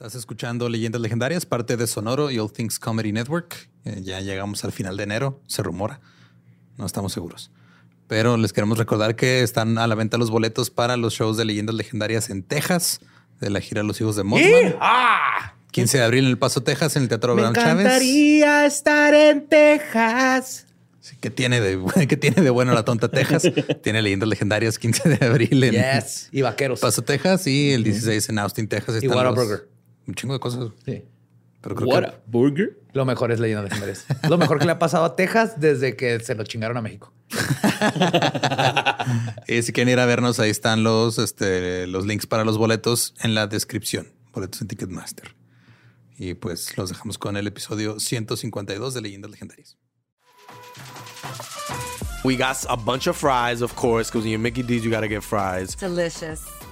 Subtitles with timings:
[0.00, 3.68] Estás escuchando Leyendas Legendarias, parte de Sonoro y All Things Comedy Network.
[3.84, 6.00] Eh, ya llegamos al final de enero, se rumora.
[6.78, 7.50] No estamos seguros.
[8.06, 11.44] Pero les queremos recordar que están a la venta los boletos para los shows de
[11.44, 13.00] Leyendas Legendarias en Texas,
[13.42, 14.74] de la gira Los Hijos de Mothman.
[14.80, 15.52] ¡Ah!
[15.70, 17.84] 15 de abril en El Paso, Texas, en el Teatro Me Abraham Chávez.
[17.84, 20.66] encantaría estar en Texas.
[21.00, 21.78] Sí, ¿Qué tiene, de,
[22.08, 23.42] ¿Qué tiene de bueno la tonta Texas?
[23.82, 26.30] tiene Leyendas Legendarias 15 de abril en Yes.
[26.32, 26.80] Y vaqueros.
[26.80, 29.02] Paso, Texas y el 16 en Austin, Texas.
[29.02, 29.68] Y Whataburger.
[30.10, 30.70] Un chingo de cosas.
[30.84, 31.04] Sí.
[31.60, 32.80] Pero creo What que a burger.
[32.92, 34.06] Lo mejor es Leyenda Legendarias.
[34.28, 37.12] Lo mejor que le ha pasado a Texas desde que se lo chingaron a México.
[39.46, 43.14] Y si quieren ir a vernos, ahí están los, este, los links para los boletos
[43.20, 44.08] en la descripción.
[44.32, 45.34] Boletos en Ticketmaster.
[46.18, 49.76] Y pues los dejamos con el episodio 152 de Leyendas Legendarias.
[52.24, 55.00] We got a bunch of fries, of course, because when you're Mickey D's, you got
[55.00, 55.76] to get fries.
[55.76, 56.42] Delicious.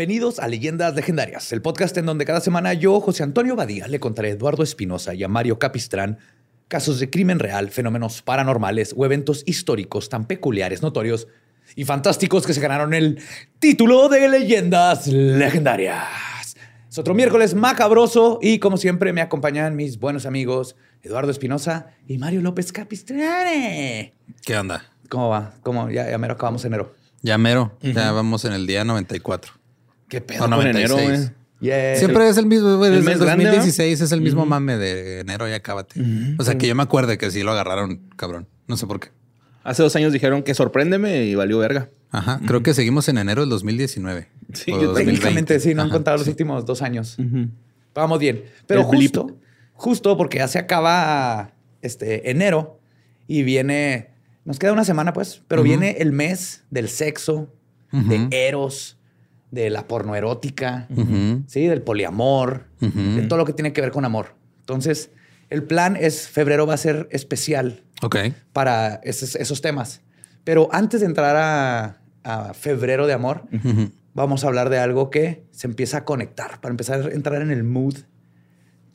[0.00, 4.00] Bienvenidos a Leyendas Legendarias, el podcast en donde cada semana yo, José Antonio Badía, le
[4.00, 6.16] contaré a Eduardo Espinosa y a Mario Capistrán
[6.68, 11.28] casos de crimen real, fenómenos paranormales o eventos históricos tan peculiares, notorios
[11.76, 13.20] y fantásticos que se ganaron el
[13.58, 16.56] título de Leyendas Legendarias.
[16.88, 22.16] Es otro miércoles macabroso y como siempre me acompañan mis buenos amigos Eduardo Espinosa y
[22.16, 23.20] Mario López Capistrán.
[24.46, 24.82] ¿Qué onda?
[25.10, 25.56] ¿Cómo va?
[25.62, 25.90] ¿Cómo?
[25.90, 26.94] Ya, ya mero acabamos enero.
[27.20, 27.76] Ya mero.
[27.82, 29.59] Ya vamos en el día 94.
[30.10, 30.44] ¿Qué pedo?
[30.44, 31.08] O con enero, 96.
[31.08, 31.40] güey.
[31.60, 31.96] Yeah.
[31.96, 33.50] Siempre es el mismo, güey, el desde el mes grande, ¿no?
[33.50, 36.00] 2016 es el mismo mame de enero y acábate.
[36.38, 38.46] O sea que yo me acuerdo que sí lo agarraron, cabrón.
[38.66, 39.08] No sé por qué.
[39.62, 41.90] Hace dos años dijeron que sorpréndeme y valió verga.
[42.10, 42.40] Ajá.
[42.46, 44.26] Creo que seguimos en enero del 2019.
[44.54, 45.04] Sí, yo 2020.
[45.04, 47.16] Técnicamente sí, no han Ajá, contado los últimos dos años.
[47.94, 48.44] Vamos bien.
[48.66, 49.14] Pero El blip.
[49.14, 49.36] justo,
[49.74, 52.80] justo porque ya se acaba este enero
[53.28, 54.08] y viene,
[54.46, 57.52] nos queda una semana pues, pero viene el mes del sexo,
[57.92, 58.96] de eros,
[59.50, 61.42] de la porno erótica, Ujú.
[61.46, 64.34] sí, del poliamor, de todo lo que tiene que ver con amor.
[64.60, 65.10] Entonces,
[65.48, 67.82] el plan es febrero va a ser especial
[68.52, 70.00] para esos, esos temas.
[70.44, 73.44] Pero antes de entrar a, a febrero de amor,
[74.14, 77.50] vamos a hablar de algo que se empieza a conectar para empezar a entrar en
[77.50, 77.96] el mood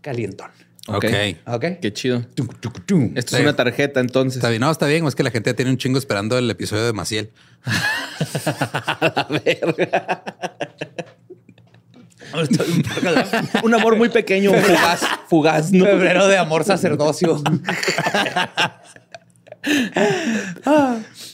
[0.01, 0.51] calientón.
[0.87, 1.05] Ok.
[1.05, 1.13] Ok.
[1.47, 1.65] ¿Ok?
[1.81, 2.21] Qué chido.
[2.35, 3.11] Tum, tum, tum.
[3.15, 3.35] Esto Sí.
[3.37, 4.37] es una tarjeta, entonces.
[4.37, 5.05] Está bien, no, está bien.
[5.07, 7.31] Es que la gente ya tiene un chingo esperando el episodio de Maciel.
[13.63, 15.85] Un amor muy pequeño, fugaz, fugaz, ¿no?
[15.85, 17.41] Febrero de amor sacerdocio.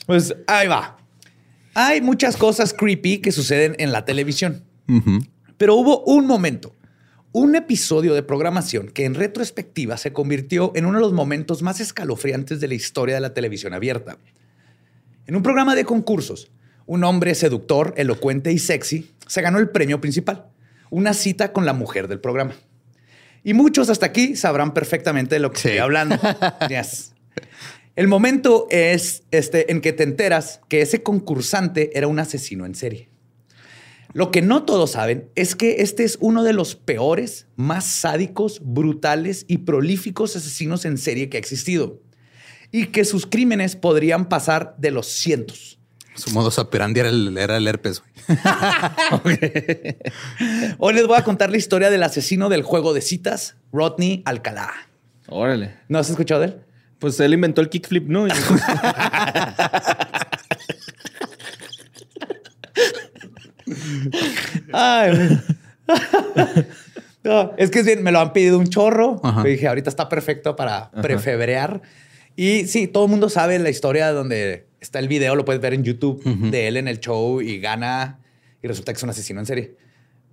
[0.06, 0.96] Pues ahí va.
[1.74, 4.64] Hay muchas cosas creepy que suceden en la televisión.
[5.58, 6.74] Pero hubo un momento,
[7.32, 11.80] un episodio de programación que en retrospectiva se convirtió en uno de los momentos más
[11.80, 14.18] escalofriantes de la historia de la televisión abierta.
[15.26, 16.50] En un programa de concursos,
[16.84, 20.46] un hombre seductor, elocuente y sexy se ganó el premio principal,
[20.90, 22.54] una cita con la mujer del programa.
[23.44, 25.68] Y muchos hasta aquí sabrán perfectamente de lo que Sí.
[25.68, 26.16] estoy hablando.
[26.68, 27.12] Yes.
[27.96, 32.74] El momento es este en que te enteras que ese concursante era un asesino en
[32.74, 33.08] serie.
[34.14, 38.60] Lo que no todos saben es que este es uno de los peores, más sádicos,
[38.62, 42.00] brutales y prolíficos asesinos en serie que ha existido.
[42.70, 45.78] Y que sus crímenes podrían pasar de los cientos.
[46.14, 48.02] Su modo operandi era el, era el herpes.
[49.22, 49.38] güey.
[50.78, 54.70] Hoy les voy a contar la historia del asesino del juego de citas, Rodney Alcalá.
[55.28, 55.74] Órale.
[55.88, 56.56] ¿No has escuchado de él?
[56.98, 58.26] Pues él inventó el kickflip, ¿no?
[58.28, 58.30] Y-
[64.72, 65.40] Ay.
[67.24, 69.20] No, es que es bien, me lo han pedido un chorro.
[69.22, 69.44] Ajá.
[69.44, 71.80] Dije, ahorita está perfecto para prefebrear.
[72.34, 75.72] Y sí, todo el mundo sabe la historia donde está el video, lo puedes ver
[75.72, 76.20] en YouTube
[76.50, 78.18] de él en el show y gana
[78.60, 79.76] y resulta que es un asesino en serie.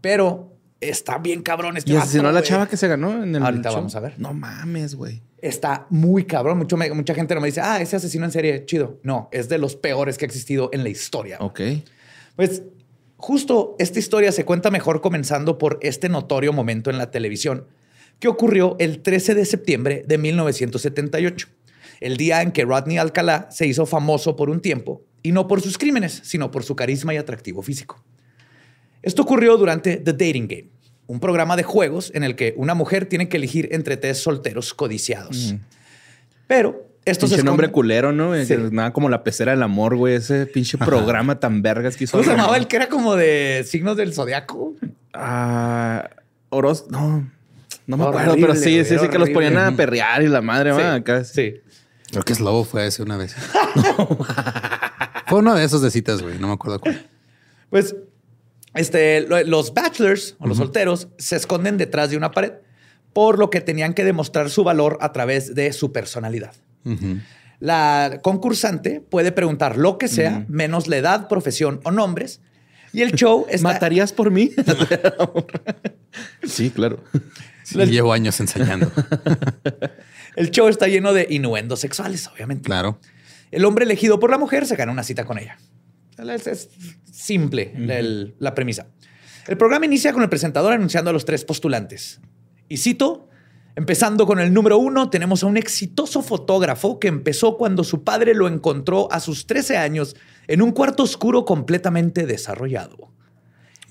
[0.01, 2.49] Pero Está bien cabrón este Y asesinó a la güey.
[2.49, 3.75] chava que se ganó en el Ahorita show.
[3.79, 4.13] vamos a ver.
[4.17, 5.21] No mames, güey.
[5.41, 6.57] Está muy cabrón.
[6.57, 8.97] Mucho me- mucha gente no me dice, ah, ese asesino en serie, chido.
[9.03, 11.35] No, es de los peores que ha existido en la historia.
[11.41, 11.59] Ok.
[12.37, 12.63] Pues
[13.19, 17.67] justo esta historia se cuenta mejor comenzando por este notorio momento en la televisión
[18.19, 21.47] que ocurrió el 13 de septiembre de 1978,
[22.01, 25.61] el día en que Rodney Alcalá se hizo famoso por un tiempo, y no por
[25.61, 28.03] sus crímenes, sino por su carisma y atractivo físico.
[29.01, 30.69] Esto ocurrió durante The Dating Game,
[31.07, 34.73] un programa de juegos en el que una mujer tiene que elegir entre tres solteros
[34.73, 35.55] codiciados.
[36.47, 38.33] Pero esto se Pinche nombre culero, ¿no?
[38.43, 38.55] Sí.
[38.71, 40.15] Nada como la pecera del amor, güey.
[40.15, 42.17] Ese pinche programa tan vergas que hizo.
[42.17, 44.73] ¿Cómo se llamaba el que era como de signos del zodiaco?
[45.13, 46.09] Ah,
[46.49, 47.29] Oros, no.
[47.87, 50.41] No me Horrible, acuerdo, pero sí, sí, sí, que los ponían a perrear y la
[50.41, 50.95] madre, va.
[50.95, 51.23] Acá.
[51.23, 51.55] sí.
[52.11, 53.35] Creo que Slobo fue ese una vez.
[55.27, 56.37] fue uno de esos de citas, güey.
[56.39, 57.07] No me acuerdo cuál.
[57.69, 57.95] Pues
[58.73, 62.53] este, lo- los bachelors o los solteros se esconden detrás de una pared,
[63.13, 66.53] por lo que tenían que demostrar su valor a través de su personalidad.
[67.59, 72.41] La concursante puede preguntar lo que sea, menos la edad, profesión o nombres.
[72.93, 73.67] Y el show está...
[73.73, 74.49] ¿Matarías por mí?
[76.43, 77.03] sí, claro.
[77.63, 78.91] Sí, llevo años ensayando.
[80.35, 82.63] El show está lleno de innuendos sexuales, obviamente.
[82.65, 82.99] Claro.
[83.51, 85.57] El hombre elegido por la mujer se gana una cita con ella.
[86.17, 86.69] Es, es
[87.11, 88.87] simple el- la premisa.
[89.47, 92.19] El programa inicia con el presentador anunciando a los tres postulantes.
[92.67, 93.28] Y cito,
[93.75, 98.33] empezando con el número uno, tenemos a un exitoso fotógrafo que empezó cuando su padre
[98.33, 100.15] lo encontró a sus 13 años
[100.47, 103.09] en un cuarto oscuro completamente desarrollado.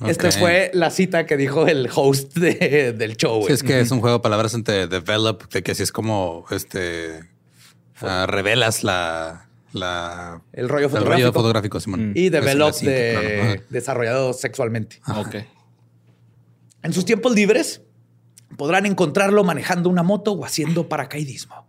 [0.06, 3.42] Esta fue la cita que dijo el host de- del show.
[3.46, 6.44] Sí, es que es un juego de palabras entre develop, de que así es como
[6.52, 7.25] este
[8.02, 11.22] ah, revelas la, la El rollo el fotográfico.
[11.26, 12.12] rollo fotográfico, Simón.
[12.14, 15.00] Y Es la develop de desarrollado sexualmente.
[15.16, 15.34] Ok.
[16.84, 17.82] En sus tiempos libres
[18.56, 21.67] podrán encontrarlo manejando una moto o haciendo paracaidismo.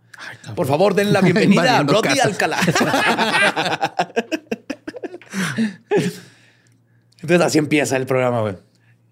[0.54, 2.18] Por favor, den la bienvenida a Rodney.
[2.18, 2.58] Alcalá.
[7.20, 8.56] Entonces así empieza el programa, güey.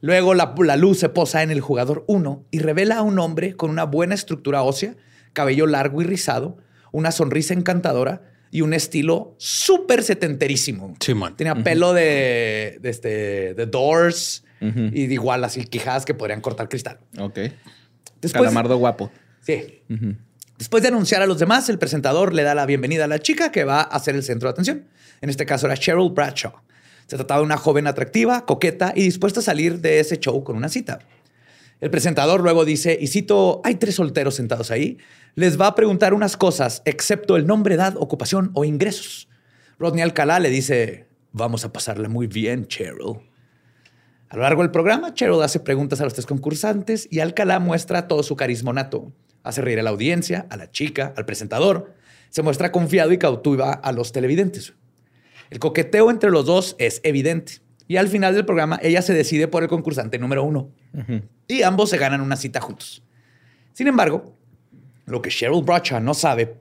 [0.00, 3.56] Luego la, la luz se posa en el jugador 1 y revela a un hombre
[3.56, 4.94] con una buena estructura ósea,
[5.32, 6.58] cabello largo y rizado,
[6.92, 10.94] una sonrisa encantadora y un estilo súper setenterísimo.
[11.00, 11.36] Simón.
[11.36, 16.68] Tenía pelo de, de, este, de Doors y de igual así quijadas que podrían cortar
[16.68, 16.98] cristal.
[17.18, 17.38] Ok.
[18.20, 19.10] Después, Calamardo guapo.
[19.40, 19.82] Sí.
[20.58, 23.52] Después de anunciar a los demás, el presentador le da la bienvenida a la chica
[23.52, 24.86] que va a ser el centro de atención.
[25.20, 26.52] En este caso era Cheryl Bradshaw.
[27.06, 30.56] Se trataba de una joven atractiva, coqueta y dispuesta a salir de ese show con
[30.56, 30.98] una cita.
[31.80, 34.98] El presentador luego dice, y cito, hay tres solteros sentados ahí,
[35.36, 39.28] les va a preguntar unas cosas, excepto el nombre, edad, ocupación o ingresos.
[39.78, 43.20] Rodney Alcalá le dice, vamos a pasarla muy bien, Cheryl.
[44.30, 48.08] A lo largo del programa, Cheryl hace preguntas a los tres concursantes y Alcalá muestra
[48.08, 49.10] todo su carisma nato.
[49.42, 51.94] Hace reír a la audiencia, a la chica, al presentador.
[52.28, 54.74] Se muestra confiado y cautiva a los televidentes.
[55.48, 57.62] El coqueteo entre los dos es evidente.
[57.86, 60.70] Y al final del programa, ella se decide por el concursante número uno.
[61.46, 63.02] Y ambos se ganan una cita juntos.
[63.72, 64.36] Sin embargo,
[65.06, 66.56] lo que Cheryl Bradshaw no sabe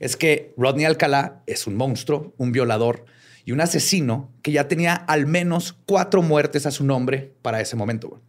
[0.00, 3.04] es que Rodney Alcalá es un monstruo, un violador
[3.44, 7.76] y un asesino que ya tenía al menos cuatro muertes a su nombre para ese
[7.76, 8.20] momento.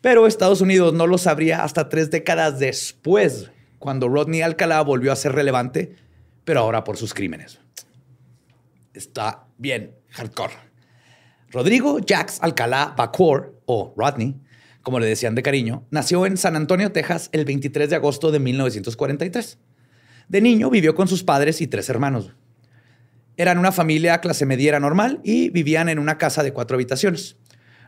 [0.00, 5.16] Pero Estados Unidos no lo sabría hasta tres décadas después, cuando Rodney Alcalá volvió a
[5.16, 5.96] ser relevante,
[6.44, 7.58] pero ahora por sus crímenes.
[8.92, 10.54] Está bien, hardcore.
[11.50, 14.36] Rodrigo Jax Alcalá Bacor, o Rodney,
[14.82, 18.38] como le decían de cariño, nació en San Antonio, Texas, el 23 de agosto de
[18.38, 19.58] 1943.
[20.28, 22.34] De niño vivió con sus padres y tres hermanos.
[23.36, 27.36] Eran una familia clase mediera normal y vivían en una casa de cuatro habitaciones.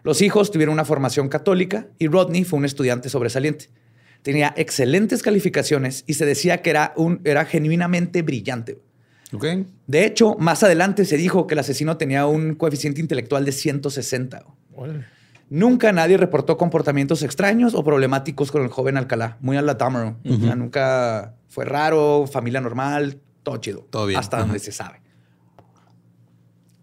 [0.02, 3.70] Los hijos tuvieron una formación católica y Rodney fue un estudiante sobresaliente.
[4.22, 8.78] Tenía excelentes calificaciones y se decía que era, un, era genuinamente brillante.
[9.32, 9.44] Ok.
[9.86, 14.44] De hecho, más adelante se dijo que el asesino tenía un coeficiente intelectual de 160.
[15.50, 19.38] Nunca nadie reportó comportamientos extraños o problemáticos con el joven Alcalá.
[19.40, 20.14] Muy a la Dahmer.
[20.28, 23.86] O sea, nunca fue raro, familia normal, todo chido.
[23.90, 24.18] Todo bien.
[24.20, 25.00] Hasta donde se sabe.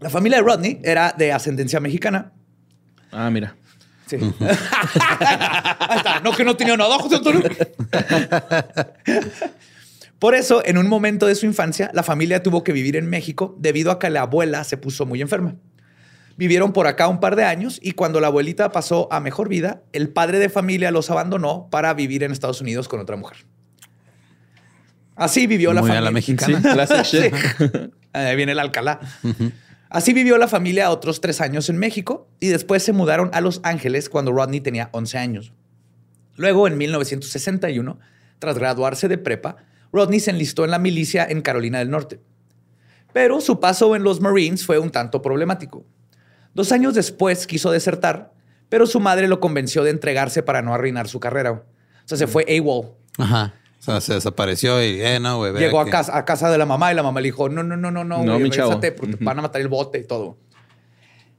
[0.05, 2.31] La familia de Rodney era de ascendencia mexicana.
[3.11, 3.55] Ah, mira.
[4.05, 4.17] Sí.
[4.39, 6.19] Ahí está.
[6.23, 7.41] No que no tenía nada, José Antonio.
[10.19, 13.55] Por eso, en un momento de su infancia, la familia tuvo que vivir en México
[13.57, 15.55] debido a que la abuela se puso muy enferma.
[16.37, 19.81] Vivieron por acá un par de años y cuando la abuelita pasó a mejor vida,
[19.91, 23.37] el padre de familia los abandonó para vivir en Estados Unidos con otra mujer.
[25.15, 26.01] Así vivió la a familia.
[26.01, 26.61] la mexicana.
[26.61, 27.33] Sí, classic shit.
[27.35, 27.91] Sí.
[28.13, 28.99] Ahí viene el Alcalá.
[29.89, 33.61] Así vivió la familia otros tres años en México y después se mudaron a Los
[33.63, 35.53] Ángeles cuando Rodney tenía 11 años.
[36.35, 37.99] Luego, en 1961,
[38.39, 39.57] tras graduarse de prepa,
[39.93, 42.19] Rodney se enlistó en la milicia en Carolina del Norte.
[43.13, 45.85] Pero su paso en los Marines fue un tanto problemático.
[46.53, 48.33] Dos años después quiso desertar,
[48.67, 51.51] pero su madre lo convenció de entregarse para no arruinar su carrera.
[51.51, 51.63] O
[52.03, 52.91] sea, se fue AWOL.
[53.17, 53.53] Ajá.
[53.79, 55.53] O sea, se desapareció y, eh, no, güey.
[55.53, 57.77] Llegó a casa, a casa de la mamá y la mamá le dijo, no, no,
[57.77, 58.51] no, no, no, No, güey,
[58.97, 60.37] porque te van a matar el bote y todo.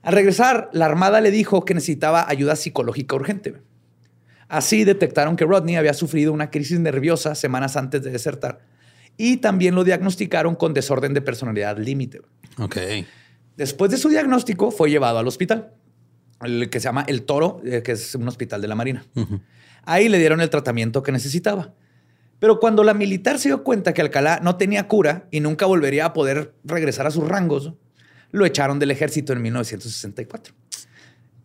[0.03, 3.55] Al regresar, la armada le dijo que necesitaba ayuda psicológica urgente.
[4.49, 8.61] Así detectaron que Rodney había sufrido una crisis nerviosa semanas antes de desertar
[9.17, 12.21] y también lo diagnosticaron con desorden de personalidad límite.
[12.59, 12.77] Ok.
[13.57, 15.73] Después de su diagnóstico, fue llevado al hospital,
[16.43, 19.05] el que se llama El Toro, eh, que es un hospital de la Marina.
[19.85, 21.73] Ahí le dieron el tratamiento que necesitaba.
[22.39, 26.07] Pero cuando la militar se dio cuenta que Alcalá no tenía cura y nunca volvería
[26.07, 27.73] a poder regresar a sus rangos,
[28.31, 30.55] lo echaron del ejército en 1964.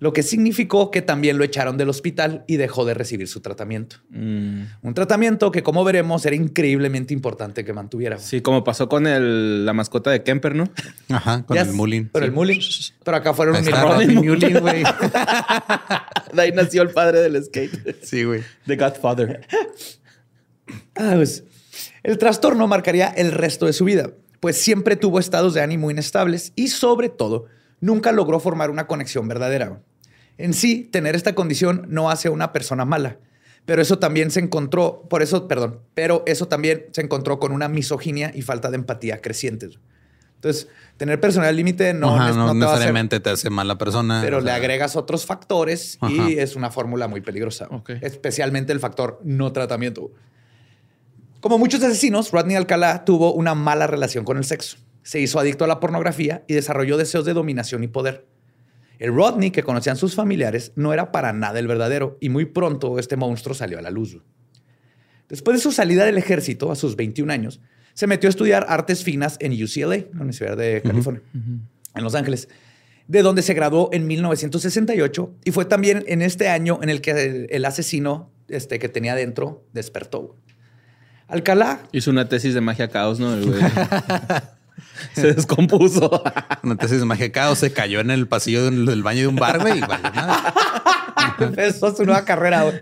[0.01, 3.97] Lo que significó que también lo echaron del hospital y dejó de recibir su tratamiento.
[4.09, 4.63] Mm.
[4.81, 8.17] Un tratamiento que, como veremos, era increíblemente importante que mantuviera.
[8.17, 10.71] Sí, como pasó con el, la mascota de Kemper, ¿no?
[11.09, 12.09] Ajá, con Ya el Mullin.
[12.11, 12.59] Pero el Mullin.
[13.03, 14.83] Pero acá fueron un Mullin, güey.
[16.33, 18.03] De ahí nació el padre del skate.
[18.03, 18.41] Sí, güey.
[18.65, 19.41] The Godfather.
[20.95, 21.43] Ah, pues,
[22.03, 26.51] el trastorno marcaría el resto de su vida, pues siempre tuvo estados de ánimo inestables
[26.55, 27.45] y sobre todo
[27.79, 29.81] nunca logró formar una conexión verdadera.
[30.37, 33.17] En sí, tener esta condición no hace a una persona mala,
[33.65, 37.67] pero eso también se encontró, por eso, perdón, pero eso también se encontró con una
[37.67, 39.79] misoginia y falta de empatía crecientes.
[40.35, 40.67] Entonces,
[40.97, 43.77] tener personal límite no, Ajá, no, no te va a hacer, necesariamente te hace mala
[43.77, 44.21] persona.
[44.23, 46.11] pero o le agregas otros factores Ajá.
[46.11, 47.69] y es una fórmula muy peligrosa.
[48.01, 50.11] Especialmente el factor no tratamiento.
[51.41, 54.77] Como muchos asesinos, Rodney Alcalá tuvo una mala relación con el sexo.
[55.01, 58.27] Se hizo adicto a la pornografía y desarrolló deseos de dominación y poder.
[58.99, 62.99] El Rodney que conocían sus familiares no era para nada el verdadero y muy pronto
[62.99, 64.19] este monstruo salió a la luz.
[65.29, 67.59] Después de su salida del ejército a sus 21 años,
[67.95, 72.49] se metió a estudiar artes finas en UCLA, la Universidad de California, en Los Ángeles,
[73.07, 77.11] de donde se graduó en 1968 y fue también en este año en el que
[77.11, 80.37] el, el asesino este, que tenía dentro despertó.
[81.31, 83.33] Alcalá Hizo una tesis de magia caos, ¿no?
[83.33, 83.61] El güey.
[85.13, 86.23] Se descompuso.
[86.63, 89.35] Una tesis de magia caos se cayó en el pasillo del, del baño de un
[89.35, 89.79] bar, güey.
[89.79, 92.63] y empezó su nueva carrera.
[92.63, 92.81] güey.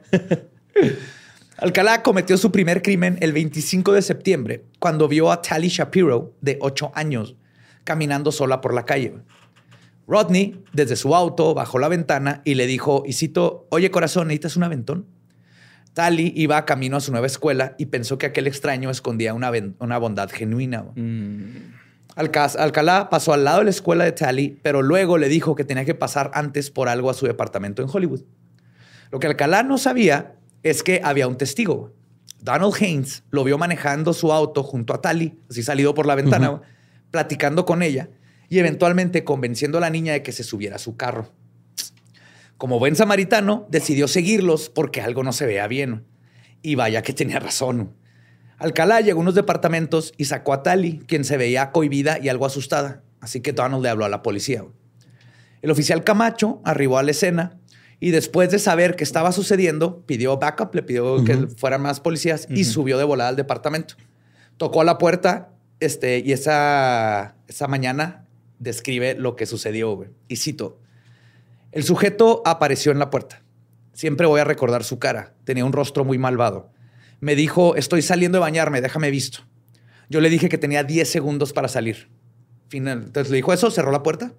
[1.58, 6.58] Alcalá cometió su primer crimen el 25 de septiembre cuando vio a Tally Shapiro, de
[6.62, 7.36] 8 años,
[7.84, 9.16] caminando sola por la calle.
[10.08, 14.58] Rodney, desde su auto, bajó la ventana y le dijo, y cito, oye corazón, ¿necesitas
[14.58, 15.06] un aventón?
[16.00, 19.98] Tally iba camino a su nueva escuela y pensó que aquel extraño escondía una, una
[19.98, 20.86] bondad genuina.
[22.16, 25.66] Alca- Alcalá pasó al lado de la escuela de Tally, pero luego le dijo que
[25.66, 28.22] tenía que pasar antes por algo a su departamento en Hollywood.
[29.12, 31.94] Lo que Alcalá no sabía es que había un testigo.
[32.42, 36.62] Donald Haynes lo vio manejando su auto junto a Tally, así salido por la ventana,
[37.12, 38.10] platicando con ella
[38.48, 41.34] y eventualmente convenciendo a la niña de que se subiera a su carro.
[42.60, 46.04] Como buen samaritano, decidió seguirlos porque algo no se veía bien.
[46.62, 47.96] Y vaya que tenía razón.
[48.58, 52.46] Alcalá llegó a unos departamentos y sacó a Tally, quien se veía cohibida y algo
[52.46, 53.02] asustada.
[53.22, 54.66] Así que Donald le habló a la policía.
[55.62, 57.58] El oficial Camacho arribó a la escena
[58.02, 62.46] y después de saber qué estaba sucediendo, pidió backup, le pidió que fueran más policías
[62.50, 63.96] y subió de volada al departamento.
[64.58, 68.26] Tocó a la puerta este, y esa, esa mañana
[68.58, 70.14] describe lo que sucedió.
[70.28, 70.82] Y cito,
[71.72, 73.44] el sujeto apareció en la puerta.
[73.94, 75.36] Siempre voy a recordar su cara.
[75.44, 76.72] Tenía un rostro muy malvado.
[77.20, 79.40] Me dijo, estoy saliendo de bañarme, déjame visto.
[80.10, 82.10] Yo le dije que tenía 10 segundos para salir.
[82.72, 84.34] Entonces le dijo eso, cerró la puerta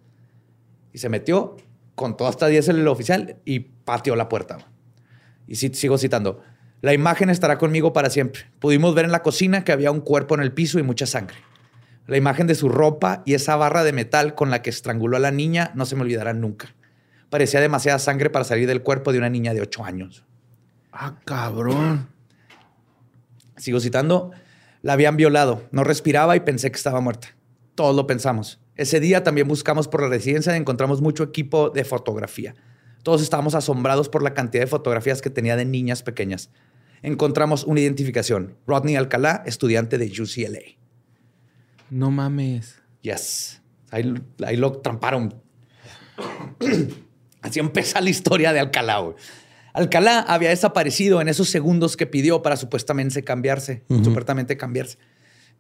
[0.93, 1.57] y se metió,
[1.95, 4.59] contó hasta 10 el oficial y pateó la puerta.
[5.47, 6.43] Y sigo citando.
[6.81, 8.51] La imagen estará conmigo para siempre.
[8.59, 11.37] Pudimos ver en la cocina que había un cuerpo en el piso y mucha sangre.
[12.07, 15.21] La imagen de su ropa y esa barra de metal con la que estranguló a
[15.21, 16.75] la niña no se me olvidarán nunca.
[17.31, 20.25] Parecía demasiada sangre para salir del cuerpo de una niña de 8 años.
[20.93, 22.09] Ah, cabrón.
[23.57, 24.33] Sigo citando.
[24.83, 25.63] La habían violado.
[25.71, 27.29] No respiraba y pensé que estaba muerta.
[27.77, 28.61] Todos lo pensamos.
[28.75, 32.55] Ese día también buscamos por la residencia y encontramos mucho equipo de fotografía.
[33.03, 36.51] Todos estábamos asombrados por la cantidad de fotografías que tenía de niñas pequeñas.
[37.03, 38.57] Encontramos una identificación.
[38.67, 40.61] Rodney Alcalá, estudiante de UCLA.
[41.91, 42.83] No mames.
[43.03, 43.63] Yes.
[43.91, 45.35] Ahí, ahí lo tramparon.
[47.43, 48.99] Así empieza la historia de Alcalá.
[48.99, 49.15] güey.
[49.73, 53.83] Alcalá había desaparecido en esos segundos que pidió para supuestamente cambiarse.
[54.03, 54.99] Supuestamente cambiarse.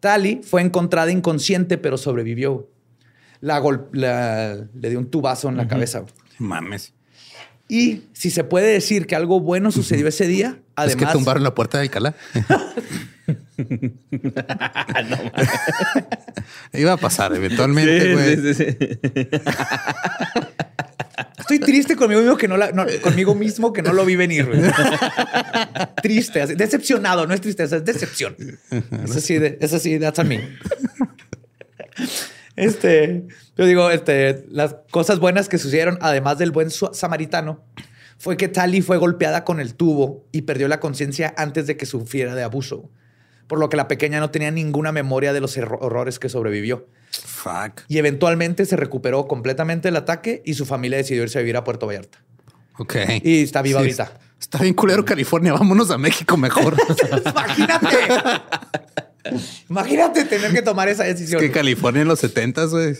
[0.00, 2.68] Tali fue encontrada inconsciente, pero sobrevivió.
[3.40, 3.60] la,
[3.92, 6.00] la- le dio un tubazo en la cabeza.
[6.00, 6.12] güey.
[6.38, 6.92] Mames.
[7.68, 11.12] Y si se puede decir que algo bueno sucedió ese día, es que además...
[11.12, 12.14] tumbaron la puerta de Alcalá.
[16.72, 18.36] Iba a pasar eventualmente, güey.
[18.36, 18.76] Sí, sí, sí.
[21.38, 22.70] Estoy triste conmigo mismo que no, la-
[23.02, 24.48] conmigo mismo que no lo vi venir.
[26.02, 28.36] triste, así, decepcionado, no es tristeza, es decepción.
[29.04, 30.40] Es así, de, es así, that's on me.
[32.56, 37.64] Este, yo digo, este, las cosas buenas que sucedieron, además del buen samaritano,
[38.18, 41.86] fue que Tali fue golpeada con el tubo y perdió la conciencia antes de que
[41.86, 42.90] sufriera de abuso,
[43.46, 46.86] por lo que la pequeña no tenía ninguna memoria de los horrores que sobrevivió.
[47.10, 47.82] Fuck.
[47.88, 51.64] Y eventualmente se recuperó completamente del ataque y su familia decidió irse a vivir a
[51.64, 52.18] Puerto Vallarta.
[52.78, 52.96] Ok.
[53.22, 54.12] Y está viva ahorita.
[54.40, 55.52] Está, bien culero California.
[55.52, 56.74] Vámonos a México mejor.
[57.26, 57.96] Imagínate.
[59.68, 61.40] Imagínate tener que tomar esa es decisión.
[61.40, 62.94] que California en los 70 güey.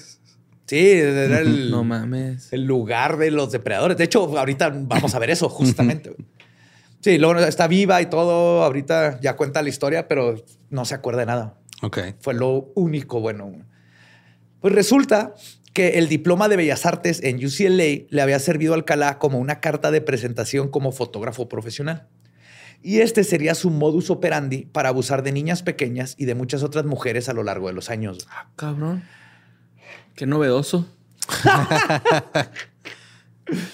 [0.67, 2.52] Sí, era el, No mames.
[2.52, 3.97] el lugar de los depredadores.
[3.97, 6.14] De hecho, ahorita vamos a ver eso justamente.
[7.00, 8.62] Sí, luego está viva y todo.
[8.62, 10.37] Ahorita ya cuenta la historia, pero
[10.69, 11.57] no se acuerda de nada.
[11.83, 11.99] Ok.
[12.21, 13.52] Fue lo único bueno.
[14.61, 15.35] Pues resulta
[15.73, 19.61] que el diploma de Bellas Artes en UCLA le había servido a Alcalá como una
[19.61, 22.07] carta de presentación como fotógrafo profesional.
[22.83, 26.87] Y este sería su modus operandi para abusar de niñas pequeñas y de muchas otras
[26.87, 28.26] mujeres a lo largo de los años.
[28.31, 29.02] Ah, cabrón.
[30.14, 30.87] Qué novedoso.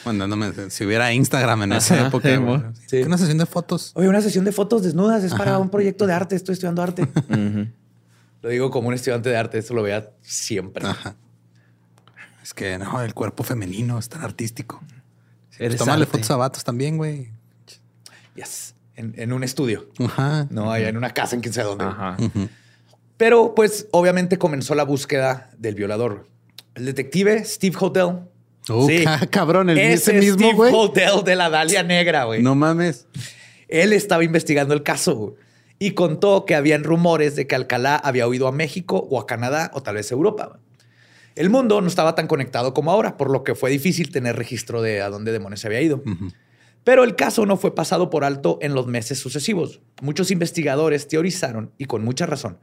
[0.04, 2.72] Mandándome si hubiera Instagram en esa Ajá, época.
[2.86, 3.02] sí.
[3.02, 3.92] Una sesión de fotos.
[3.94, 6.34] Oye, una sesión de fotos desnudas es para un proyecto de arte.
[6.34, 7.02] Estoy estudiando arte.
[7.02, 7.66] Ujú.
[8.46, 9.58] Lo digo como un estudiante de arte.
[9.58, 10.86] Esto lo vea siempre.
[10.86, 11.16] Ajá.
[12.40, 14.80] Es que no, el cuerpo femenino es tan artístico.
[15.58, 16.12] Eres Tómale arte.
[16.12, 17.32] fotos a vatos también, güey.
[18.36, 18.76] Yes.
[18.94, 19.88] En, en un estudio.
[19.98, 20.46] Ajá.
[20.50, 21.86] No, allá en una casa en quién sabe dónde.
[21.86, 22.16] Ajá.
[23.16, 26.28] Pero pues obviamente comenzó la búsqueda del violador.
[26.76, 28.20] El detective Steve Hotel.
[28.68, 30.72] Uh, ca- cabrón, el ese mismo, Steve güey.
[30.72, 32.44] Hotel de la Dalia Negra, güey.
[32.44, 33.08] No mames.
[33.66, 35.34] Él estaba investigando el caso güey,
[35.78, 39.70] y contó que habían rumores de que Alcalá había huido a México o a Canadá
[39.74, 40.58] o tal vez a Europa.
[41.34, 44.80] El mundo no estaba tan conectado como ahora, por lo que fue difícil tener registro
[44.80, 46.02] de a dónde demonios se había ido.
[46.82, 49.80] Pero el caso no fue pasado por alto en los meses sucesivos.
[50.00, 52.58] Muchos investigadores teorizaron, y con mucha razón,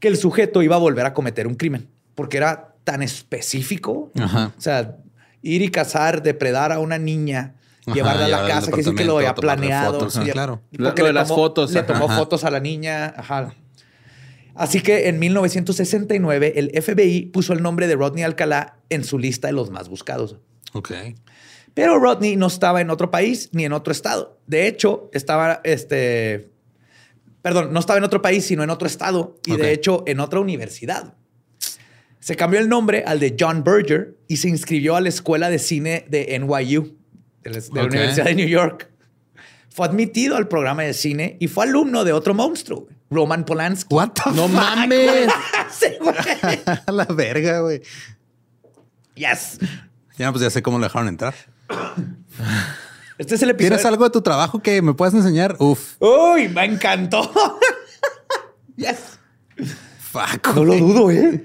[0.00, 4.12] que el sujeto iba a volver a cometer un crimen, porque era tan específico.
[4.18, 4.54] Ajá.
[4.56, 4.96] O sea,
[5.42, 7.55] ir y cazar, depredar a una niña,
[7.94, 9.92] llevarla a la casa, que sí que lo había planeado.
[9.94, 10.62] fotos, sí, claro.
[10.72, 12.16] Lo- porque lo le de las tomó- fotos, Le tomó Ajá.
[12.18, 13.14] fotos a la niña.
[13.16, 13.54] Ajá.
[14.54, 19.48] Así que en 1969 el FBI puso el nombre de Rodney Alcalá en su lista
[19.48, 20.36] de los más buscados.
[20.72, 20.92] Ok.
[21.74, 24.38] Pero Rodney no estaba en otro país ni en otro estado.
[24.46, 26.48] De hecho, estaba, este,
[27.42, 30.40] perdón, no estaba en otro país, sino en otro estado y de hecho en otra
[30.40, 31.14] universidad.
[32.18, 35.58] Se cambió el nombre al de John Berger y se inscribió a la escuela de
[35.58, 36.96] cine de NYU,
[37.50, 37.88] de la, de la Ok.
[37.90, 38.90] Universidad de New York.
[39.70, 43.94] Fue admitido al programa de cine y fue alumno de otro monstruo, Roman Polanski.
[43.94, 44.52] What the No fuck?
[44.52, 45.30] mames.
[45.70, 45.86] Sí,
[46.92, 47.82] la verga, güey.
[49.14, 49.58] Yes.
[50.16, 51.34] Ya, pues ya sé cómo lo dejaron entrar.
[53.18, 53.70] Este es el episodio.
[53.76, 55.56] ¿Tienes algo de tu trabajo que me puedas enseñar?
[55.58, 55.96] Uf.
[56.00, 57.30] Uy, me encantó.
[58.76, 59.18] yes.
[60.12, 60.54] Fuck.
[60.54, 61.44] No lo dudo, ¿eh?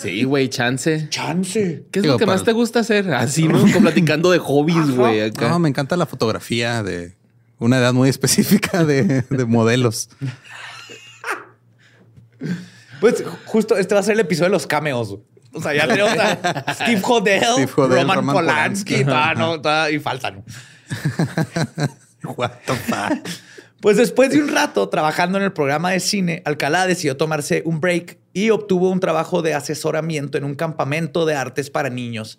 [0.00, 1.08] Sí, güey, chance.
[1.10, 1.86] Chance.
[1.90, 3.12] ¿Qué es Digo, lo que más te gusta hacer?
[3.12, 3.60] Así, ¿no?
[3.60, 5.20] Como platicando de hobbies, güey.
[5.20, 5.48] acá.
[5.48, 7.16] No, me encanta la fotografía de
[7.58, 10.08] una edad muy específica de, de modelos.
[13.00, 15.16] Pues justo este va a ser el episodio de los cameos.
[15.52, 19.04] O sea, ya tenemos a Steve Hodel, Steve Hodel, Roman, Roman Polanski, Polanski.
[19.04, 20.44] todavía no, todavía- y faltan.
[22.36, 23.28] What the fuck?
[23.80, 27.80] Pues después de un rato trabajando en el programa de cine, Alcalá decidió tomarse un
[27.80, 32.38] break y obtuvo un trabajo de asesoramiento en un campamento de artes para niños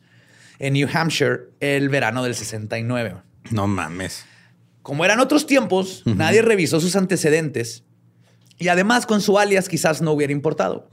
[0.59, 3.15] en New Hampshire el verano del 69.
[3.49, 4.25] No mames.
[4.83, 7.83] Como eran otros tiempos, nadie revisó sus antecedentes
[8.59, 10.89] y además con su alias quizás no hubiera importado.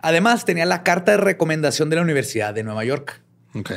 [0.00, 3.20] Además tenía la carta de recomendación de la Universidad de Nueva York.
[3.54, 3.72] Ok.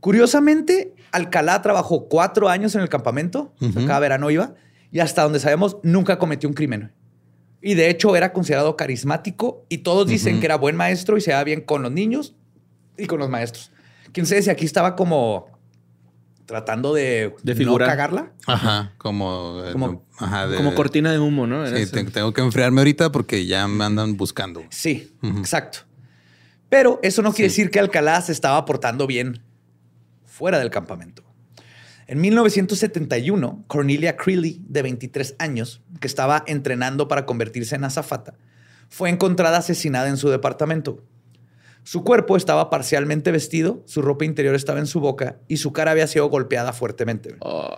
[0.00, 4.54] Curiosamente, Alcalá trabajó cuatro años en el campamento, o sea, cada verano iba,
[4.92, 6.92] y hasta donde sabemos nunca cometió un crimen.
[7.62, 11.30] Y de hecho era considerado carismático y todos dicen que era buen maestro y se
[11.32, 12.34] daba bien con los niños
[12.96, 13.72] y con los maestros.
[14.12, 15.48] Quién sabe si aquí estaba como
[16.44, 17.88] tratando de, De no figurar.
[17.88, 18.32] cagarla.
[18.46, 18.92] Ajá.
[18.98, 19.62] Como.
[19.64, 21.66] eh, Como- ajá, de- Como cortina de humo, ¿no?
[21.66, 24.62] Era Sí, te- tengo que enfriarme ahorita porque ya me andan buscando.
[24.70, 25.80] Sí, exacto.
[26.68, 29.42] Pero eso no quiere decir que Alcalá se estaba portando bien
[30.24, 31.24] fuera del campamento.
[32.08, 38.34] En 1971, Cornelia Creeley, de 23 años, que estaba entrenando para convertirse en azafata,
[38.88, 41.02] fue encontrada asesinada en su departamento.
[41.82, 45.90] Su cuerpo estaba parcialmente vestido, su ropa interior estaba en su boca y su cara
[45.90, 47.36] había sido golpeada fuertemente.
[47.40, 47.76] Oh.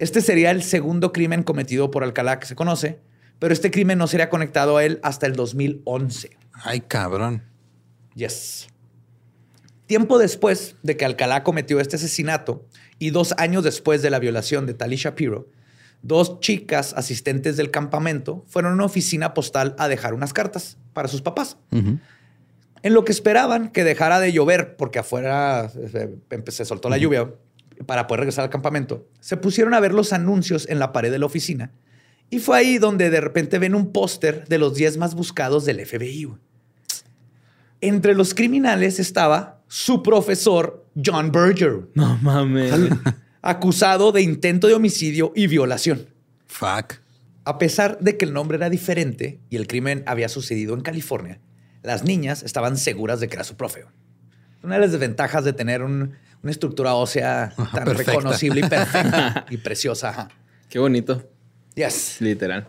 [0.00, 2.98] Este sería el segundo crimen cometido por Alcalá que se conoce,
[3.38, 6.36] pero este crimen no sería conectado a él hasta el 2011.
[6.52, 7.44] Ay, cabrón.
[8.14, 8.68] Yes.
[9.86, 12.66] Tiempo después de que Alcalá cometió este asesinato
[13.00, 15.48] y dos años después de la violación de Tali Shapiro,
[16.02, 21.08] dos chicas asistentes del campamento fueron a una oficina postal a dejar unas cartas para
[21.08, 21.56] sus papás.
[22.82, 26.96] En lo que esperaban que dejara de llover, porque afuera eh, empe- se soltó la
[26.96, 27.30] lluvia
[27.86, 31.18] para poder regresar al campamento, se pusieron a ver los anuncios en la pared de
[31.18, 31.72] la oficina.
[32.30, 35.84] Y fue ahí donde de repente ven un póster de los 10 más buscados del
[35.84, 36.28] FBI.
[37.80, 42.72] Entre los criminales estaba su profesor, John Berger, No mames.
[43.42, 46.06] acusado de intento de homicidio y violación.
[46.46, 46.94] Fuck.
[47.44, 51.40] A pesar de que el nombre era diferente y el crimen había sucedido en California,
[51.82, 53.84] las niñas estaban seguras de que era su profe.
[54.62, 58.12] Una de las desventajas de tener un- una estructura ósea tan perfecta.
[58.12, 60.28] reconocible y perfecta y preciosa.
[60.68, 61.28] Qué bonito.
[61.74, 62.16] Yes.
[62.20, 62.68] Literal.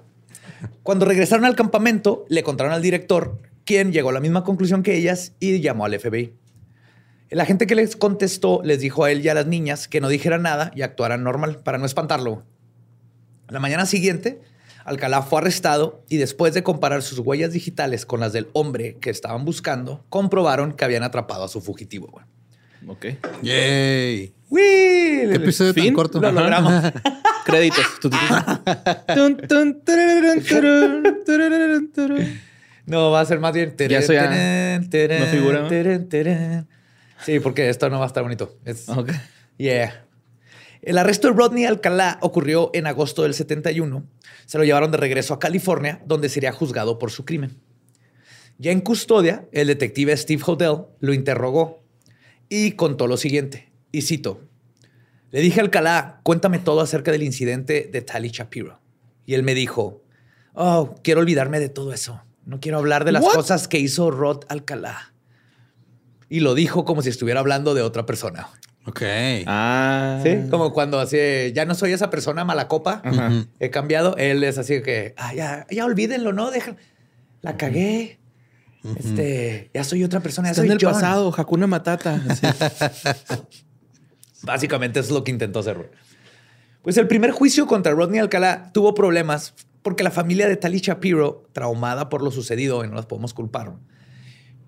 [0.84, 4.96] Cuando regresaron al campamento, le contaron al director, quien llegó a la misma conclusión que
[4.96, 6.34] ellas y llamó al FBI.
[7.32, 10.10] El agente que les contestó les dijo a él y a las niñas que no
[10.10, 12.44] dijeran nada y actuaran normal para no espantarlo.
[13.48, 14.42] La mañana siguiente,
[14.84, 19.10] Alcalá fue arrestado y después de comparar sus huellas digitales con las del hombre que
[19.10, 22.08] estaban buscando, comprobaron que habían atrapado a su fugitivo.
[22.08, 22.26] güey.
[22.88, 23.06] Ok.
[23.44, 24.34] Yay.
[24.50, 24.60] ¡Uy!
[24.60, 25.94] ¿Qué episodio tan Fin.
[25.94, 26.20] corto?
[26.20, 26.74] Lo logramos.
[27.46, 27.86] Créditos.
[32.86, 33.74] No, va a ser más bien.
[33.78, 35.68] Ya eso ya terén, terén, no figura.
[37.26, 38.58] Sí, porque esto no va a estar bonito.
[38.66, 39.12] Es- Ok.
[39.58, 40.06] Yeah.
[40.82, 44.04] El arresto de Rodney Alcalá ocurrió en agosto del 71.
[44.48, 47.60] Se lo llevaron de regreso a California, donde sería juzgado por su crimen.
[48.58, 51.84] Ya en custodia, el detective Steve Hodel lo interrogó
[52.50, 53.72] y contó lo siguiente.
[53.92, 54.42] Y cito:
[55.32, 58.80] Le dije a Alcalá, cuéntame todo acerca del incidente de Tali Shapiro.
[59.26, 60.04] Y él me dijo:
[60.54, 62.22] Oh, quiero olvidarme de todo eso.
[62.46, 65.14] No quiero hablar de las cosas que hizo Rod Alcalá.
[66.32, 68.48] Y lo dijo como si estuviera hablando de otra persona.
[68.86, 69.02] Ok.
[69.48, 70.22] Ah.
[70.24, 71.18] Sí, como cuando así,
[71.54, 73.30] ya no soy esa persona mala copa, Ajá.
[73.60, 74.16] he cambiado.
[74.16, 76.50] Él es así que, ah, ya, ya olvídenlo, ¿no?
[76.50, 76.78] Deja,
[77.42, 78.22] la cagué.
[78.98, 80.94] Este, ya soy otra persona, ya Está soy en el John.
[80.94, 82.24] pasado, Hakuna Matata.
[82.30, 82.48] Así.
[84.44, 85.92] Básicamente eso es lo que intentó hacer.
[86.82, 91.44] Pues el primer juicio contra Rodney Alcalá tuvo problemas porque la familia de Tali Shapiro,
[91.52, 93.74] traumada por lo sucedido, y no las podemos culpar,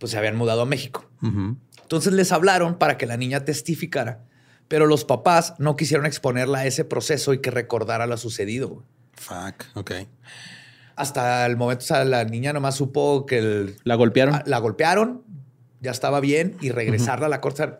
[0.03, 1.05] pues se habían mudado a México.
[1.81, 4.25] Entonces les hablaron para que la niña testificara,
[4.67, 8.83] pero los papás no quisieron exponerla a ese proceso y que recordara lo sucedido.
[9.13, 9.63] Fuck.
[9.75, 9.91] Ok.
[10.97, 14.41] Hasta el momento, o sea, la niña nomás supo que el- La golpearon.
[14.45, 15.23] la golpearon,
[15.79, 17.75] ya estaba bien y regresarla a la corte.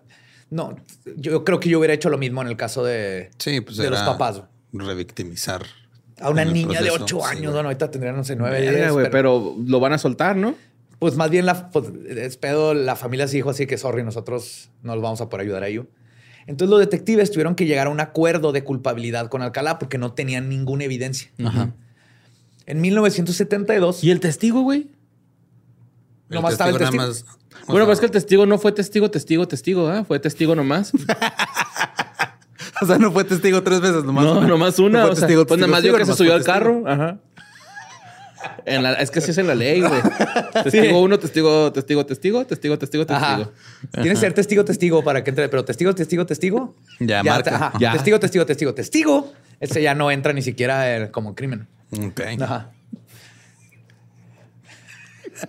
[0.50, 0.78] No,
[1.18, 3.90] yo creo que yo hubiera hecho lo mismo en el caso de, Sí, pues de
[3.90, 4.44] los papás.
[4.72, 5.66] Revictimizar.
[6.22, 7.54] A una niña de proceso, ocho sí, años, güey.
[7.56, 10.38] bueno, ahorita tendrían, no sé, nueve, Verga, diez, güey, pero, pero lo van a soltar,
[10.38, 10.56] ¿no?
[11.04, 14.70] Pues más bien la, pues, es pedo, la familia se dijo así que sorry, nosotros
[14.84, 15.88] no los vamos a poder ayudar a ello.
[16.48, 20.14] Entonces los detectives tuvieron que llegar a un acuerdo de culpabilidad con Alcalá porque no
[20.14, 21.30] tenían ninguna evidencia.
[22.66, 24.88] En 1972, ¿Y el testigo, güey?
[26.30, 27.04] El Nomás estaba el testigo.
[27.04, 27.26] más-
[27.68, 30.06] Bueno, pues es que el testigo no fue testigo, testigo, testigo, ¿ah?
[30.06, 30.94] Fue testigo nomás.
[32.82, 34.48] O sea, no fue testigo tres veces, nomás no, una.
[34.48, 35.00] nomás una.
[35.00, 36.54] No fue o sea, testigo, pues nada más yo testigo, que se subió al testigo.
[36.54, 36.84] carro.
[36.88, 37.18] Ajá.
[38.66, 40.02] En la- es que así es en la ley, güey.
[40.64, 43.38] Testigo uno, testigo, testigo, testigo, testigo, testigo, Ajá.
[43.38, 43.54] testigo.
[43.94, 46.76] Tienes que ser testigo, testigo para que entre, pero testigo, testigo, testigo.
[47.00, 47.56] Ya, marca.
[47.56, 47.74] ajá.
[47.80, 47.92] Ya.
[47.94, 49.34] Testigo, testigo, testigo, testigo.
[49.60, 51.68] Ese ya no entra ni siquiera como crimen.
[51.92, 52.22] Ok.
[52.42, 52.72] Ajá.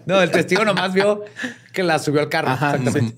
[0.07, 1.25] No, el testigo nomás vio
[1.73, 2.49] que la subió al carro.
[2.51, 3.17] Ajá, exactamente.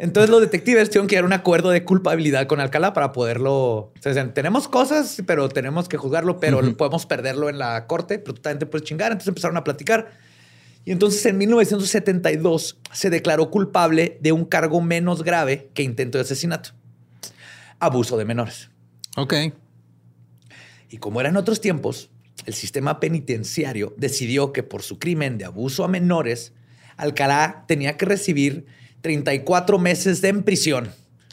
[0.00, 3.52] Entonces los detectives tuvieron que llegar a un acuerdo de culpabilidad con Alcalá para poderlo.
[3.54, 8.32] O sea, tenemos cosas, pero tenemos que juzgarlo, pero podemos perderlo en la corte, pero
[8.32, 9.12] tú también te puedes chingar.
[9.12, 10.10] Entonces empezaron a platicar.
[10.86, 16.22] Y entonces en 1972 se declaró culpable de un cargo menos grave que intento de
[16.22, 16.70] asesinato.
[17.78, 18.70] Abuso de menores.
[19.18, 19.34] Ok.
[20.88, 22.08] Y como eran otros tiempos,
[22.46, 26.54] el sistema penitenciario decidió que por su crimen de abuso a menores,
[26.96, 30.90] Alcalá tenía que recibir 34 meses en prisión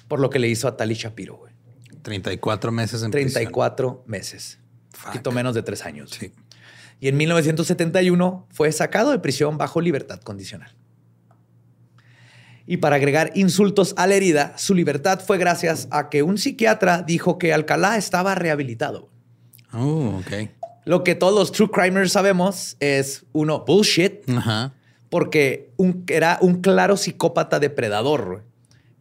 [0.08, 1.38] por lo que le hizo a Tali Shapiro.
[1.38, 1.54] güey.
[2.02, 3.34] 34 meses en prisión.
[3.34, 4.60] 34 meses.
[4.98, 6.12] Un poquito menos de tres años.
[6.18, 6.32] Sí.
[7.00, 10.74] Y en 1971 fue sacado de prisión bajo libertad condicional.
[12.66, 17.02] Y para agregar insultos a la herida, su libertad fue gracias a que un psiquiatra
[17.02, 19.10] dijo que Alcalá estaba rehabilitado.
[19.72, 20.50] Oh, ok.
[20.86, 24.74] Lo que todos los true crimers sabemos es, uno, bullshit, Ajá.
[25.10, 28.40] Porque un- era un claro psicópata depredador güey,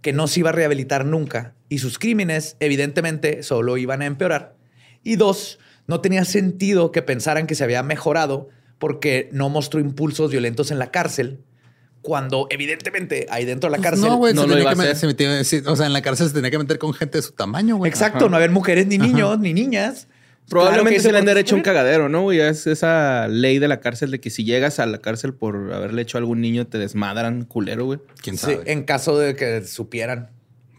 [0.03, 4.55] que no se iba a rehabilitar nunca y sus crímenes evidentemente solo iban a empeorar.
[5.03, 10.31] Y dos, no tenía sentido que pensaran que se había mejorado porque no mostró impulsos
[10.31, 11.41] violentos en la cárcel,
[12.03, 14.09] cuando evidentemente ahí dentro de la cárcel...
[14.09, 15.93] no, güey, no se lo tenía iba que a meter- se metía- o sea, en
[15.93, 17.89] la cárcel se tenía que meter con gente de su tamaño, güey.
[17.89, 20.07] Exacto, no había mujeres ni niños ni niñas.
[20.49, 22.23] Probablemente Claro se le han de hecho un cagadero, ¿no?
[22.41, 26.03] es esa ley de la cárcel de que si llegas a la cárcel por haberle
[26.03, 27.99] hecho a algún niño, te desmadran culero, güey.
[28.23, 28.63] ¿Quién Sí, sabe?
[28.67, 30.31] en caso de que supieran.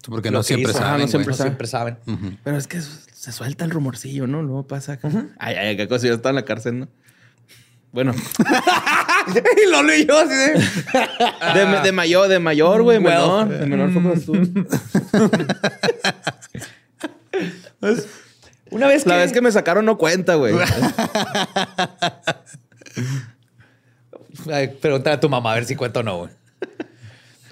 [0.08, 0.80] Porque no que siempre hizo.
[0.80, 1.98] saben, Ah, no siempre No saben.
[2.46, 4.42] Pero es que se suelta el rumorcillo, ¿no?
[4.42, 5.10] Luego pasa acá.
[5.38, 6.08] Ay, ay, qué cosa.
[6.08, 6.88] Yo estaba en la cárcel, ¿no?
[7.92, 8.14] Bueno,
[9.66, 10.54] y lo leyó así de...
[11.60, 13.04] de, de mayor, de mayor, güey, Well.
[13.14, 13.48] menor.
[13.50, 14.42] De menor fue.
[18.72, 19.10] Una vez que...
[19.10, 20.54] La vez que me sacaron no cuenta, güey.
[24.82, 26.32] Pregúntale a tu mamá a ver si cuenta o no, güey.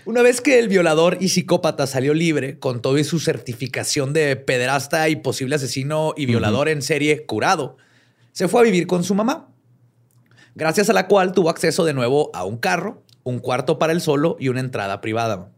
[0.06, 4.36] Una vez que el violador y psicópata salió libre con todo y su certificación de
[4.36, 7.78] pederasta y posible asesino y violador en serie curado,
[8.32, 9.48] se fue a vivir con su mamá,
[10.54, 14.02] gracias a la cual tuvo acceso de nuevo a un carro, un cuarto para él
[14.02, 15.50] solo y una entrada privada.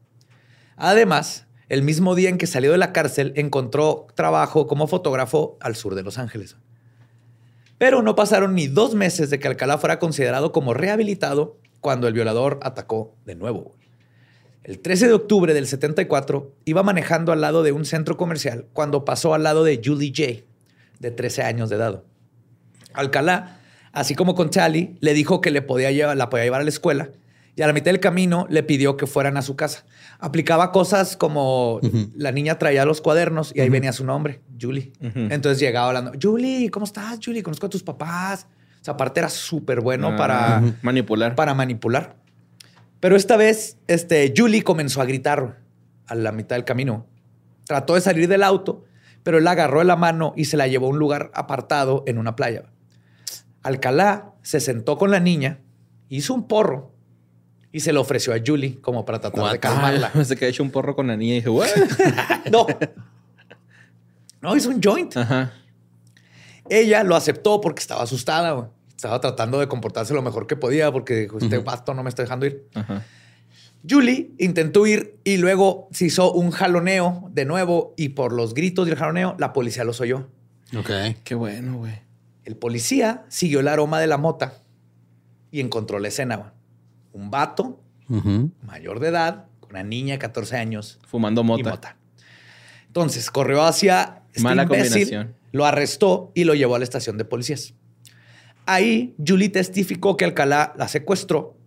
[0.77, 5.75] Además, el mismo día en que salió de la cárcel, encontró trabajo como fotógrafo al
[5.75, 6.55] sur de Los Ángeles.
[7.77, 12.13] Pero no pasaron ni dos meses de que Alcalá fuera considerado como rehabilitado cuando el
[12.13, 13.75] violador atacó de nuevo.
[14.63, 19.05] El 13 de octubre del 74 iba manejando al lado de un centro comercial cuando
[19.05, 20.45] pasó al lado de Julie J,
[20.99, 22.03] de 13 años de edad.
[22.93, 26.69] Alcalá, así como con Tally, le dijo que le podía la podía llevar a la
[26.69, 27.11] escuela
[27.57, 29.83] y a la mitad del camino le pidió que fueran a su casa.
[30.19, 31.81] Aplicaba cosas como
[32.15, 34.93] la niña traía los cuadernos y ahí venía su nombre, Julie.
[35.01, 37.41] Entonces llegaba hablando, Julie, ¿cómo estás, Julie?
[37.41, 38.47] Conozco a tus papás.
[38.79, 41.33] O sea, aparte era súper bueno para, Ah, manipular.
[41.35, 42.15] para manipular.
[42.99, 45.59] Pero esta vez, este, Julie comenzó a gritar
[46.05, 47.07] a la mitad del camino.
[47.65, 48.85] Trató de salir del auto,
[49.23, 52.03] pero él la agarró de la mano y se la llevó a un lugar apartado
[52.05, 52.65] en una playa.
[53.63, 55.59] Alcalá se sentó con la niña,
[56.07, 56.93] hizo un porro
[57.77, 60.11] y se lo ofreció a Julie como para tratar de calmarla.
[60.11, 61.67] Ah, se quedó hecho un porro con la niña y dije, ¿what?
[62.51, 62.65] No.
[64.41, 65.15] No, hizo un joint.
[65.15, 65.53] Ajá.
[66.71, 68.53] Ella lo aceptó porque estaba asustada.
[68.53, 68.67] güey.
[68.95, 72.23] Estaba tratando de comportarse lo mejor que podía porque dijo, este vato no me está
[72.23, 72.67] dejando ir.
[72.73, 73.05] Ajá.
[73.87, 78.87] Julie intentó ir y luego se hizo un jaloneo de nuevo y por los gritos
[78.87, 80.29] del jaloneo la policía los oyó.
[80.75, 80.89] Ok.
[81.23, 82.01] Qué bueno, güey.
[82.43, 84.55] El policía siguió el aroma de la mota
[85.51, 86.53] y encontró la escena.
[87.17, 87.81] Un vato
[88.63, 91.69] mayor de edad, con una niña de 14 años Fumando y mota.
[91.71, 91.97] mota.
[92.85, 95.35] Entonces corrió hacia este Mala imbécil, combinación.
[95.51, 97.73] lo arrestó y lo llevó a la estación de policías.
[98.65, 101.57] Ahí Julie testificó que Alcalá la secuestró,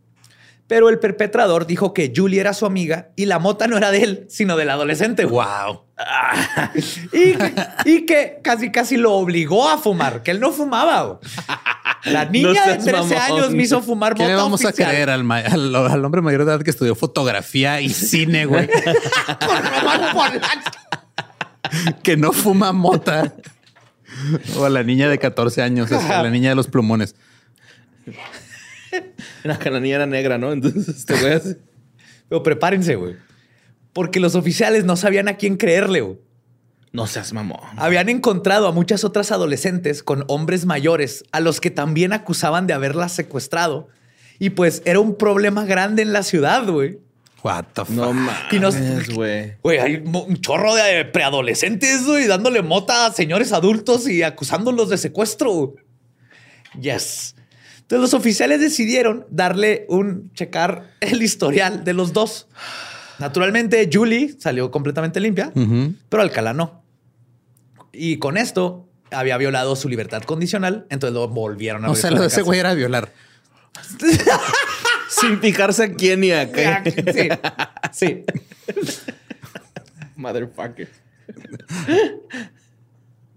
[0.67, 4.03] pero el perpetrador dijo que Julie era su amiga y la mota no era de
[4.05, 5.25] él, sino del adolescente.
[5.25, 5.83] Wow.
[7.13, 7.35] Y,
[7.91, 11.21] y que casi casi lo obligó a fumar, que él no fumaba.
[12.05, 13.19] La niña No de seas 13 mamón.
[13.19, 16.45] años me hizo fumar ¿Qué le vamos a creer al, ma- al, al hombre mayor
[16.47, 18.69] de edad que estudió fotografía y cine, güey?
[22.03, 23.35] Que no fuma mota.
[24.57, 27.15] O a la niña de 14 años, es la niña de los plumones.
[29.45, 30.53] La cananilla era negra, ¿no?
[30.53, 31.41] Entonces, este güey
[32.29, 33.17] Pero prepárense, güey.
[33.93, 36.19] Porque los oficiales no sabían a quién creerle, güey.
[36.93, 37.61] No seas mamón.
[37.77, 42.75] Habían encontrado a muchas otras adolescentes con hombres mayores a los que también acusaban de
[42.75, 43.89] haberlas secuestrado.
[44.41, 46.99] Y pues era un problema grande en la ciudad, güey.
[47.45, 47.95] What the fuck?
[47.95, 48.13] No
[48.51, 49.55] Y nos- mames, güey.
[49.63, 54.99] Güey, hay un chorro de preadolescentes, güey, dándole mota a señores adultos y acusándolos de
[54.99, 55.75] secuestro.
[56.81, 57.35] Yes.
[57.83, 62.47] Entonces los oficiales decidieron darle un checar el historial de los dos.
[63.19, 65.53] Naturalmente, Julie salió completamente limpia,
[66.09, 66.80] pero Alcalá no.
[67.93, 72.21] Y con esto había violado su libertad condicional, entonces lo volvieron a O sea, lo
[72.21, 73.13] de ese güey era violar.
[75.09, 77.39] Sin picarse a quién ni a qué.
[77.93, 78.25] Sí, sí.
[80.17, 80.89] Motherfucker.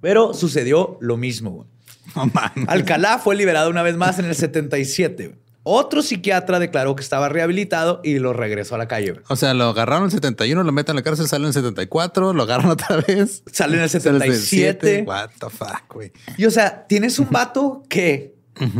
[0.01, 1.67] Pero sucedió lo mismo.
[2.13, 2.67] mames.
[2.67, 5.42] Alcalá fue liberado una vez más en el 77.
[5.65, 9.15] Otro psiquiatra declaró que estaba rehabilitado y lo regresó a la calle.
[9.29, 11.53] O sea, lo agarraron en el 71, lo meten en la cárcel, sale en el
[11.53, 13.43] 74, lo agarran otra vez.
[13.51, 15.03] Sale en el Sale en el 77.
[15.07, 16.11] What the fuck, güey.
[16.37, 18.35] Y o sea, tienes un vato que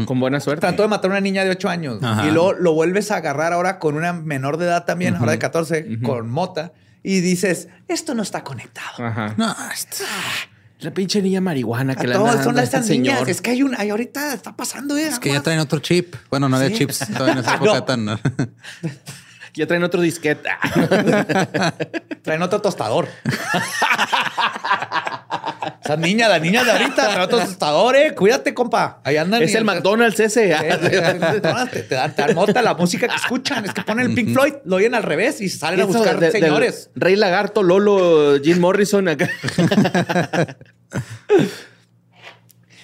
[0.05, 0.59] Con buena suerte.
[0.61, 2.27] trató de matar a una niña de 8 años Ajá.
[2.27, 5.39] y luego lo vuelves a agarrar ahora con una menor de edad también, ahora de
[5.39, 6.73] 14, con mota.
[7.01, 9.05] Y dices, esto no está conectado.
[9.05, 9.33] Ajá.
[9.37, 10.03] No, esto-
[10.83, 13.15] La pinche niña marihuana que A la todos anda son estas este niñas.
[13.19, 13.29] señor.
[13.29, 15.07] Es que hay un, hay ahorita está pasando, eh.
[15.07, 16.15] Es que ya traen otro chip.
[16.29, 17.83] Bueno, no había chips todavía en esa época No.
[17.85, 18.05] tan.
[19.55, 20.49] Ya traen otro disquete.
[22.23, 23.07] Traen otro tostador.
[25.83, 28.15] Esa niña, la niña de ahorita, trae otro tostador, eh.
[28.15, 28.99] Cuídate, compa.
[29.03, 29.43] Ahí andan.
[29.43, 30.55] es y- el McDonald's ese.
[30.81, 33.63] Te, te, dan, nota la música que escuchan.
[33.65, 36.19] Es que ponen el Pink Floyd, lo oyen al revés y salen a Eso buscar
[36.19, 36.89] de- señores.
[36.95, 39.29] Rey Lagarto, Lolo, Jim Morrison acá.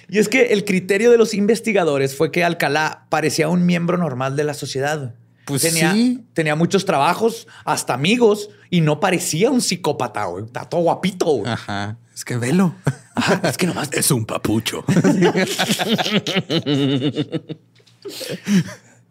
[0.10, 4.36] Y es que el criterio de los investigadores fue que Alcalá parecía un miembro normal
[4.36, 5.13] de la sociedad.
[5.45, 6.26] Pues tenía, sí.
[6.34, 10.45] tenía muchos trabajos, hasta amigos, y no parecía un psicópata, güey.
[10.45, 11.52] Está todo guapito, güey.
[11.52, 11.98] Ajá.
[12.13, 12.76] Es que velo.
[13.15, 14.84] Ajá, es que nomás Es un papucho.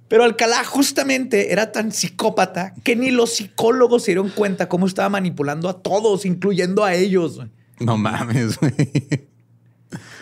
[0.08, 5.08] Pero Alcalá justamente era tan psicópata que ni los psicólogos se dieron cuenta cómo estaba
[5.10, 7.40] manipulando a todos, incluyendo a ellos.
[7.80, 8.74] No mames, güey.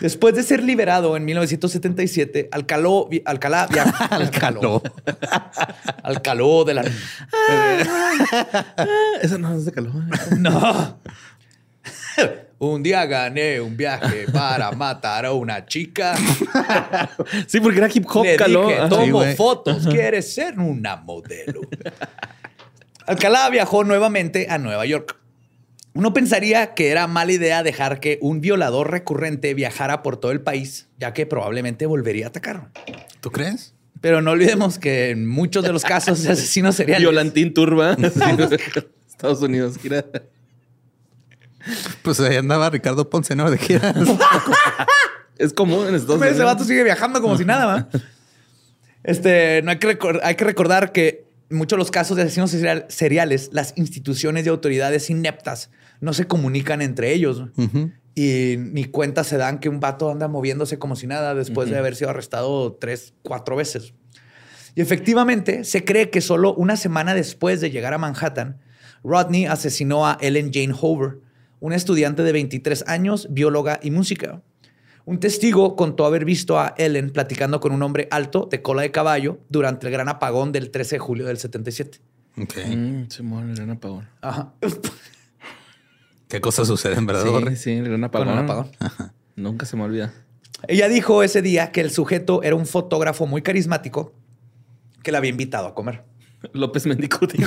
[0.00, 4.04] Después de ser liberado en 1977, Alcaló, Alcalá viajó.
[4.14, 4.82] Alcaló.
[6.02, 6.82] Alcaló de la.
[9.22, 9.92] Eso no es de calor.
[10.38, 10.98] No.
[12.58, 16.14] Un día gané un viaje para matar a una chica.
[17.46, 18.66] Sí, porque era hip hop, Le caló.
[18.68, 18.88] dije, Ajá.
[18.88, 21.60] tomo Sí, fotos, quieres ser una modelo.
[23.06, 25.16] Alcalá viajó nuevamente a Nueva York.
[25.96, 30.40] Uno pensaría que era mala idea dejar que un violador recurrente viajara por todo el
[30.40, 32.70] país, ya que probablemente volvería a atacar.
[33.20, 33.74] ¿Tú crees?
[34.00, 37.96] Pero no olvidemos que en muchos de los casos de asesinos seriales Violantín Turba.
[39.08, 39.76] Estados Unidos.
[39.82, 40.04] Mira.
[42.02, 43.50] Pues ahí andaba Ricardo Ponce, ¿no?
[43.50, 43.92] De gira.
[45.38, 46.46] Es común en Estados Ese Unidos.
[46.46, 47.88] vato sigue viajando como si nada, ¿va?
[49.04, 52.50] Este, no hay que, hay que recordar que en muchos de los casos de asesinos
[52.52, 55.68] serial- seriales, las instituciones y autoridades ineptas
[56.00, 57.44] no se comunican entre ellos.
[58.14, 61.76] Y ni cuenta se dan que un vato anda moviéndose como si nada después de
[61.76, 63.94] haber sido arrestado tres, cuatro veces.
[64.74, 68.58] Y efectivamente, se cree que solo una semana después de llegar a Manhattan,
[69.02, 71.20] Rodney asesinó a Ellen Jane Hoover,
[71.60, 74.42] una estudiante de 23 años, bióloga y música.
[75.06, 78.90] Un testigo contó haber visto a Ellen platicando con un hombre alto de cola de
[78.90, 82.00] caballo durante el gran apagón del 13 de julio del 77.
[82.38, 82.56] Ok.
[82.66, 84.08] Mm, Simón, el gran apagón.
[84.20, 84.52] Ajá.
[86.28, 87.24] ¿Qué cosas suceden, verdad?
[87.50, 88.28] Sí, sí, el gran apagón.
[88.28, 88.70] Con un apagón.
[89.36, 90.12] Nunca se me olvida.
[90.68, 94.12] Ella dijo ese día que el sujeto era un fotógrafo muy carismático
[95.02, 96.04] que la había invitado a comer.
[96.52, 97.38] López Mendicuti.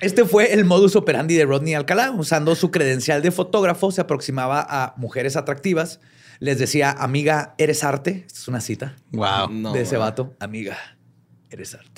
[0.00, 2.10] Este fue el modus operandi de Rodney Alcalá.
[2.10, 6.00] Usando su credencial de fotógrafo, se aproximaba a mujeres atractivas.
[6.38, 8.24] Les decía, amiga, eres arte.
[8.26, 9.50] Esta es una cita Wow.
[9.50, 10.34] No, de ese vato.
[10.40, 10.78] Amiga,
[11.50, 11.89] eres arte.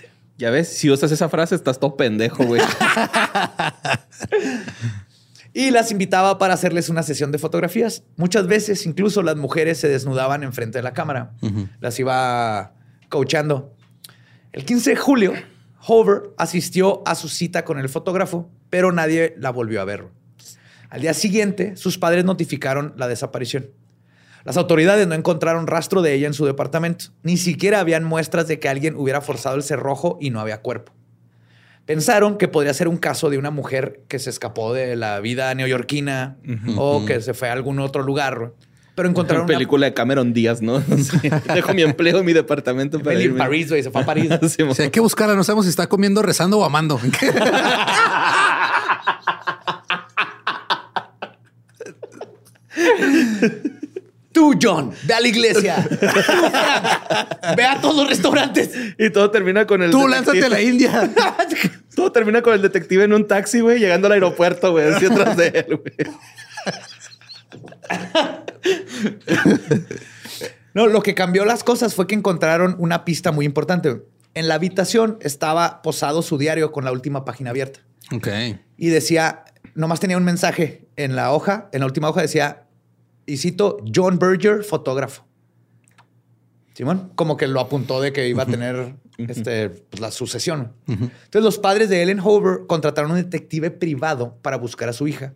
[0.43, 2.61] Ya ves, si usas esa frase, estás todo pendejo, güey.
[5.55, 8.03] Y las invitaba para hacerles una sesión de fotografías.
[8.17, 11.35] Muchas veces, incluso las mujeres se desnudaban enfrente de la cámara.
[11.79, 12.73] Las iba
[13.09, 13.77] coachando.
[14.51, 15.33] El 15 de julio,
[15.87, 20.09] Hover asistió a su cita con el fotógrafo, pero nadie la volvió a ver.
[20.89, 23.71] Al día siguiente, sus padres notificaron la desaparición.
[24.45, 27.07] Las autoridades no encontraron rastro de ella en su departamento.
[27.23, 30.93] Ni siquiera habían muestras de que alguien hubiera forzado el cerrojo y no había cuerpo.
[31.87, 35.53] Pensaron que podría ser un caso de una mujer que se escapó de la vida
[35.55, 36.37] neoyorquina
[36.77, 38.53] o que se fue a algún otro lugar.
[38.95, 40.81] Pero encontraron Una película de Cameron Díaz, ¿no?
[40.99, 41.29] Sí.
[41.53, 43.39] Dejo mi empleo en mi departamento para irme.
[43.39, 43.83] París, güey.
[43.83, 44.31] Se fue a París.
[44.49, 44.75] Simón.
[44.75, 47.01] Si hay que buscarla, no sabemos si está comiendo, rezando o amando.
[54.33, 55.87] Tú, John, ve a la iglesia.
[56.01, 58.71] Tú, Frank, ve a todos los restaurantes.
[58.99, 59.91] Y todo termina con el.
[59.91, 61.11] Tú detective- lánzate a la India.
[61.95, 65.37] Todo termina con el detective en un taxi, güey, llegando al aeropuerto, güey, así atrás
[65.37, 65.93] de él, güey.
[70.75, 74.03] No, lo que cambió las cosas fue que encontraron una pista muy importante.
[74.35, 77.81] En la habitación estaba posado su diario con la última página abierta.
[78.11, 78.29] Ok.
[78.79, 82.62] Y decía, nomás tenía un mensaje en la hoja, en la última hoja decía,
[83.27, 85.25] y cito, John Berger, fotógrafo.
[86.75, 90.73] Simón, como que lo apuntó de que iba a tener este, pues, la sucesión.
[90.87, 95.35] Entonces los padres de Ellen Hover contrataron un detective privado para buscar a su hija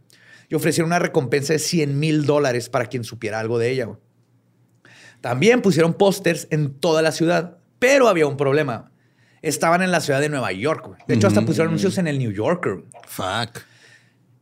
[0.49, 3.89] y ofrecieron una recompensa de 100 mil dólares para quien supiera algo de ella.
[5.21, 8.91] También pusieron pósters en toda la ciudad, pero había un problema.
[9.43, 10.87] Estaban en la ciudad de Nueva York.
[10.87, 11.01] güey.
[11.07, 12.85] De hecho, hasta pusieron anuncios en el New Yorker.
[13.07, 13.61] Fuck.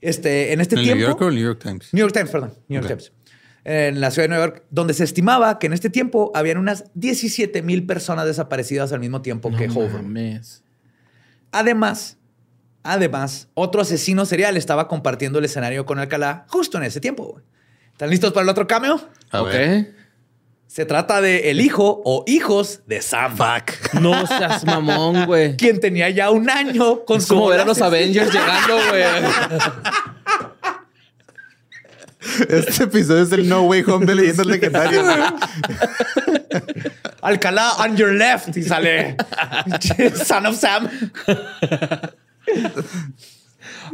[0.00, 0.98] Este, en este ¿El tiempo.
[0.98, 1.88] New York o el New York Times?
[1.92, 2.54] New York Times, perdón.
[2.68, 2.88] New York.
[2.88, 3.12] Times.
[3.64, 6.84] En la ciudad de Nueva York, donde se estimaba que en este tiempo habían unas
[6.94, 10.02] 17 mil personas desaparecidas al mismo tiempo que Hover.
[10.02, 10.62] mames.
[11.52, 12.18] Además,
[12.86, 17.24] Además, otro asesino serial estaba compartiendo el escenario con Alcalá justo en ese tiempo.
[17.32, 17.44] güey.
[17.92, 19.00] ¿Están listos para el otro cameo?
[19.30, 19.48] A ok.
[19.48, 19.94] ver.
[20.66, 23.38] Se trata de el hijo o hijos de Sam.
[24.02, 25.56] No seas mamón, güey.
[25.56, 29.04] Quien tenía ya un año con Es su como ver a los Avengers llegando, güey.
[32.48, 35.04] Este episodio es el No Way Home de leyendas legendarias.
[37.22, 39.16] Alcalá on your left y sale
[40.26, 40.88] Son of Sam.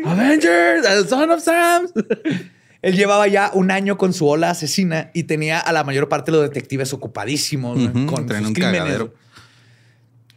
[0.04, 1.86] Avengers, the son of Sam.
[2.82, 6.30] Él llevaba ya un año con su ola asesina y tenía a la mayor parte
[6.30, 8.80] de los detectives ocupadísimos güey, Ujú, con sus un crímenes.
[8.80, 9.14] cagadero.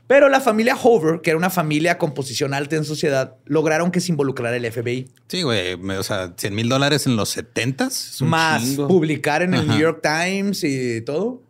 [0.08, 4.02] Pero la familia Hover, que era una familia con posición alta en sociedad, lograron que
[4.02, 5.10] se involucrara el FBI.
[5.28, 5.74] Sí, güey.
[5.74, 8.22] O sea, 100 mil dólares en los 70s.
[8.22, 8.88] un Más chingo.
[8.88, 9.68] publicar en el.
[9.68, 11.42] New York Times y todo.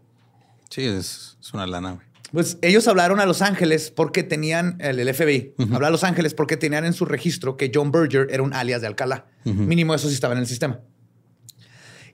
[0.70, 2.06] Sí, es, es una lana, güey.
[2.32, 6.34] Pues ellos hablaron a Los Ángeles porque tenían, el, el FBI, habló a Los Ángeles
[6.34, 9.28] porque tenían en su registro que John Berger era un alias de Alcalá.
[9.44, 10.80] Mínimo eso sí estaba en el sistema.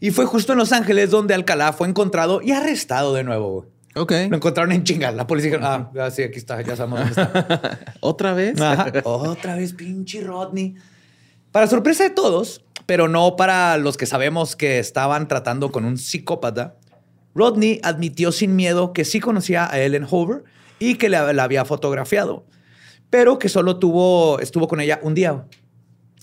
[0.01, 3.67] Y fue justo en Los Ángeles donde Alcalá fue encontrado y arrestado de nuevo.
[3.95, 4.11] Ok.
[4.29, 5.13] Lo encontraron en chingas.
[5.15, 7.79] La policía dijo, ah, ah, sí, aquí está, ya sabemos dónde está.
[8.01, 8.59] ¿Otra vez?
[8.61, 8.91] Ajá.
[9.03, 10.75] Otra vez, pinche Rodney.
[11.51, 15.97] Para sorpresa de todos, pero no para los que sabemos que estaban tratando con un
[15.97, 16.75] psicópata,
[17.33, 20.43] Rodney admitió sin miedo que sí conocía a Ellen Hoover
[20.77, 22.45] y que la, la había fotografiado,
[23.09, 25.45] pero que solo tuvo, estuvo con ella un día.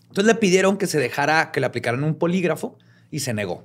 [0.08, 2.78] Entonces le pidieron que se dejara que le aplicaran un polígrafo
[3.10, 3.64] y se negó.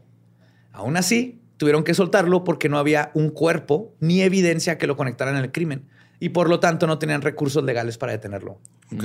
[0.71, 5.35] Aún así, tuvieron que soltarlo porque no había un cuerpo ni evidencia que lo conectaran
[5.35, 5.87] al crimen
[6.19, 8.59] y por lo tanto no tenían recursos legales para detenerlo.
[8.91, 9.03] Ok.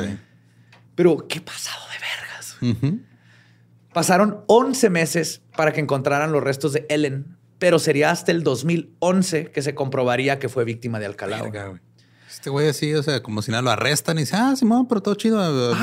[0.94, 3.04] Pero, ¿qué pasado de vergas?
[3.92, 9.50] Pasaron 11 meses para que encontraran los restos de Ellen, pero sería hasta el 2011
[9.50, 11.42] que se comprobaría que fue víctima de Alcalá.
[12.30, 15.02] Este güey así, o sea, como si nada lo arrestan y dice, ah, Simón, pero
[15.02, 15.76] todo chido.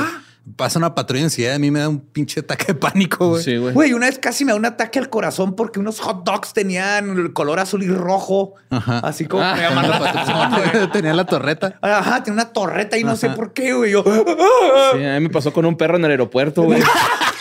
[0.57, 3.41] Pasa una patrulla enseguida, a mí me da un pinche ataque de pánico, güey.
[3.43, 3.73] Sí, güey.
[3.73, 7.09] Güey, una vez casi me da un ataque al corazón porque unos hot dogs tenían
[7.17, 8.55] el color azul y rojo.
[8.69, 8.99] Ajá.
[8.99, 9.53] Así como Ah.
[9.55, 10.91] me llaman la atención.
[10.91, 11.79] Tenía la torreta.
[11.81, 13.91] Ajá, tiene una torreta y no sé por qué, güey.
[13.91, 16.83] Yo, Sí, a mí me pasó con un perro en el aeropuerto, güey.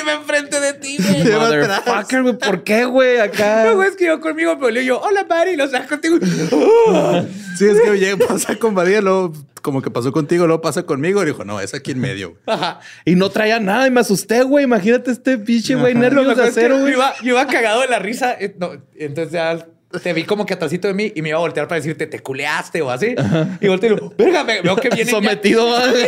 [0.00, 1.32] y iba enfrente de ti, güey.
[1.38, 2.38] Motherfucker, güey.
[2.38, 3.18] ¿Por qué, güey?
[3.20, 3.62] Acá.
[3.64, 6.18] Luego es que yo conmigo me olió yo, hola, Mari, lo saco contigo.
[7.56, 11.22] Sí, es que llega, pasa con Badía, luego como que pasó contigo, luego pasa conmigo.
[11.22, 12.30] Y dijo, no, es aquí en medio.
[12.30, 12.40] güey.
[12.46, 12.80] Ajá.
[13.04, 14.64] Y no traía nada y me asusté, güey.
[14.64, 16.94] Imagínate este pinche, güey, nervios de que acero, yo güey.
[16.94, 18.32] iba, yo iba cagado de la risa.
[18.40, 19.66] eh, no, entonces ya
[20.02, 22.20] te vi como que atrásito de mí y me iba a voltear para decirte, te
[22.20, 23.14] culeaste o así.
[23.60, 25.06] Y volteo y digo, verga, veo que vienen.
[25.08, 25.66] ya- Sometido.
[25.66, 26.06] güey.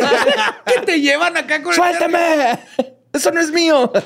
[0.66, 2.58] que te llevan acá con el- ¡Suéltame!
[3.12, 3.92] ¡Eso no es mío!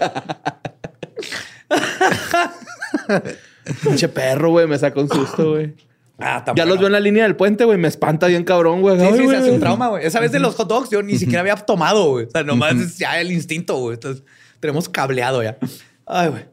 [3.83, 4.67] Pinche perro, güey.
[4.67, 5.75] Me sacó un susto, güey.
[6.19, 7.79] Ah, Ya los veo en la línea del puente, güey.
[7.79, 8.99] Me espanta bien cabrón, güey.
[8.99, 10.07] Sí, Ay, sí, se hace un trauma, güey.
[10.07, 12.27] Esa vez de los hot dogs yo ni siquiera había tomado, güey.
[12.27, 13.95] O sea, nomás ya el instinto, güey.
[13.95, 14.25] Entonces,
[14.61, 15.59] tenemos cableado ya.
[16.07, 16.45] Ay, güey.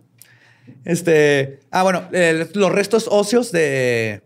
[0.86, 1.60] Este...
[1.72, 2.04] Ah, bueno.
[2.12, 4.22] eh, los restos óseos de...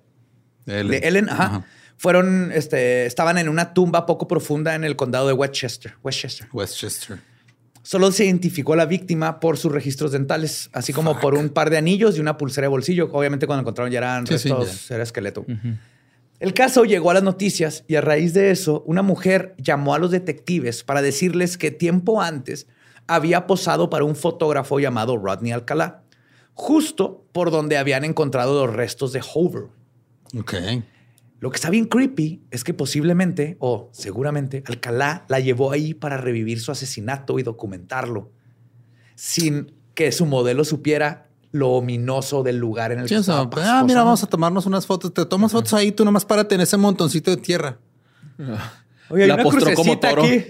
[0.65, 0.87] Ellen.
[0.89, 1.65] de Ellen, ajá, Ajá.
[1.97, 5.93] fueron, este, estaban en una tumba poco profunda en el condado de Westchester.
[6.03, 6.47] Westchester.
[6.51, 7.19] Westchester.
[7.87, 11.69] Solo se identificó a la víctima por sus registros dentales, así como por un par
[11.69, 13.09] de anillos y una pulsera de bolsillo.
[13.13, 15.45] Obviamente cuando encontraron ya eran Sí, sí, restos, era esqueleto.
[16.41, 19.99] El caso llegó a las noticias y a raíz de eso, una mujer llamó a
[19.99, 22.67] los detectives para decirles que tiempo antes
[23.07, 26.03] había posado para un fotógrafo llamado Rodney Alcalá,
[26.55, 29.67] justo por donde habían encontrado los restos de Hoover.
[30.37, 30.55] Ok.
[31.39, 36.17] Lo que está bien creepy es que posiblemente, o seguramente, Alcalá la llevó ahí para
[36.17, 38.31] revivir su asesinato y documentarlo,
[39.15, 43.83] sin que su modelo supiera lo ominoso del lugar en el Sí, que estaba ah,
[43.85, 45.13] mira, vamos a tomarnos unas fotos.
[45.13, 47.79] Te tomas fotos ahí, tú nomás párate en ese montoncito de tierra.
[49.09, 50.23] Oye, hay la una postró como toro.
[50.23, 50.45] aquí.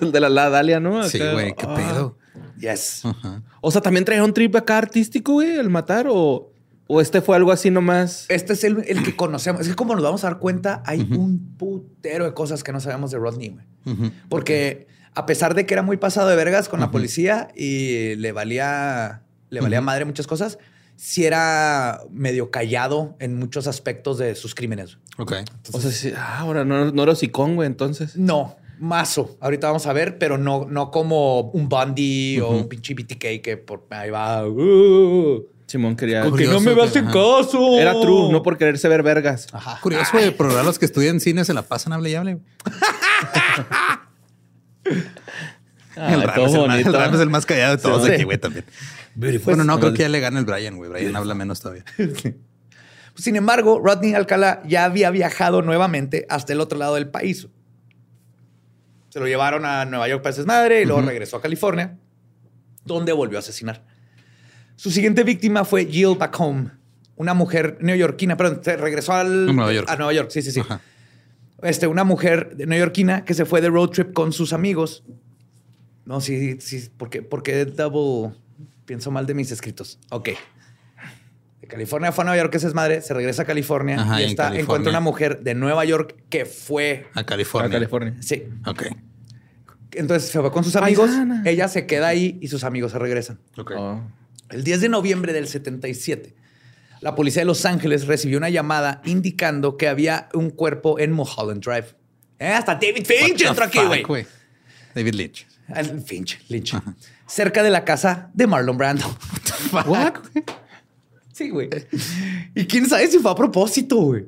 [0.00, 1.02] El de la, la Dalia, ¿no?
[1.08, 1.74] Sí, güey, qué Ah.
[1.74, 2.18] pedo.
[2.58, 3.04] Yes.
[3.04, 3.42] Ajá.
[3.60, 6.06] O sea, ¿también traía un trip acá artístico, güey, el matar?
[6.08, 6.52] ¿O,
[6.86, 8.26] o este fue algo así nomás?
[8.28, 9.62] Este es el, el que conocemos.
[9.62, 12.80] Es que como nos vamos a dar cuenta, hay un putero de cosas que no
[12.80, 14.12] sabemos de Rodney, güey.
[14.28, 18.32] Porque a pesar de que era muy pasado de vergas con la policía y le
[18.32, 20.58] valía, le valía madre muchas cosas,
[20.96, 24.98] sí era medio callado en muchos aspectos de sus crímenes.
[25.18, 25.32] Ok.
[25.72, 28.16] o sea, sí, ah, ahora no, no era hocicón, güey, entonces.
[28.16, 29.36] No, mazo.
[29.40, 33.56] Ahorita vamos a ver, pero no, no como un Bundy o un pinche BTK que
[33.56, 34.46] por ahí va.
[34.48, 35.44] "Uh,
[35.74, 36.22] Simón quería.
[36.22, 37.80] ¿Por qué no me hacen caso?
[37.80, 39.48] Era true, no por quererse ver vergas.
[39.52, 39.80] Ajá.
[39.80, 42.38] Curioso, güey, pero ahora los que estudian cine se la pasan hable y hable.
[45.96, 46.88] Ah, el, Ram todo es el, más, bonito.
[46.90, 48.12] el Ram es el más callado de todos Sí.
[48.12, 48.64] aquí, güey, también.
[49.14, 50.90] Bueno, no, creo que ya le gana el Brian, güey.
[50.90, 51.84] Brian habla menos todavía.
[53.14, 57.46] Sin embargo, Rodney Alcalá ya había viajado nuevamente hasta el otro lado del país.
[59.10, 61.96] Se lo llevaron a Nueva York para su madre y luego regresó a California,
[62.84, 63.84] donde volvió a asesinar.
[64.76, 66.70] Su siguiente víctima fue Jill Backhome,
[67.16, 69.88] una mujer neoyorquina, perdón, se regresó al, A Nueva York.
[69.90, 70.60] A Nueva York, sí, sí, sí.
[70.60, 70.80] Ajá.
[71.62, 75.04] Este, una mujer de neoyorquina que se fue de road trip con sus amigos.
[76.04, 78.34] No, sí, sí, porque, porque double
[78.84, 79.98] pienso mal de mis escritos.
[80.10, 80.30] Ok.
[81.62, 84.22] De California fue a Nueva York, esa es madre, se regresa a California Ajá, y
[84.22, 84.62] y en está, California.
[84.62, 87.06] encuentra una mujer de Nueva York que fue.
[87.14, 87.70] A A California.
[87.70, 88.16] California.
[88.20, 88.42] Sí.
[88.66, 88.82] Ok.
[89.92, 91.10] Entonces se fue con sus amigos,
[91.46, 93.38] ella se queda ahí y sus amigos se regresan.
[93.56, 93.72] Ok.
[93.76, 94.02] Oh.
[94.50, 96.34] El 10 de noviembre del 77,
[97.00, 101.62] la policía de Los Ángeles recibió una llamada indicando que había un cuerpo en Mulholland
[101.62, 101.86] Drive.
[102.38, 104.26] Eh, hasta David Finch entró aquí, güey.
[104.94, 105.46] David Lynch.
[106.04, 106.74] Finch, Lynch.
[107.26, 109.04] Cerca de la casa de Marlon Brando.
[109.86, 110.14] What?
[111.32, 111.68] Sí, güey.
[112.54, 114.26] Y quién sabe si fue a propósito, güey.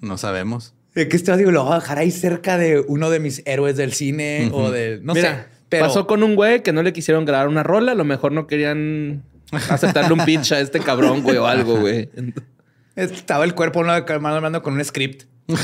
[0.00, 0.74] No sabemos.
[0.94, 3.76] De que este digo, lo voy a dejar ahí cerca de uno de mis héroes
[3.76, 5.00] del cine o de.
[5.02, 5.58] No Mira, sé.
[5.68, 7.92] Pero pasó con un güey que no le quisieron grabar una rola.
[7.92, 12.10] A lo mejor no querían aceptarle un pitch a este cabrón, güey, o algo, güey.
[12.96, 15.24] Estaba el cuerpo de Marlon Brando con un script.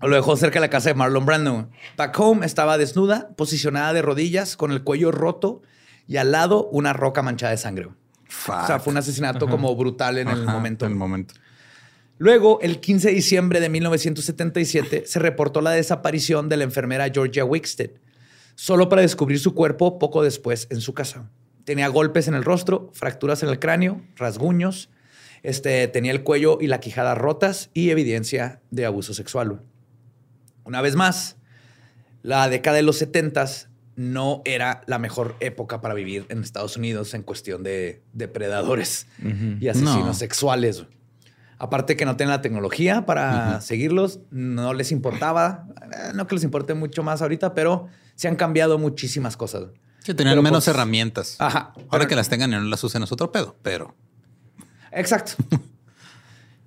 [0.00, 1.70] Lo dejó cerca de la casa de Marlon Brando.
[1.96, 5.62] Back home estaba desnuda, posicionada de rodillas, con el cuello roto
[6.08, 7.86] y al lado una roca manchada de sangre.
[7.86, 10.86] O sea, fue un asesinato como brutal en el momento.
[10.86, 11.34] En el momento.
[12.18, 17.44] Luego, el 15 de diciembre de 1977, se reportó la desaparición de la enfermera Georgia
[17.44, 17.90] Wickstead,
[18.54, 21.28] solo para descubrir su cuerpo poco después en su casa.
[21.64, 24.90] Tenía golpes en el rostro, fracturas en el cráneo, rasguños,
[25.42, 29.60] este, tenía el cuello y la quijada rotas y evidencia de abuso sexual.
[30.64, 31.36] Una vez más,
[32.22, 33.44] la década de los 70
[33.96, 39.06] no era la mejor época para vivir en Estados Unidos en cuestión de depredadores
[39.60, 40.14] y asesinos No.
[40.14, 40.84] sexuales.
[41.58, 46.42] Aparte que no tienen la tecnología para seguirlos, no les importaba, eh, no que les
[46.44, 47.86] importe mucho más ahorita, pero
[48.16, 49.66] se han cambiado muchísimas cosas.
[50.04, 51.36] Sí, tenían Pero, menos pues, herramientas.
[51.38, 51.72] Ajá.
[51.76, 53.94] Ahora Pero- que las tengan y no las usen es otro pedo, pero
[54.90, 55.32] Exacto.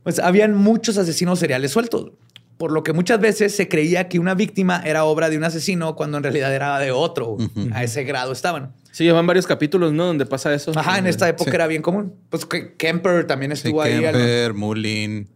[0.03, 2.11] Pues habían muchos asesinos seriales sueltos,
[2.57, 5.95] por lo que muchas veces se creía que una víctima era obra de un asesino
[5.95, 7.38] cuando en realidad era de otro.
[7.73, 8.73] A ese grado estaban.
[8.91, 10.05] Sí, llevan varios capítulos, ¿no?
[10.05, 10.71] Donde pasa eso.
[10.75, 11.55] Ajá, en esta época Sí.
[11.55, 12.13] era bien común.
[12.29, 13.99] Pues que Kemper también sí, estuvo ahí.
[13.99, 15.27] Kemper, Mullin,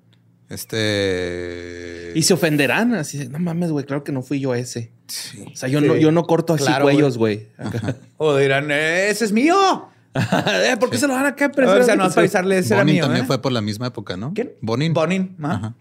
[0.50, 2.12] este...
[2.16, 2.94] Y se ofenderán.
[2.96, 4.92] Así, de, no mames, güey, claro que no fui yo ese.
[5.08, 5.46] Sí.
[5.52, 7.48] O sea, yo, no, yo no corto así Claro, cuellos, güey.
[7.58, 7.98] Acá.
[8.18, 9.56] O dirán, ese es mío.
[10.12, 11.52] Eh, ¿Por qué se lo van a caer?
[11.64, 13.04] o sea, no avisarle, ese era Bonin mío.
[13.04, 13.28] también ¿eh?
[13.28, 14.34] fue por la misma época, ¿no?
[14.34, 14.54] ¿Quién?
[14.60, 14.92] Bonin.
[14.92, 15.38] Bonin.
[15.40, 15.54] ajá.
[15.54, 15.76] Ajá.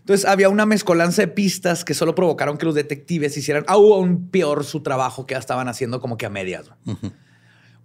[0.00, 4.64] Entonces había una mezcolanza de pistas que solo provocaron que los detectives hicieran aún peor
[4.64, 6.68] su trabajo que ya estaban haciendo como que a medias.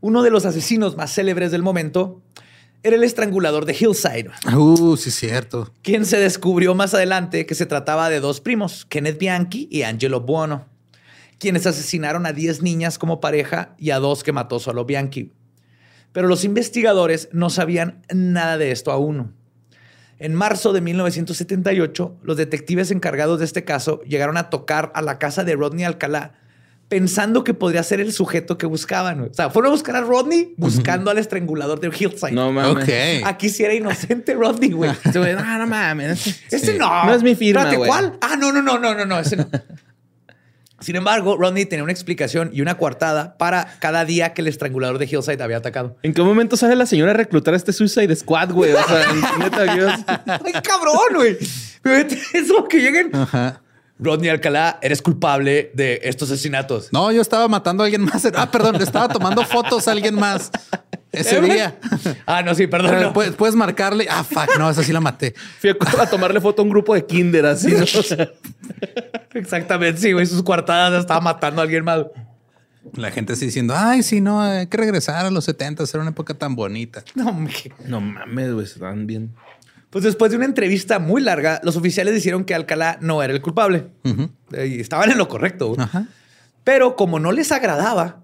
[0.02, 2.24] Uno de los asesinos más célebres del momento
[2.86, 5.72] era el estrangulador de Hillside, Uh, sí, cierto.
[5.82, 10.22] quien se descubrió más adelante que se trataba de dos primos, Kenneth Bianchi y Angelo
[10.22, 10.68] Buono,
[11.40, 15.32] quienes asesinaron a 10 niñas como pareja y a dos que mató solo Bianchi.
[16.12, 19.34] Pero los investigadores no sabían nada de esto aún.
[20.18, 25.20] En marzo de 1978, los detectives encargados de este caso llegaron a tocar a la
[25.20, 26.40] casa de Rodney Alcalá
[26.88, 29.22] pensando que podría ser el sujeto que buscaban.
[29.22, 32.32] O sea, fueron a buscar a Rodney buscando al estrangulador de Hillside.
[32.34, 32.88] No mames.
[33.26, 34.92] Aquí sí era inocente Rodney, güey.
[35.14, 36.42] Güey, no, no mames.
[36.52, 36.78] Ese Sí.
[36.78, 37.06] no.
[37.06, 37.90] No es mi firma, Espérate, güey.
[37.90, 38.18] ¿cuál?
[38.22, 39.48] Ah, no, no, no, no, no, no, ese no.
[40.82, 45.00] Sin embargo, Rodney tenía una explicación y una coartada para cada día que el estrangulador
[45.00, 45.98] de Hillside había atacado.
[46.04, 48.74] ¿En qué momento sale la señora a reclutar a este Suicide Squad, güey?
[48.74, 49.92] O sea, neta, Dios.
[50.08, 51.38] ¡Ay, cabrón, güey!
[52.34, 53.16] Eso que lleguen.
[53.16, 53.62] Ajá.
[53.98, 56.90] Rodney Alcalá, eres culpable de estos asesinatos.
[56.92, 58.28] No, yo estaba matando a alguien más.
[58.36, 60.52] Ah, perdón, le estaba tomando fotos a alguien más
[61.12, 61.78] ese día.
[62.26, 63.02] Ah, no, sí, perdón.
[63.02, 63.14] no.
[63.14, 64.08] ¿Puedes, puedes marcarle.
[64.10, 65.34] Ah, fuck, no, esa sí la maté.
[65.60, 67.74] Fui a, a tomarle foto a un grupo de kinder así,
[69.34, 70.26] Exactamente, sí, güey.
[70.26, 72.06] Sus coartadas estaba matando a alguien más.
[72.94, 76.12] La gente así diciendo, ay, sí, no, hay que regresar a los 70, era una
[76.12, 77.04] época tan bonita.
[77.16, 77.74] No, hombre.
[77.86, 79.34] no mames, güey, están bien.
[79.96, 83.40] Pues después de una entrevista muy larga, los oficiales dijeron que Alcalá no era el
[83.42, 83.86] culpable.
[84.52, 85.74] Eh, Y estaban en lo correcto.
[86.66, 88.22] Pero como no les agradaba,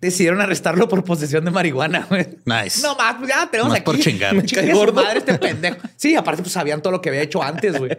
[0.00, 2.06] decidieron arrestarlo por posesión de marihuana.
[2.10, 2.26] güey.
[2.44, 2.82] Nice.
[2.82, 3.82] No más, pues ya tenemos aquí.
[3.84, 4.34] por chingar.
[4.64, 4.94] Me gordo.
[5.00, 5.76] madre este pendejo.
[5.94, 7.96] Sí, aparte pues sabían todo lo que había hecho antes, güey.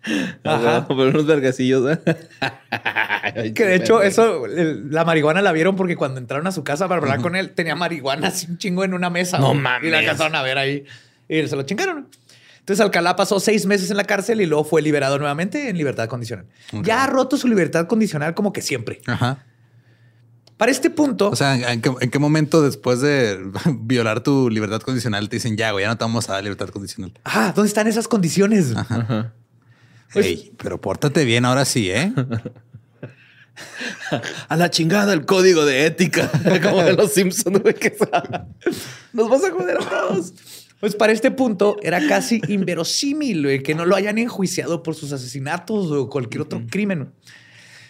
[0.44, 0.86] Ajá.
[0.86, 1.90] Por unos vergacillos.
[1.90, 1.98] ¿eh?
[3.52, 7.00] Que de hecho, eso, la marihuana la vieron porque cuando entraron a su casa para
[7.00, 9.38] hablar con él, tenía marihuana así un chingo en una mesa.
[9.40, 9.58] No güey.
[9.58, 9.88] mames.
[9.88, 10.84] Y la alcanzaron a ver ahí.
[11.28, 12.06] Y se lo chingaron.
[12.60, 16.08] Entonces Alcalá pasó seis meses en la cárcel y luego fue liberado nuevamente en libertad
[16.08, 16.46] condicional.
[16.82, 19.00] Ya ha roto su libertad condicional como que siempre.
[19.06, 19.44] Ajá.
[20.56, 23.40] Para este punto, O sea, ¿en qué, en qué momento después de
[23.80, 26.68] violar tu libertad condicional te dicen, ya, güey, ya no te vamos a dar libertad
[26.68, 27.12] condicional?
[27.24, 28.76] ah, ¿dónde están esas condiciones?
[28.76, 29.32] Ajá.
[30.14, 32.12] Ey, pero pórtate bien ahora sí, ¿eh?
[34.48, 36.30] A la chingada el código de ética.
[36.62, 37.74] Como de los Simpsons, güey.
[37.74, 37.96] Que
[39.12, 40.32] nos vas a joder a todos.
[40.80, 45.90] Pues para este punto era casi inverosímil que no lo hayan enjuiciado por sus asesinatos
[45.90, 47.12] o cualquier otro crimen.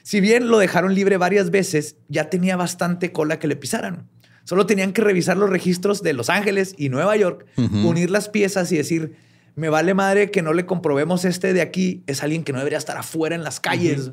[0.02, 4.08] Si bien lo dejaron libre varias veces, ya tenía bastante cola que le pisaran.
[4.42, 8.72] Solo tenían que revisar los registros de Los Ángeles y Nueva York, unir las piezas
[8.72, 9.14] y decir,
[9.56, 12.78] me vale madre que no le comprobemos este de aquí, es alguien que no debería
[12.78, 14.10] estar afuera en las calles.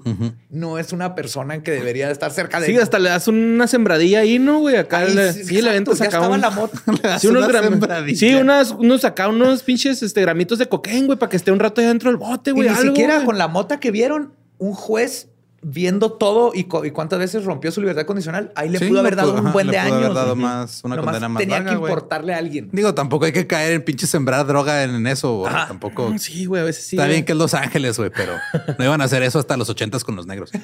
[0.50, 4.20] No es una persona que debería estar cerca de Sí, hasta le das una sembradilla
[4.20, 4.76] ahí, ¿no, güey?
[4.76, 6.42] Acá Ahí, le, sí, sí, le ya acá estaba un...
[6.42, 6.78] la mota.
[7.20, 11.30] Sí, unos, Una sí unas, unos acá, unos pinches este, gramitos de cocaína, güey, para
[11.30, 12.70] que esté un rato ahí dentro del bote, Y güey.
[12.70, 13.26] ni algo, siquiera güey.
[13.26, 15.30] con la mota que vieron, un juez
[15.64, 19.34] viendo todo y, cuántas veces rompió su libertad condicional, ahí le Sí, pudo haber dado
[19.36, 20.16] pudo- un buen le de pudo haber años.
[20.16, 22.70] dado más- una Nomás condena más tenía larga, que importarle a alguien.
[22.72, 25.43] Digo, tampoco hay que caer en pinche sembrar droga en eso.
[25.45, 26.14] Tampoco.
[26.20, 26.95] Sí, güey, a veces sí.
[26.95, 28.34] Está bien que es Los Ángeles, güey, pero
[28.78, 30.51] no iban a hacer eso hasta los ochentas con los negros.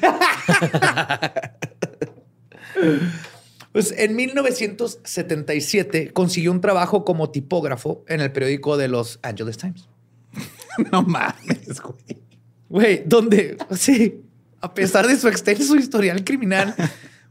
[3.72, 9.90] Pues en 1977 consiguió un trabajo como tipógrafo en el periódico de Los Angeles Times.
[10.92, 12.22] no mames, güey.
[12.70, 14.22] Güey, donde, sí,
[14.64, 16.74] a pesar de su extenso historial criminal,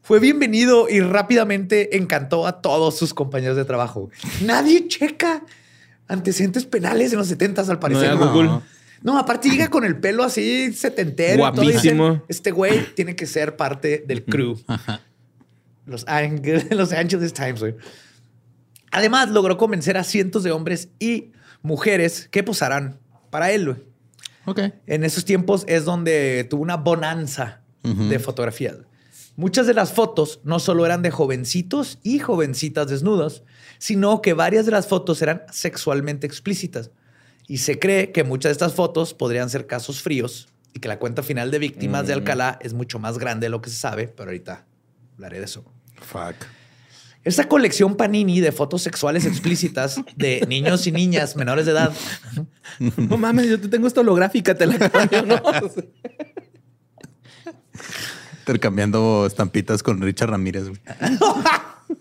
[0.03, 4.11] fue bienvenido y rápidamente encantó a todos sus compañeros de trabajo.
[4.45, 5.43] Nadie checa
[6.09, 8.15] antecedentes penales en los 70 al parecer.
[8.17, 8.61] No, Google.
[9.01, 11.39] No, aparte llega con el pelo así setentero.
[11.51, 12.09] todo, Guapísimo.
[12.11, 14.59] dicen, este güey tiene que ser parte del crew.
[15.87, 17.75] Los, Ang- los Angeles Times, güey.
[18.91, 22.99] Además, logró convencer a cientos de hombres y mujeres que posarán
[23.31, 23.92] para él, güey.
[24.47, 24.61] Ok.
[24.87, 28.77] En esos tiempos es donde tuvo una bonanza de fotografías.
[29.35, 33.43] Muchas de las fotos no solo eran de jovencitos y jovencitas desnudos,
[33.79, 36.91] sino que varias de las fotos eran sexualmente explícitas.
[37.49, 40.99] Y se cree que muchas de estas fotos podrían ser casos fríos y que la
[40.99, 44.07] cuenta final de víctimas de Alcalá es mucho más grande de lo que se sabe,
[44.07, 44.67] pero ahorita
[45.15, 45.65] hablaré de eso.
[46.01, 46.37] Fuck.
[47.25, 51.93] Esta colección Panini de fotos sexuales explícitas de niños y niñas menores de edad
[52.97, 55.41] No mames, yo te tengo esta holográfica, te la cambio, ¿no?
[58.41, 60.65] Intercambiando estampitas con Richard Ramírez,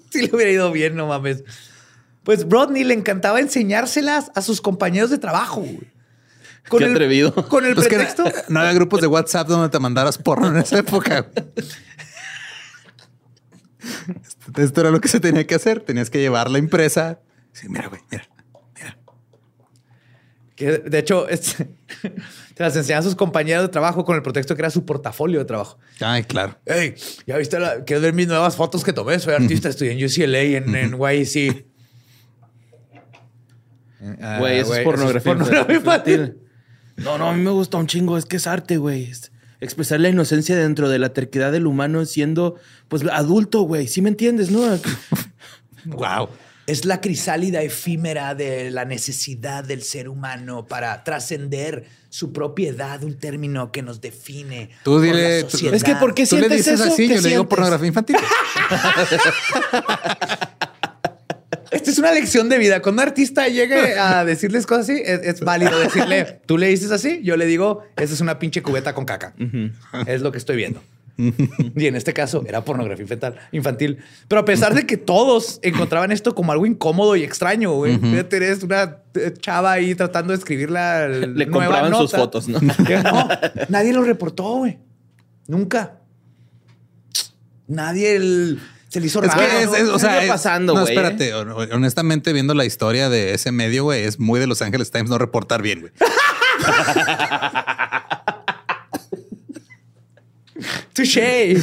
[0.10, 1.44] si le hubiera ido bien, no mames.
[2.24, 5.64] Pues Rodney le encantaba enseñárselas a sus compañeros de trabajo.
[6.68, 7.34] Con Qué el- atrevido.
[7.48, 8.24] Con el Pues que pretexto.
[8.50, 11.28] no había grupos de WhatsApp donde te mandaras porno en esa época.
[14.58, 15.82] Esto- era lo que se tenía que hacer.
[15.82, 17.20] Tenías que llevar la impresa.
[17.54, 18.28] Sí, mira, güey, mira.
[20.56, 21.56] que de hecho, es-
[22.02, 25.40] se las enseñaba a sus compañeros de trabajo con el pretexto que era su portafolio
[25.40, 25.80] de trabajo.
[26.00, 26.56] Ay, claro.
[26.66, 26.94] Hey,
[27.26, 27.60] ¿ya viste?
[27.60, 29.18] La, ¿Quieres ver mis nuevas fotos que tomé?
[29.20, 31.66] Soy artista, estudié en UCLA, en, en YC.
[34.20, 35.32] Ah, Güey, eso es pornografía.
[35.36, 36.38] pornografía infantil.
[36.98, 38.18] No, no, a mí me gusta un chingo.
[38.18, 39.04] Es que es arte, güey.
[39.12, 39.31] Es
[39.62, 42.56] Expresar la inocencia dentro de la terquedad del humano siendo,
[42.90, 43.88] pues, adulto, güey.
[43.88, 44.62] ¿Sí me entiendes, no?
[45.86, 46.30] Wow.
[46.68, 53.18] Es la crisálida efímera de la necesidad del ser humano para trascender su propiedad, un
[53.18, 54.70] término que nos define.
[54.84, 55.70] Tú por dile- la tú-.
[55.74, 56.94] Es que, ¿por qué Tú le sientes dices eso?
[56.94, 57.50] así, ¿Qué yo le digo sientes?
[57.50, 58.16] pornografía infantil.
[61.72, 62.82] Esta es una lección de vida.
[62.82, 66.92] Cuando un artista llegue a decirles cosas así, es, es válido decirle, tú le dices
[66.92, 69.34] así, yo le digo, esa es una pinche cubeta con caca.
[70.06, 70.84] Es lo que estoy viendo.
[71.18, 73.98] y en este caso era pornografía infantil, infantil.
[74.28, 77.98] Pero a pesar de que todos encontraban esto como algo incómodo y extraño, güey.
[78.00, 82.48] Fíjate, Eres una eh, chava ahí tratando de escribir la Le nueva compraban sus fotos,
[82.48, 82.60] ¿no?
[82.60, 83.30] No,
[83.70, 84.80] nadie lo reportó, güey.
[85.48, 86.00] Nunca.
[87.68, 88.60] Nadie el-
[88.92, 89.50] se le hizo Es raro.
[89.50, 91.34] que es, es- o sea, pasando, no, espérate.
[91.34, 95.10] hon- Honestamente, viendo la historia de ese medio, güey, es muy de Los Angeles Times
[95.10, 95.94] no reportar bien, güey.
[100.94, 101.56] Touché.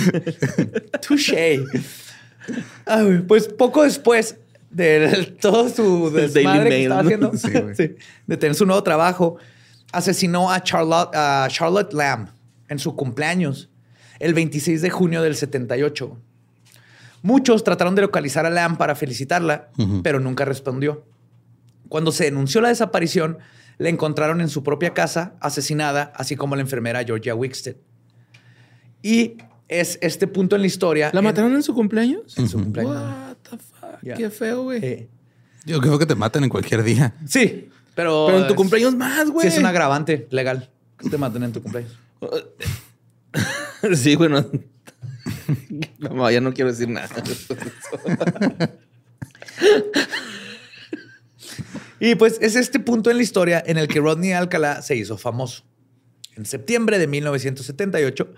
[1.06, 1.64] Touché.
[2.86, 4.36] Ah, Pues poco después
[4.70, 7.72] de todo su desmadre Daily que estaba Mail, haciendo,
[8.26, 9.36] de tener su nuevo trabajo,
[9.92, 12.28] asesinó a Charlotte, a Charlotte Lamb
[12.68, 13.68] en su cumpleaños,
[14.18, 16.18] el 26 de junio del 78.
[17.22, 19.70] Muchos trataron de localizar a Lamb para felicitarla,
[20.02, 21.04] pero nunca respondió.
[21.88, 23.38] Cuando se denunció la desaparición,
[23.78, 27.76] la encontraron en su propia casa, asesinada, así como la enfermera Georgia Wickstead.
[29.02, 29.36] Y
[29.68, 31.10] es este punto en la historia.
[31.12, 32.36] ¿La en- mataron en su cumpleaños?
[32.38, 32.94] En su cumpleaños.
[32.94, 34.16] What the fuck?
[34.16, 34.84] Qué feo, güey.
[34.84, 35.08] Eh,
[35.64, 37.14] Yo creo que te matan en cualquier día.
[37.26, 38.26] sí, pero.
[38.26, 39.48] Pero en tu es- cumpleaños más, güey.
[39.48, 41.96] Sí, es un agravante legal que te maten en tu cumpleaños.
[43.94, 44.44] Sí, bueno.
[45.98, 47.08] No, ya no quiero decir nada.
[52.00, 55.18] Y pues es este punto en la historia en el que Rodney Alcalá se hizo
[55.18, 55.64] famoso.
[56.36, 58.32] en septiembre de 1978,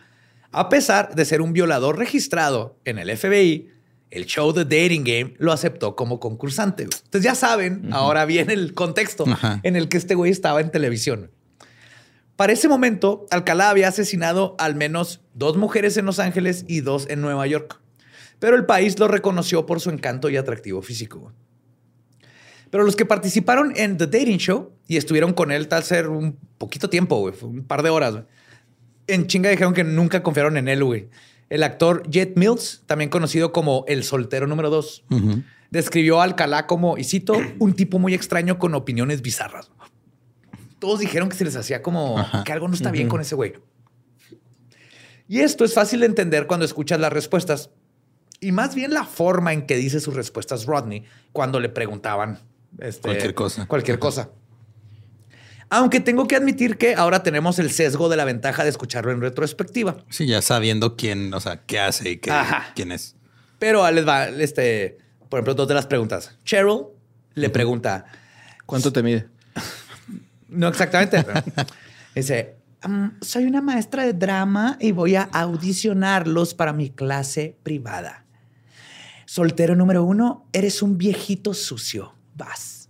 [0.52, 3.68] a pesar de ser un violador registrado en el FBI,
[4.10, 6.84] el show The Dating Game lo aceptó como concursante.
[6.84, 9.26] Entonces ya saben, ahora viene el contexto
[9.62, 11.30] en el que este güey estaba en televisión.
[12.40, 17.06] Para ese momento, Alcalá había asesinado al menos dos mujeres en Los Ángeles y dos
[17.10, 17.78] en Nueva York.
[18.38, 21.34] Pero el país lo reconoció por su encanto y atractivo físico.
[22.70, 26.38] Pero los que participaron en The Dating Show y estuvieron con él tal ser un
[26.56, 28.24] poquito tiempo, güey, fue un par de horas, güey,
[29.06, 31.10] en chinga dijeron que nunca confiaron en él, güey.
[31.50, 35.04] El actor Jet Mills, también conocido como el soltero número dos,
[35.70, 39.70] describió a Alcalá como, y cito, un tipo muy extraño con opiniones bizarras.
[40.80, 43.52] Todos dijeron que se les hacía como que algo no está bien con ese güey.
[45.28, 47.70] Y esto es fácil de entender cuando escuchas las respuestas.
[48.40, 52.40] Y más bien la forma en que dice sus respuestas Rodney cuando le preguntaban
[52.80, 53.66] este, Cualquier cosa.
[53.66, 54.30] Cualquier cosa.
[55.68, 59.20] Aunque tengo que admitir que ahora tenemos el sesgo de la ventaja de escucharlo en
[59.20, 59.98] retrospectiva.
[60.08, 62.32] Sí, ya sabiendo quién, o sea, qué hace y qué,
[62.74, 63.14] quién es.
[63.60, 66.36] Pero les va, este, por ejemplo, dos de las preguntas.
[66.44, 66.86] Cheryl
[67.34, 68.06] le pregunta,
[68.70, 69.26] ¿Cuánto te mide?
[70.50, 71.42] No exactamente, pero
[72.14, 78.24] dice, "Mm, soy una maestra de drama y voy a audicionarlos para mi clase privada.
[79.26, 82.14] Soltero número uno, eres un viejito sucio.
[82.34, 82.88] Vas.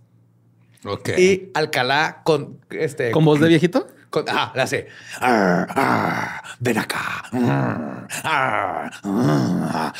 [0.85, 1.09] Ok.
[1.17, 3.11] Y Alcalá con este.
[3.11, 3.87] ¿Con voz de viejito?
[4.09, 4.87] con- ah, la hace.
[5.19, 7.23] "Arr, arr, ven acá.
[7.31, 9.93] Arr, arr, arr,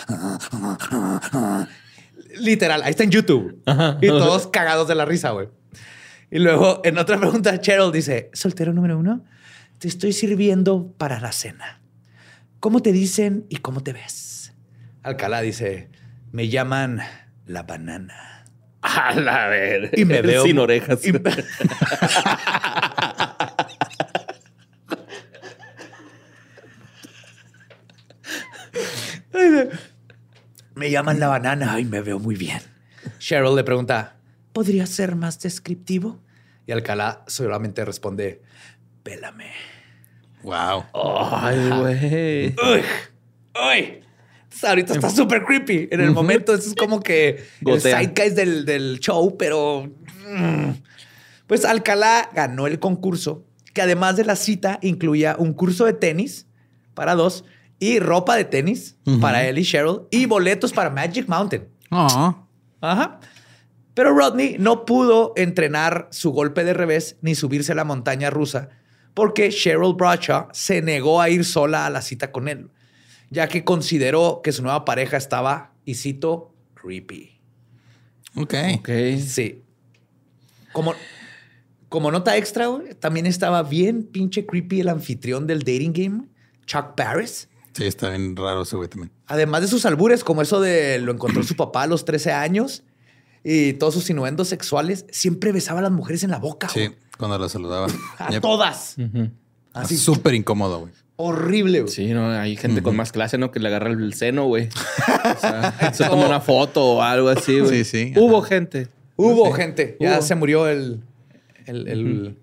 [1.31, 1.67] arr".
[2.39, 3.61] Literal, ahí está en YouTube.
[4.01, 5.49] Y todos cagados de la risa, güey.
[6.31, 9.25] Y luego en otra pregunta, Cheryl dice: Soltero número uno,
[9.79, 11.81] te estoy sirviendo para la cena.
[12.59, 14.53] ¿Cómo te dicen y cómo te ves?
[15.03, 15.89] Alcalá dice:
[16.31, 17.01] Me llaman
[17.45, 18.45] la banana.
[18.81, 19.91] A la ver.
[19.97, 21.05] Y me veo sin orejas.
[21.05, 21.19] y- Me
[30.89, 32.59] llaman la banana y me veo muy bien.
[33.19, 34.15] Cheryl le pregunta,
[34.53, 36.19] ¿podría ser más descriptivo?
[36.67, 38.41] Y Alcalá solamente responde,
[39.03, 39.51] pélame.
[40.43, 40.83] Wow.
[40.93, 42.45] Ay, güey.
[42.47, 42.81] ¡Uy!
[43.55, 44.03] ¡Uy!
[44.43, 45.87] Entonces, ahorita está súper creepy.
[45.91, 47.99] En el momento, eso es como que Gotea.
[48.01, 49.89] el sidekick del, del show, pero.
[50.29, 50.71] mm.
[51.47, 53.43] Pues Alcalá ganó el concurso,
[53.73, 56.47] que además de la cita incluía un curso de tenis
[56.93, 57.43] para dos
[57.77, 61.67] y ropa de tenis para él y Cheryl y boletos para Magic Mountain.
[61.89, 62.47] Oh,
[62.79, 63.19] Ajá.
[63.93, 68.69] Pero Rodney no pudo entrenar su golpe de revés ni subirse a la montaña rusa
[69.13, 72.69] porque Cheryl Bradshaw se negó a ir sola a la cita con él,
[73.29, 77.39] ya que consideró que su nueva pareja estaba, y cito, creepy.
[78.35, 78.53] ok.
[78.77, 78.89] Ok.
[79.19, 79.63] Sí.
[80.71, 80.93] Como,
[81.89, 82.69] como nota extra,
[82.99, 86.23] también estaba bien pinche creepy el anfitrión del dating game,
[86.65, 87.49] Chuck Barris.
[87.73, 89.11] Sí, está bien raro ese güey también.
[89.27, 92.83] Además de sus albures, como eso de lo encontró su papá a los 13 años
[93.43, 96.69] y todos sus innuendos sexuales, siempre besaba a las mujeres en la boca.
[96.69, 96.97] Sí, güey.
[97.17, 97.87] cuando lo saludaba.
[98.19, 98.41] A Yep.
[98.41, 98.95] todas.
[99.73, 100.93] Así Súper incómodo, güey.
[101.15, 101.81] horrible.
[101.81, 101.93] güey.
[101.93, 103.51] Sí, no, hay gente con más clase, ¿no?
[103.51, 104.69] Que le agarra el seno, güey.
[105.35, 107.83] O sea, se toma una foto o algo así, güey.
[107.83, 108.87] Sí, sí, Hubo gente.
[109.15, 109.53] Hubo Sí.
[109.61, 109.97] gente.
[109.99, 110.21] Ya Hubo.
[110.23, 111.01] se murió el.
[111.65, 112.37] el, el-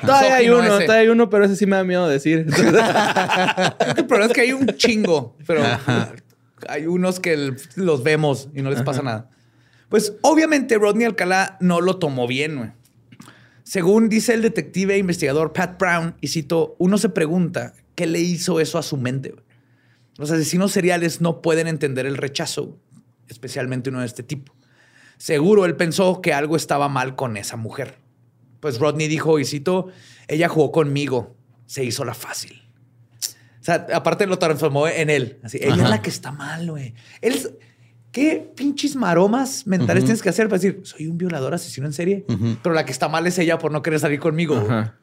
[0.00, 0.84] Todavía hay uno, ese.
[0.84, 2.46] todavía hay uno, pero ese sí me da miedo decir.
[3.96, 5.62] El problema es que hay un chingo, pero
[6.68, 9.28] hay unos que los vemos y no les pasa nada.
[9.92, 12.56] Pues obviamente Rodney Alcalá no lo tomó bien.
[12.56, 12.70] güey.
[13.62, 18.18] Según dice el detective e investigador Pat Brown, y cito, uno se pregunta qué le
[18.18, 19.32] hizo eso a su mente.
[19.32, 19.44] güey?
[20.16, 22.78] Los asesinos seriales no pueden entender el rechazo, güey,
[23.28, 24.54] especialmente uno de este tipo.
[25.18, 27.98] Seguro él pensó que algo estaba mal con esa mujer.
[28.60, 29.88] Pues Rodney dijo, y cito,
[30.26, 31.36] ella jugó conmigo,
[31.66, 32.62] se hizo la fácil.
[33.60, 35.38] O sea, aparte lo transformó en él.
[35.42, 36.94] Así, ella es la que está mal, güey.
[37.20, 37.58] Él,
[38.12, 42.24] ¿Qué pinches maromas mentales tienes que hacer para decir, soy un violador asesino en serie?
[42.62, 44.56] Pero la que está mal es ella por no querer salir conmigo.
[44.56, 44.96] Ajá.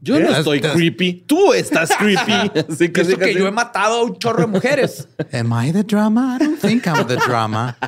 [0.00, 1.24] Yo no Eh, estoy estás- creepy.
[1.26, 2.32] Tú estás creepy.
[2.72, 5.08] Así Que que, yo he matado a un chorro de mujeres.
[5.32, 6.36] Am I the drama?
[6.38, 7.76] I don't think I'm the drama.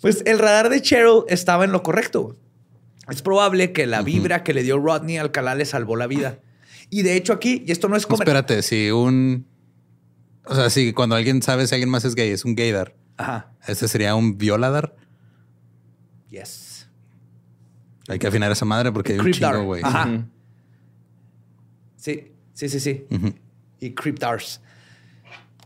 [0.00, 2.36] Pues el radar de Cheryl estaba en lo correcto.
[3.08, 6.38] Es probable que la vibra que le dio Rodney Alcalá le salvó la vida.
[6.90, 8.22] Y de hecho aquí, y esto no es como...
[8.22, 9.46] Espérate, si un.
[10.46, 12.94] O sea, si cuando alguien sabe si alguien más es gay, es un gaydar.
[13.16, 13.52] Ajá.
[13.66, 14.96] Este sería un violadar.
[16.30, 16.88] Yes.
[18.08, 19.82] Hay que afinar esa madre porque hay un chingo, güey.
[19.82, 20.26] Ajá.
[21.96, 23.06] Sí, sí, sí, sí.
[23.80, 24.60] Y Cryptars.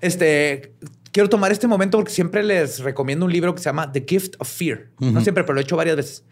[0.01, 0.75] Este,
[1.11, 4.35] quiero tomar este momento porque siempre les recomiendo un libro que se llama The Gift
[4.39, 4.91] of Fear.
[5.01, 6.25] No siempre, pero lo he hecho varias veces.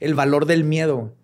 [0.00, 1.14] El valor del miedo.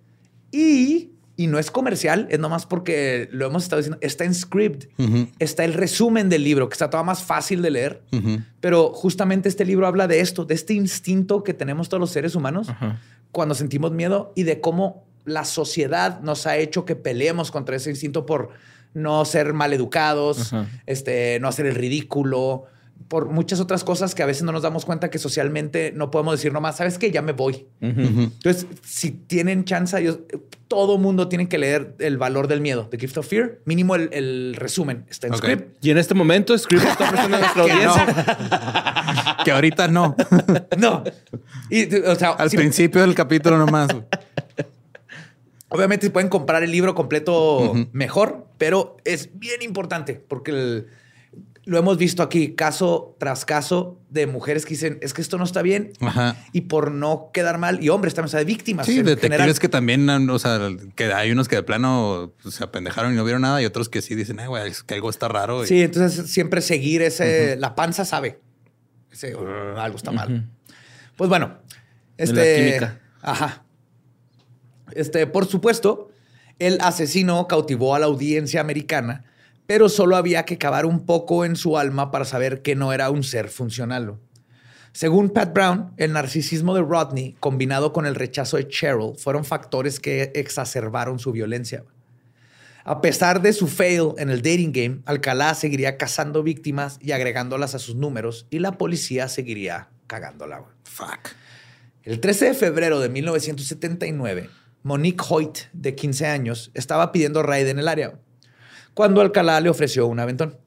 [0.52, 1.10] Y,
[1.40, 3.96] Y no es comercial, es nomás porque lo hemos estado diciendo.
[4.02, 4.90] Está en script,
[5.38, 8.02] está el resumen del libro, que está todo más fácil de leer.
[8.60, 12.34] Pero justamente este libro habla de esto, de este instinto que tenemos todos los seres
[12.34, 12.68] humanos
[13.32, 17.88] cuando sentimos miedo y de cómo la sociedad nos ha hecho que peleemos contra ese
[17.88, 18.50] instinto por
[18.92, 20.52] no ser maleducados,
[20.84, 22.66] este, no hacer el ridículo,
[23.08, 26.34] por muchas otras cosas que a veces no nos damos cuenta que socialmente no podemos
[26.34, 27.10] decir nomás, ¿sabes qué?
[27.10, 27.66] Ya me voy.
[27.80, 30.18] Entonces, si tienen chance, yo,
[30.68, 33.58] todo mundo tiene que leer El valor del miedo, The Gift of Fear.
[33.64, 35.38] Mínimo el, el resumen está en Ok.
[35.40, 35.84] script.
[35.84, 37.90] Y en este momento, Script está ofreciendo a nuestra Que no.
[37.90, 39.36] audiencia.
[39.44, 40.14] Que ahorita no.
[40.78, 41.02] No.
[41.70, 43.88] Y, o sea, Al si- principio del capítulo nomás.
[45.68, 50.86] obviamente si pueden comprar el libro completo mejor, pero es bien importante porque el-
[51.64, 55.44] lo hemos visto aquí caso tras caso de mujeres que dicen es que esto no
[55.44, 56.36] está bien Ajá.
[56.52, 58.86] y por no quedar mal y hombres también, o sea, de víctimas.
[58.86, 59.58] Sí, en detectives general.
[59.58, 60.58] que también, o sea,
[60.96, 63.88] que hay unos que de plano pues, se apendejaron y no vieron nada y otros
[63.90, 65.62] que sí dicen, ay, güey, es que algo está raro.
[65.64, 68.40] y- Sí, entonces siempre seguir ese, la panza sabe,
[69.12, 70.48] ese, "Ugh, algo está mal.
[71.16, 71.58] Pues bueno,
[72.16, 73.00] este, la química.
[73.20, 73.64] ajá,
[74.92, 76.10] este, por supuesto,
[76.58, 79.24] el asesino cautivó a la audiencia americana,
[79.70, 83.08] pero solo había que cavar un poco en su alma para saber que no era
[83.08, 84.16] un ser funcional.
[84.90, 90.00] Según Pat Brown, el narcisismo de Rodney combinado con el rechazo de Cheryl fueron factores
[90.00, 91.84] que exacerbaron su violencia.
[92.82, 97.76] A pesar de su fail en el dating game, Alcalá seguiría cazando víctimas y agregándolas
[97.76, 100.64] a sus números y la policía seguiría cagándola.
[100.82, 101.36] Fuck.
[102.02, 104.50] El 13 de febrero de 1979,
[104.82, 108.18] Monique Hoyt, de 15 años, estaba pidiendo raid en el área
[109.00, 110.58] cuando Alcalá le ofreció un aventón.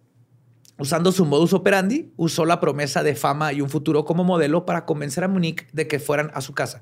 [0.80, 4.86] Usando su modus operandi, usó la promesa de fama y un futuro como modelo para
[4.86, 6.82] convencer a Monique de que fueran a su casa.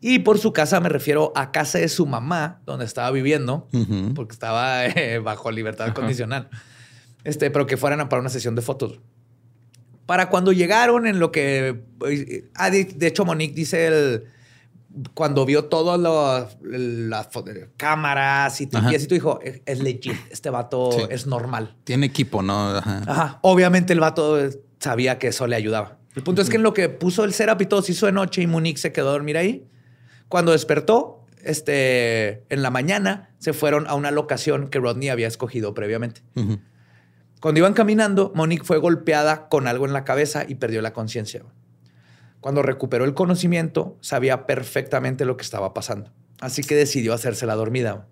[0.00, 3.68] Y por su casa me refiero a casa de su mamá, donde estaba viviendo,
[4.16, 6.48] porque estaba eh, bajo libertad condicional.
[7.22, 8.98] Este, pero que fueran a- para una sesión de fotos.
[10.06, 11.82] Para cuando llegaron en lo que...
[12.08, 14.24] eh, ah, de, de hecho, Monique dice el...
[15.14, 17.28] Cuando vio todas las
[17.76, 18.92] cámaras y Ajá.
[18.92, 21.02] y así, tú dijo, es legit, este vato Sí.
[21.10, 21.76] es normal.
[21.84, 22.76] Tiene equipo, ¿no?
[22.76, 23.02] Ajá.
[23.06, 23.38] Ajá.
[23.42, 24.38] Obviamente el vato
[24.78, 25.98] sabía que eso le ayudaba.
[26.14, 28.12] El punto es que en lo que puso el setup y todo se hizo de
[28.12, 29.66] noche y Monique se quedó a dormir ahí.
[30.28, 35.74] Cuando despertó, este, en la mañana, se fueron a una locación que Rodney había escogido
[35.74, 36.22] previamente.
[37.40, 41.42] Cuando iban caminando, Monique fue golpeada con algo en la cabeza y perdió la conciencia.
[42.44, 46.12] Cuando recuperó el conocimiento, sabía perfectamente lo que estaba pasando.
[46.40, 48.06] Así que decidió hacerse la dormida.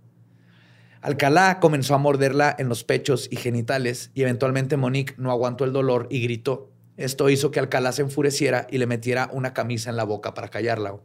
[1.03, 5.75] Alcalá comenzó a morderla en los pechos y genitales y eventualmente Monique no aguantó el
[5.75, 6.73] dolor y gritó.
[6.97, 10.49] Esto hizo que Alcalá se enfureciera y le metiera una camisa en la boca para
[10.49, 10.97] callarla.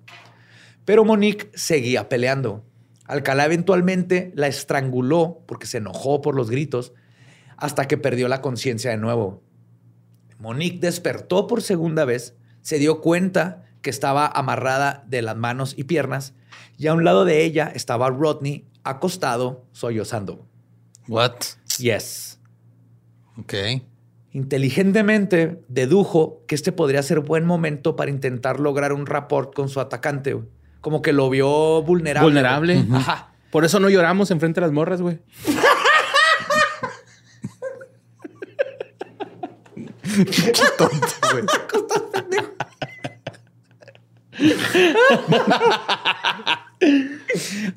[0.85, 2.63] Pero Monique seguía peleando.
[3.07, 6.93] Alcalá eventualmente la estranguló porque se enojó por los gritos
[7.57, 9.43] hasta que perdió la conciencia de nuevo.
[10.39, 12.33] Monique despertó por segunda vez,
[12.67, 16.33] se dio cuenta que estaba amarrada de las manos y piernas
[16.77, 20.45] y a un lado de ella estaba Rodney acostado, sollozando.
[21.07, 21.35] What?
[21.77, 22.41] Yes.
[23.37, 23.53] Ok.
[24.33, 29.79] Inteligentemente dedujo que este podría ser buen momento para intentar lograr un rapport con su
[29.79, 30.33] atacante.
[30.33, 30.47] güey.
[30.81, 32.27] Como que lo vio vulnerable.
[32.27, 32.83] Vulnerable.
[32.83, 32.99] güey.
[32.99, 33.31] Ajá.
[33.49, 35.19] Por eso no lloramos enfrente de las morras, güey.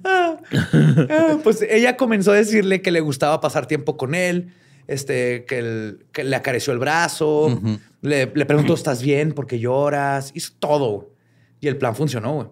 [0.05, 4.53] Ah, pues ella comenzó a decirle que le gustaba pasar tiempo con él,
[4.87, 7.61] este, que, el- que le acarició el brazo,
[8.03, 9.33] le, le preguntó, ¿estás bien?
[9.33, 10.33] ¿Por qué lloras?
[10.35, 11.11] Hizo todo.
[11.61, 12.35] Y el plan funcionó.
[12.35, 12.49] güey.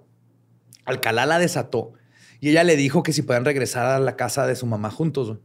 [0.84, 1.92] Alcalá la desató
[2.40, 5.36] y ella le dijo que si podían regresar a la casa de su mamá juntos.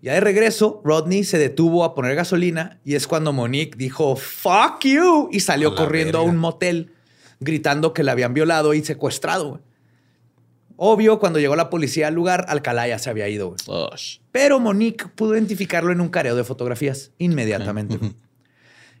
[0.00, 4.80] Ya de regreso, Rodney se detuvo a poner gasolina y es cuando Monique dijo, fuck
[4.84, 6.92] you, y salió A corriendo a un motel
[7.44, 9.48] gritando que la habían violado y secuestrado.
[9.50, 9.60] güey.
[10.76, 13.54] Obvio, cuando llegó la policía al lugar, Alcalá ya se había ido.
[13.66, 13.90] güey.
[14.32, 17.98] Pero Monique pudo identificarlo en un careo de fotografías inmediatamente.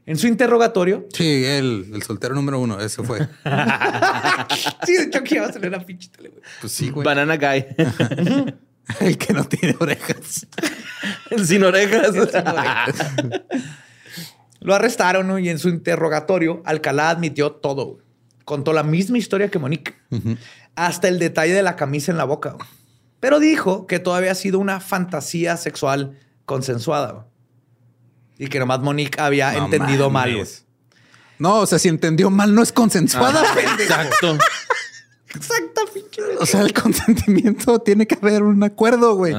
[0.06, 3.20] En su interrogatorio, Sí, el, el soltero número uno, ese fue.
[4.86, 6.42] sí, de hecho que iba a salir la pinche tele, güey.
[6.60, 7.04] Pues sí, güey.
[7.04, 7.64] Banana Guy.
[9.00, 10.46] El que no tiene orejas.
[11.46, 12.14] Sin orejas.
[14.60, 15.38] Lo arrestaron ¿no?
[15.38, 17.86] y en su interrogatorio, Alcalá admitió todo.
[17.86, 18.03] güey.
[18.44, 19.94] Contó la misma historia que Monique,
[20.74, 22.56] hasta el detalle de la camisa en la boca.
[23.20, 27.26] Pero dijo que todavía ha sido una fantasía sexual consensuada.
[28.38, 30.30] Y que nomás Monique había No entendido mal.
[30.32, 30.64] mames.
[31.38, 33.42] No, o sea, si entendió mal, no es consensuada.
[33.44, 34.38] Ah, Exacto.
[35.34, 36.20] Exacto, pinche.
[36.38, 39.34] O sea, el consentimiento tiene que haber un acuerdo, güey.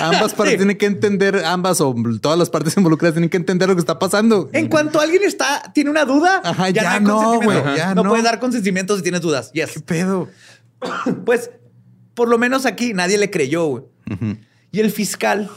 [0.00, 0.56] Ambas partes Sí.
[0.58, 3.98] tienen que entender, ambas o todas las partes involucradas tienen que entender lo que está
[3.98, 4.48] pasando.
[4.52, 7.58] En cuanto alguien está, tiene una duda, Ajá, ya, ya no, güey,
[7.94, 8.08] no, no.
[8.08, 9.50] puedes dar consentimiento si tienes dudas.
[9.52, 9.72] Yes.
[9.74, 10.28] ¿Qué pedo?
[11.24, 11.50] Pues,
[12.14, 13.84] por lo menos aquí nadie le creyó, güey.
[14.72, 15.50] Y el fiscal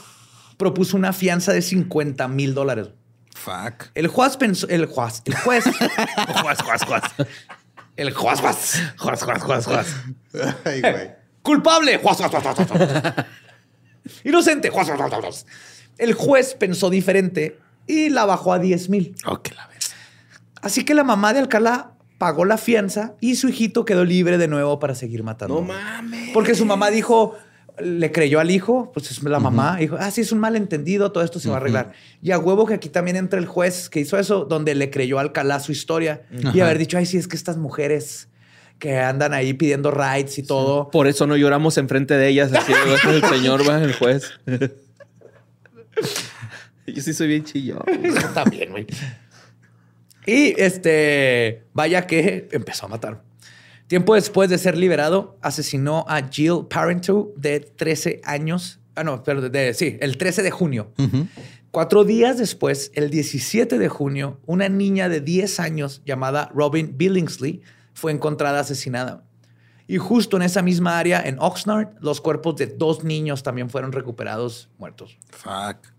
[0.57, 2.89] propuso una fianza de 50 mil dólares.
[3.35, 3.85] Fuck.
[3.95, 5.63] El juez pensó, el juez, el juez,
[6.43, 7.01] juez, juez, juez.
[7.95, 9.95] El juez, juez, juez, juez, juez, juez.
[10.65, 11.11] Ay, güey.
[11.41, 11.97] Culpable.
[11.97, 12.89] Juez, juez, juez, juez.
[14.23, 14.71] Inocente.
[15.97, 19.15] El juez pensó diferente y la bajó a 10 mil.
[19.55, 19.81] La verdad.
[20.61, 24.47] Así que la mamá de Alcalá pagó la fianza y su hijito quedó libre de
[24.47, 25.55] nuevo para seguir matando.
[25.55, 26.29] No mames.
[26.33, 27.35] Porque su mamá dijo,
[27.79, 31.23] le creyó al hijo, pues es la mamá, dijo, ah, sí, es un malentendido, todo
[31.23, 31.93] esto se va a arreglar.
[32.21, 35.17] Y a huevo que aquí también entra el juez que hizo eso, donde le creyó
[35.17, 36.23] a Alcalá su historia
[36.53, 38.27] y haber dicho, ay, sí, es que estas mujeres
[38.81, 40.89] que andan ahí pidiendo rights y todo.
[40.89, 42.51] Por eso no lloramos enfrente de ellas.
[42.51, 42.73] Así
[43.07, 44.31] el señor va, el juez.
[46.87, 47.83] Yo sí soy bien chillón.
[48.03, 48.87] Yo también, güey.
[50.25, 53.21] Y este, vaya que empezó a matar.
[53.87, 58.79] Tiempo después de ser liberado, asesinó a Jill Parenteau de 13 años.
[58.95, 60.91] Ah, no, pero de, de- sí, el 13 de junio.
[61.69, 67.61] Cuatro días después, el 17 de junio, una niña de 10 años llamada Robin Billingsley
[67.93, 69.23] fue encontrada asesinada.
[69.87, 73.91] Y justo en esa misma área, en Oxnard, los cuerpos de dos niños también fueron
[73.91, 75.17] recuperados muertos.
[75.31, 75.91] Fuck.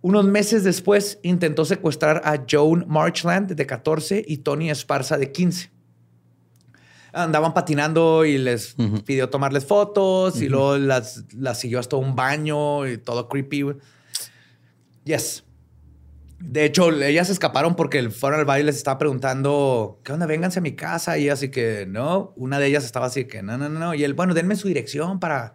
[0.00, 5.70] Unos meses después intentó secuestrar a Joan Marchland de 14 y Tony Esparza de 15.
[7.12, 8.76] Andaban patinando y les
[9.06, 13.76] pidió tomarles fotos y luego las, las siguió hasta un baño y todo creepy.
[15.04, 15.44] Yes.
[16.46, 20.26] De hecho, ellas escaparon porque el fueron al baile les estaba preguntando, ¿qué onda?
[20.26, 21.16] Vénganse a mi casa.
[21.16, 22.34] Y así que no.
[22.36, 23.94] Una de ellas estaba así que no, no, no, no.
[23.94, 25.54] Y él, bueno, denme su dirección para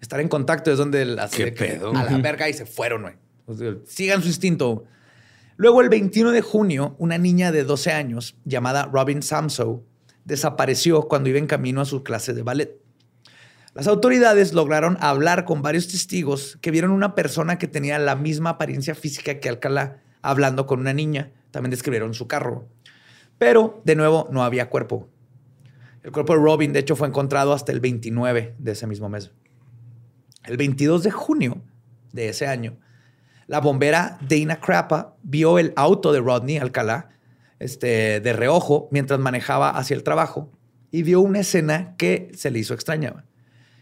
[0.00, 0.72] estar en contacto.
[0.72, 1.94] Es donde las ¿Qué de que pedo?
[1.94, 3.14] a la verga y se fueron, güey.
[3.44, 4.84] O sea, sigan su instinto.
[5.56, 9.84] Luego, el 21 de junio, una niña de 12 años llamada Robin Samso
[10.24, 12.80] desapareció cuando iba en camino a su clase de ballet.
[13.74, 18.50] Las autoridades lograron hablar con varios testigos que vieron una persona que tenía la misma
[18.50, 21.32] apariencia física que Alcalá hablando con una niña.
[21.50, 22.68] También describieron su carro.
[23.38, 25.08] Pero, de nuevo, no había cuerpo.
[26.02, 29.30] El cuerpo de Robin, de hecho, fue encontrado hasta el 29 de ese mismo mes.
[30.44, 31.62] El 22 de junio
[32.12, 32.78] de ese año,
[33.46, 37.10] la bombera Dana Crappa vio el auto de Rodney Alcalá
[37.58, 40.50] este, de reojo mientras manejaba hacia el trabajo
[40.90, 43.24] y vio una escena que se le hizo extraña.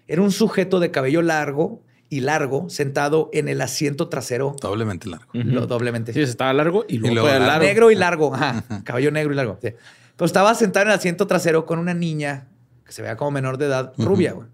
[0.07, 5.31] Era un sujeto de cabello largo y largo sentado en el asiento trasero, Doblemente largo.
[5.33, 6.13] lo- doblemente.
[6.13, 7.47] Sí, estaba largo y luego, luego fue largo.
[7.53, 7.65] largo.
[7.67, 9.59] Negro y largo, ajá, cabello negro y largo.
[9.63, 9.69] sí.
[10.17, 12.49] Pero estaba sentado en el asiento trasero con una niña
[12.85, 14.49] que se vea como menor de edad, rubia, güey.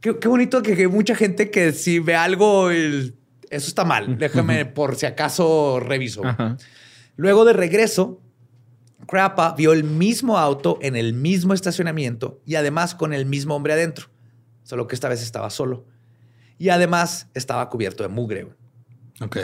[0.00, 3.14] Qué, qué bonito que, que mucha gente que si ve algo, el-
[3.50, 4.18] eso está mal.
[4.18, 6.22] Déjame por si acaso reviso.
[7.16, 8.20] Luego de regreso,
[9.06, 13.74] Crappa vio el mismo auto en el mismo estacionamiento y además con el mismo hombre
[13.74, 14.06] adentro,
[14.64, 15.84] solo que esta vez estaba solo.
[16.62, 18.46] Y además estaba cubierto de mugre.
[19.20, 19.36] Ok.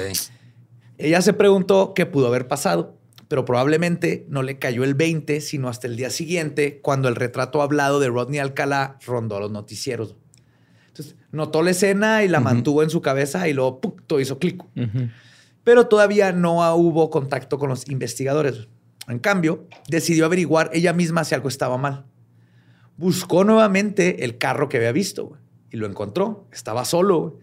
[0.98, 2.96] Ella se preguntó qué pudo haber pasado,
[3.26, 7.60] pero probablemente no le cayó el 20, sino hasta el día siguiente, cuando el retrato
[7.60, 10.14] hablado de Rodney Alcalá rondó los noticieros.
[10.86, 14.62] Entonces, notó la escena y la mantuvo en su cabeza y luego todo hizo clic.
[15.64, 18.68] Pero todavía no hubo contacto con los investigadores.
[19.08, 22.04] En cambio, decidió averiguar ella misma si algo estaba mal.
[22.96, 25.40] Buscó nuevamente el carro que había visto güey,
[25.70, 26.46] y lo encontró.
[26.52, 27.38] Estaba solo.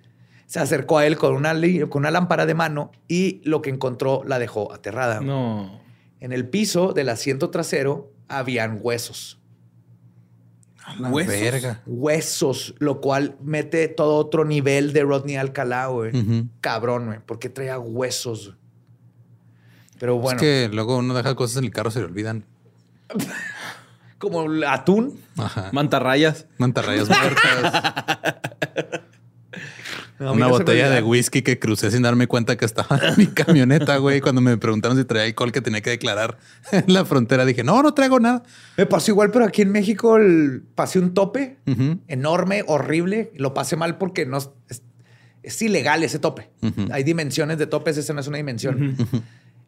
[0.45, 1.53] Se acercó a él con una,
[1.89, 5.19] con una lámpara de mano y lo que encontró la dejó aterrada.
[5.21, 5.81] No.
[6.19, 9.39] En el piso del asiento trasero habían huesos.
[10.85, 11.33] A la Huesos.
[11.33, 11.81] verga.
[11.87, 16.11] Huesos, lo cual mete todo otro nivel de Rodney Alcalá, güey.
[16.61, 18.55] Cabrón, güey, porque traía huesos.
[19.99, 22.45] Pero bueno, Es que luego uno deja cosas en el carro, se le olvidan.
[24.17, 25.19] como el atún.
[25.37, 25.69] Ajá.
[25.71, 26.47] Mantarrayas.
[26.57, 27.73] Mantarrayas muertas.
[30.17, 33.97] No, Una botella de whisky que crucé sin darme cuenta que estaba en mi camioneta,
[33.97, 34.21] güey.
[34.21, 36.37] Cuando me preguntaron si traía alcohol que tenía que declarar
[36.71, 38.43] en la frontera, dije, no, no traigo nada.
[38.77, 41.57] Me pasó igual, pero aquí en México el- pasé un tope
[42.07, 43.33] enorme, horrible.
[43.35, 44.49] Lo pasé mal porque no es,
[45.43, 46.49] es ilegal ese tope.
[46.91, 48.95] Hay dimensiones de topes, esa no es una dimensión.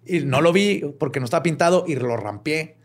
[0.06, 2.78] Y no lo vi porque no estaba pintado y lo rampeé.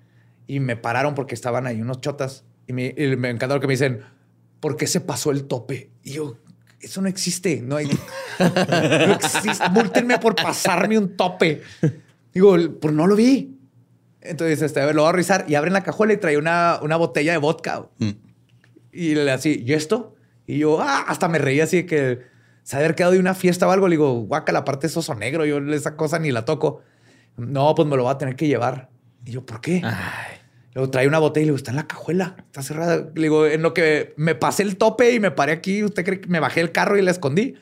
[0.47, 2.45] Y me pararon porque estaban ahí unos chotas.
[2.67, 4.03] Y me, y me encantó que me dicen,
[4.61, 5.91] ¿por qué se pasó el tope?
[6.03, 6.37] Y yo,
[6.81, 7.63] eso no existe.
[7.63, 7.87] No hay.
[8.39, 9.69] no existe.
[9.71, 11.63] Múltenme por pasarme un tope.
[12.35, 13.59] Digo, pues no lo vi.
[14.21, 16.79] Entonces, este, a ver, lo voy a revisar y abren la cajuela y trae una,
[16.83, 17.89] una botella de vodka.
[17.99, 18.17] güey.
[18.93, 20.15] Y le así, ¿y esto?
[20.47, 22.21] Y yo, ah, hasta me reí así de que
[22.63, 23.89] se haber quedado de una fiesta o algo.
[23.89, 26.83] Le digo, guaca, la parte de soso negro, yo esa cosa ni la toco.
[27.37, 28.91] No, pues me lo voy a tener que llevar.
[29.25, 29.81] Y yo, ¿por qué?
[29.85, 30.39] Ay.
[30.75, 32.97] Luego trae una botella y le digo, está en la cajuela, está cerrada.
[33.15, 36.21] Le digo, en lo que me pasé el tope y me paré aquí, ¿usted cree
[36.21, 37.57] que me bajé el carro y la escondí?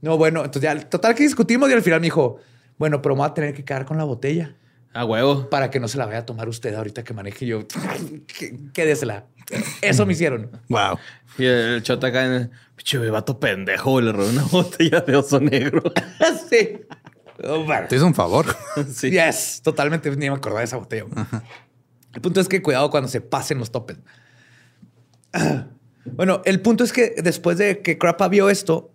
[0.00, 2.38] No, bueno, entonces ya, total que discutimos y al final me dijo,
[2.78, 4.54] bueno, pero me voy a tener que quedar con la botella
[4.94, 5.50] A huevo.
[5.50, 7.66] para que no se la vaya a tomar usted ahorita que maneje Y yo.
[8.26, 9.26] "Qué- Quédesela.
[9.82, 10.50] Eso me hicieron.
[10.68, 10.98] Wow.
[11.38, 12.50] Y el chota acá en
[12.92, 15.82] el vato pendejo, le robó una botella de oso negro.
[16.50, 16.80] sí.
[17.44, 17.86] Oh, bueno.
[17.88, 18.46] Te hizo un favor.
[18.92, 19.10] sí.
[19.10, 20.10] Yes, totalmente.
[20.10, 21.04] Ni me acordaba de esa botella.
[22.14, 23.96] El punto es que cuidado cuando se pasen los topes.
[26.10, 28.90] Bueno, el punto es que después de que Crappa vio esto,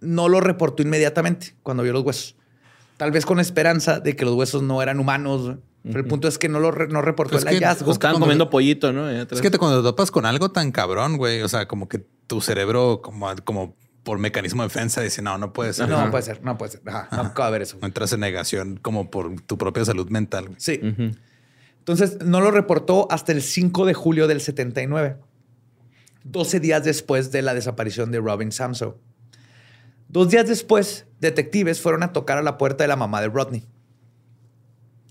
[0.00, 2.36] no lo reportó inmediatamente cuando vio los huesos.
[2.96, 5.58] Tal vez con esperanza de que los huesos no eran humanos.
[5.82, 7.92] Pero el punto es que no lo re- no reportó Pues el que- hallazgo.
[7.92, 9.10] Estaban Cuando- comiendo pollito, ¿no?
[9.10, 11.98] Es que te, cuando te topas con algo tan cabrón, güey, o sea, como que
[12.26, 15.88] tu cerebro, como, como por mecanismo de defensa, dice, no, no puede ser.
[15.88, 16.82] no, puede ser, no puede ser.
[16.86, 17.78] Ajá, no acaba de ver eso.
[17.82, 20.46] Entras en negación como por tu propia salud mental.
[20.48, 20.56] güey.
[20.60, 20.80] Sí.
[21.78, 25.16] Entonces, no lo reportó hasta el 5 de julio del 79,
[26.24, 29.00] 12 días después de la desaparición de Robin Samso.
[30.08, 33.66] Dos días después, detectives fueron a tocar a la puerta de la mamá de Rodney.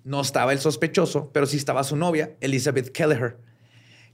[0.04, 3.38] No estaba el sospechoso, pero sí estaba su novia, Elizabeth Kelleher,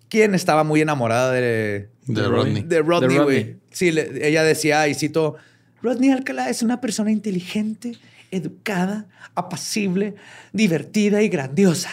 [0.10, 2.64] quien estaba muy enamorada de, De Rodney.
[2.64, 3.58] de Rodney, güey.
[3.72, 5.36] Sí, le- ella decía, y cito,
[5.82, 7.98] Rodney Alcalá es una persona inteligente,
[8.32, 10.16] educada, apacible,
[10.52, 11.90] divertida y grandiosa.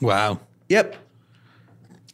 [0.00, 0.40] Wow.
[0.68, 0.94] Yep.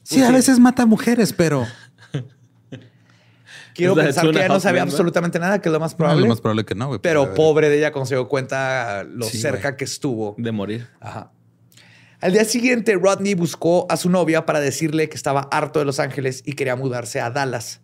[0.02, 1.66] Sí, a veces mata mujeres, pero
[3.74, 4.92] Quiero pensar que ella no sabía Men, ¿no?
[4.92, 6.22] absolutamente nada, que es lo más no, es probable.
[6.22, 7.00] lo más probable que no, güey.
[7.00, 7.34] pero a ver.
[7.34, 10.34] pobre de ella cuando se dio cuenta lo Sí, cerca que estuvo.
[10.38, 10.88] De morir.
[11.00, 11.30] Ajá.
[12.20, 16.00] Al día siguiente, Rodney buscó a su novia para decirle que estaba harto de Los
[16.00, 17.80] Ángeles y quería mudarse a Dallas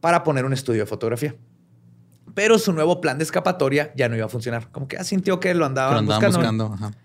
[0.00, 1.36] para poner un estudio de fotografía.
[2.34, 4.70] Pero su nuevo plan de escapatoria ya no iba a funcionar.
[4.72, 6.66] Como que sintió que lo andaban andaban buscando.
[6.66, 6.74] buscando.
[6.74, 6.98] ajá.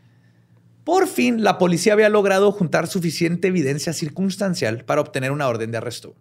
[0.83, 5.77] Por fin, la policía había logrado juntar suficiente evidencia circunstancial para obtener una orden de
[5.77, 6.15] arresto.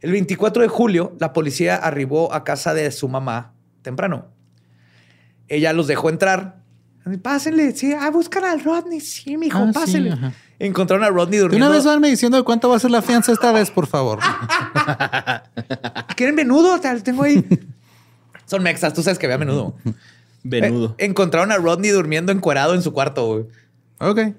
[0.00, 4.32] El 24 de julio, la policía arribó a casa de su mamá temprano.
[5.48, 6.63] Ella los dejó entrar.
[7.22, 9.00] Pásenle, sí, ah, buscan al Rodney.
[9.00, 10.16] Sí, mijo, Ah, pásenle.
[10.58, 11.66] Encontraron a Rodney durmiendo.
[11.66, 14.20] una vez vanme diciendo de cuánto va a ser la fianza esta vez, por favor.
[16.16, 16.80] ¿Quieren menudo?
[16.80, 17.44] Te lo tengo ahí.
[18.46, 19.74] Son mexas, tú sabes que había menudo.
[20.42, 20.94] Venudo.
[20.98, 23.26] Eh, encontraron a Rodney durmiendo encuerado en su cuarto.
[23.26, 23.44] güey.
[23.98, 24.34] ok.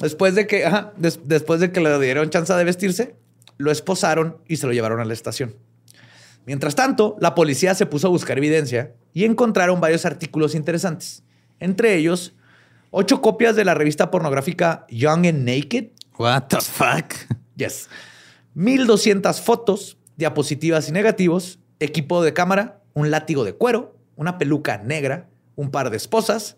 [0.00, 3.14] Después de que, ajá, des- después de que le dieron chance de vestirse,
[3.56, 5.54] lo esposaron y se lo llevaron a la estación.
[6.44, 11.22] Mientras tanto, la policía se puso a buscar evidencia y encontraron varios artículos interesantes.
[11.60, 12.34] Entre ellos,
[12.90, 15.90] ocho copias de la revista pornográfica Young and Naked.
[16.18, 17.14] What the fuck?
[17.56, 17.88] Yes.
[18.54, 25.28] 1200 fotos, diapositivas y negativos, equipo de cámara, un látigo de cuero, una peluca negra,
[25.56, 26.56] un par de esposas,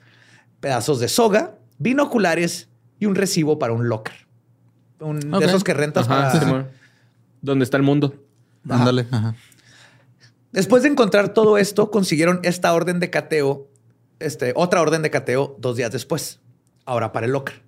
[0.61, 2.69] pedazos de soga, binoculares
[2.99, 4.15] y un recibo para un locker.
[5.01, 5.21] Un-.
[5.21, 6.71] De esos que rentas Ajá, para...
[7.41, 8.15] ¿Dónde está el mundo?
[8.69, 9.07] Ándale.
[10.53, 13.68] Después de encontrar todo esto, consiguieron esta orden de cateo,
[14.21, 16.41] este, otra orden de cateo dos días después,
[16.85, 17.63] ahora para el locker.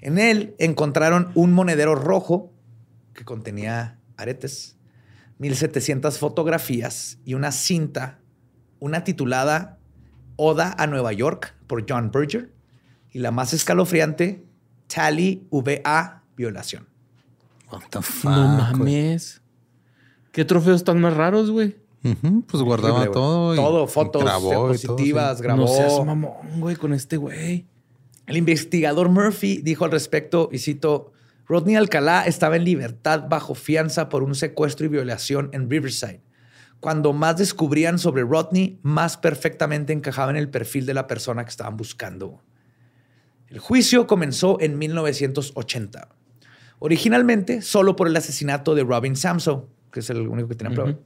[0.00, 2.52] En él encontraron un monedero rojo
[3.14, 4.76] que contenía aretes,
[5.38, 8.18] 1700 fotografías y una cinta,
[8.78, 9.78] una titulada
[10.36, 12.52] Oda a Nueva York por John Berger
[13.12, 14.46] y la más escalofriante,
[14.86, 16.88] Tally VA Violación.
[17.70, 18.30] What the fuck.
[18.30, 19.42] no mames.
[20.32, 21.76] ¿Qué trofeos tan más raros, güey?
[22.02, 23.54] Pues guardaba Horrible, todo.
[23.54, 25.12] y- Todo, fotos, grabó y todo, sí.
[25.42, 25.60] grabó.
[25.62, 27.66] No seas mamón, güey, con este güey.
[28.26, 31.12] El investigador Murphy dijo al respecto, y cito,
[31.46, 36.22] Rodney Alcalá estaba en libertad bajo fianza por un secuestro y violación en Riverside.
[36.78, 41.50] Cuando más descubrían sobre Rodney, más perfectamente encajaba en el perfil de la persona que
[41.50, 42.40] estaban buscando.
[43.48, 46.08] El juicio comenzó en 1980.
[46.78, 50.98] Originalmente solo por el asesinato de Robin Samso, que es el único que tenía prueba.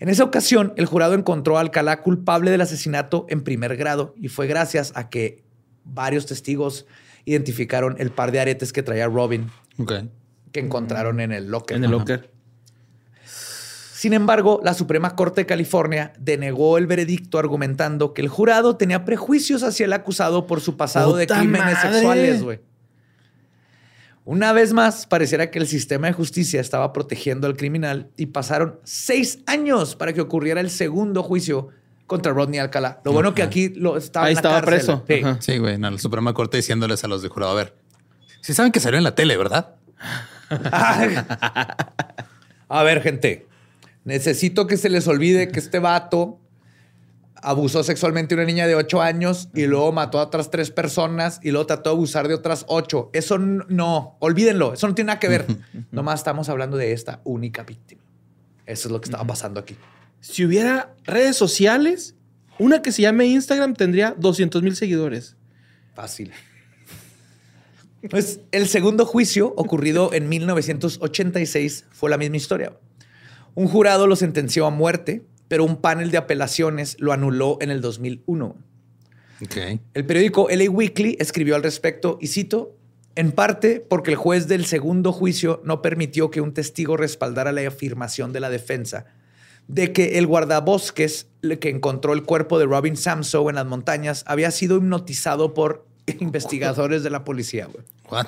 [0.00, 4.28] En esa ocasión, el jurado encontró a Alcalá culpable del asesinato en primer grado y
[4.28, 5.42] fue gracias a que
[5.84, 6.86] varios testigos
[7.24, 9.50] identificaron el par de aretes que traía Robin
[10.52, 11.76] que encontraron en el locker.
[11.76, 12.30] En el locker.
[13.24, 19.04] Sin embargo, la Suprema Corte de California denegó el veredicto argumentando que el jurado tenía
[19.04, 21.92] prejuicios hacia el acusado por su pasado de ¡Puta crímenes madre!
[21.92, 22.60] sexuales, güey.
[24.28, 28.78] Una vez más, pareciera que el sistema de justicia estaba protegiendo al criminal y pasaron
[28.84, 31.68] seis años para que ocurriera el segundo juicio
[32.06, 33.00] contra Rodney Alcalá.
[33.06, 35.00] Lo bueno que aquí lo estaba Ahí en la estaba cárcel.
[35.00, 35.04] preso.
[35.08, 35.24] Sí.
[35.24, 35.38] Ajá.
[35.40, 37.74] Sí, güey, en la Suprema Corte diciéndoles a los de jurado, a ver,
[38.42, 39.76] si saben que salió en la tele, ¿verdad?
[42.68, 43.46] A ver, gente.
[44.04, 46.38] Necesito que se les olvide que este vato
[47.42, 51.40] abusó sexualmente de una niña de 8 años y luego mató a otras tres personas
[51.42, 53.10] y luego trató de abusar de otras 8.
[53.12, 54.74] Eso no, olvídenlo.
[54.74, 55.46] Eso no tiene nada que ver.
[55.90, 58.02] Nomás estamos hablando de esta única víctima.
[58.66, 59.76] Eso es lo que estaba pasando aquí.
[60.20, 62.14] Si hubiera redes sociales,
[62.58, 65.36] una que se llame Instagram tendría 200 mil seguidores.
[65.94, 66.32] Fácil.
[68.10, 72.72] Pues el segundo juicio, ocurrido en 1986, fue la misma historia.
[73.54, 77.80] Un jurado lo sentenció a muerte, pero un panel de apelaciones lo anuló en el
[77.80, 78.56] 2001.
[79.42, 79.56] Ok.
[79.94, 82.76] El periódico LA Weekly escribió al respecto y cito,
[83.14, 87.66] en parte porque el juez del segundo juicio no permitió que un testigo respaldara la
[87.66, 89.06] afirmación de la defensa
[89.68, 91.28] de que el guardabosques
[91.60, 95.86] que encontró el cuerpo de Robin Samso en las montañas había sido hipnotizado por
[96.20, 97.68] investigadores de la policía.
[98.10, 98.26] What?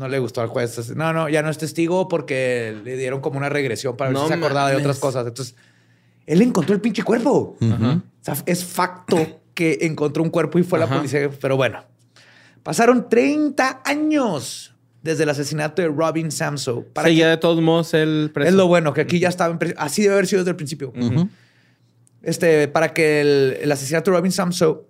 [0.00, 0.04] Ya.
[0.06, 0.94] No le gustó al juez.
[0.96, 4.22] No, no, ya no es testigo porque le dieron como una regresión para ver No
[4.22, 5.26] si se acordaba de otras cosas.
[5.26, 5.54] Entonces,
[6.26, 7.56] él encontró el pinche cuerpo.
[7.60, 9.16] O sea, es facto
[9.54, 11.28] que encontró un cuerpo y fue la policía.
[11.40, 11.84] Pero bueno,
[12.62, 16.84] pasaron 30 años desde el asesinato de Robin Samso.
[16.92, 18.48] Para Seguía que- de todos modos el preso.
[18.48, 20.92] es lo bueno, que aquí ya estaba en Así debe haber sido desde el principio.
[22.22, 24.86] Este, para que el, el asesinato de Robin Samso,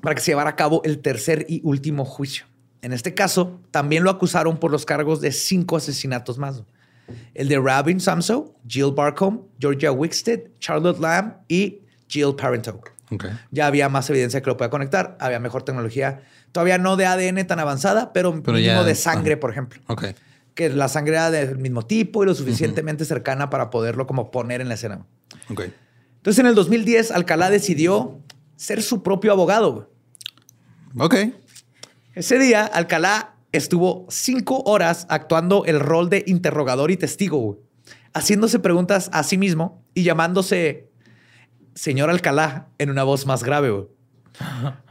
[0.00, 2.46] para que se llevara a cabo el tercer y último juicio.
[2.82, 6.62] En este caso, también lo acusaron por los cargos de cinco asesinatos más.
[7.34, 12.80] El de Robin Samso, Jill Barcombe, Georgia Wickstead, Charlotte Lamb y Jill Parento.
[13.10, 13.26] Ok.
[13.50, 17.44] Ya había más evidencia que lo podía conectar, había mejor tecnología, todavía no de ADN
[17.46, 20.06] tan avanzada, pero, Pero mínimo ya- de sangre, por ejemplo Ok.
[20.54, 24.60] que la sangre era del mismo tipo y lo suficientemente cercana para poderlo como poner
[24.60, 25.04] en la escena.
[25.50, 25.64] Ok.
[26.16, 28.18] Entonces en el 2010 Alcalá decidió
[28.56, 29.90] ser su propio abogado.
[30.98, 31.14] Ok.
[32.14, 37.58] Ese día Alcalá estuvo cinco horas actuando el rol de interrogador y testigo, güey,
[38.12, 40.90] haciéndose preguntas a sí mismo y llamándose
[41.74, 43.70] señor Alcalá en una voz más grave.
[43.70, 43.86] güey.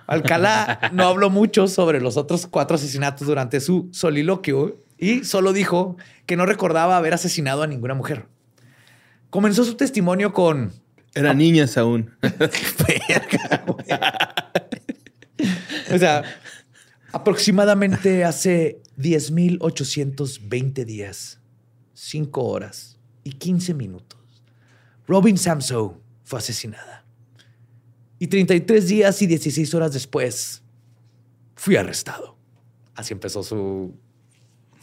[0.07, 5.97] Alcalá no habló mucho sobre los otros cuatro asesinatos durante su soliloquio y solo dijo
[6.25, 8.25] que no recordaba haber asesinado a ninguna mujer.
[9.29, 10.73] Comenzó su testimonio con
[11.13, 12.15] Eran niñas aún.
[15.93, 16.23] O sea,
[17.11, 21.39] aproximadamente hace 10.820 días,
[21.93, 24.19] 5 horas y 15 minutos,
[25.07, 27.05] Robin Samso fue asesinada.
[28.19, 30.61] Y 33 días y 16 horas después,
[31.55, 32.37] fui arrestado.
[32.95, 33.95] Así empezó su,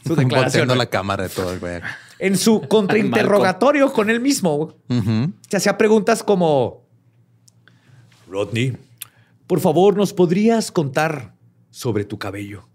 [0.05, 0.67] su declaración.
[0.77, 1.79] La cámara de todo el güey.
[2.19, 5.33] En su contrainterrogatorio con él mismo, Ujú.
[5.49, 6.83] se hacía preguntas como,
[8.27, 8.77] Rodney,
[9.47, 11.33] por favor, ¿nos podrías contar
[11.69, 12.67] sobre tu cabello?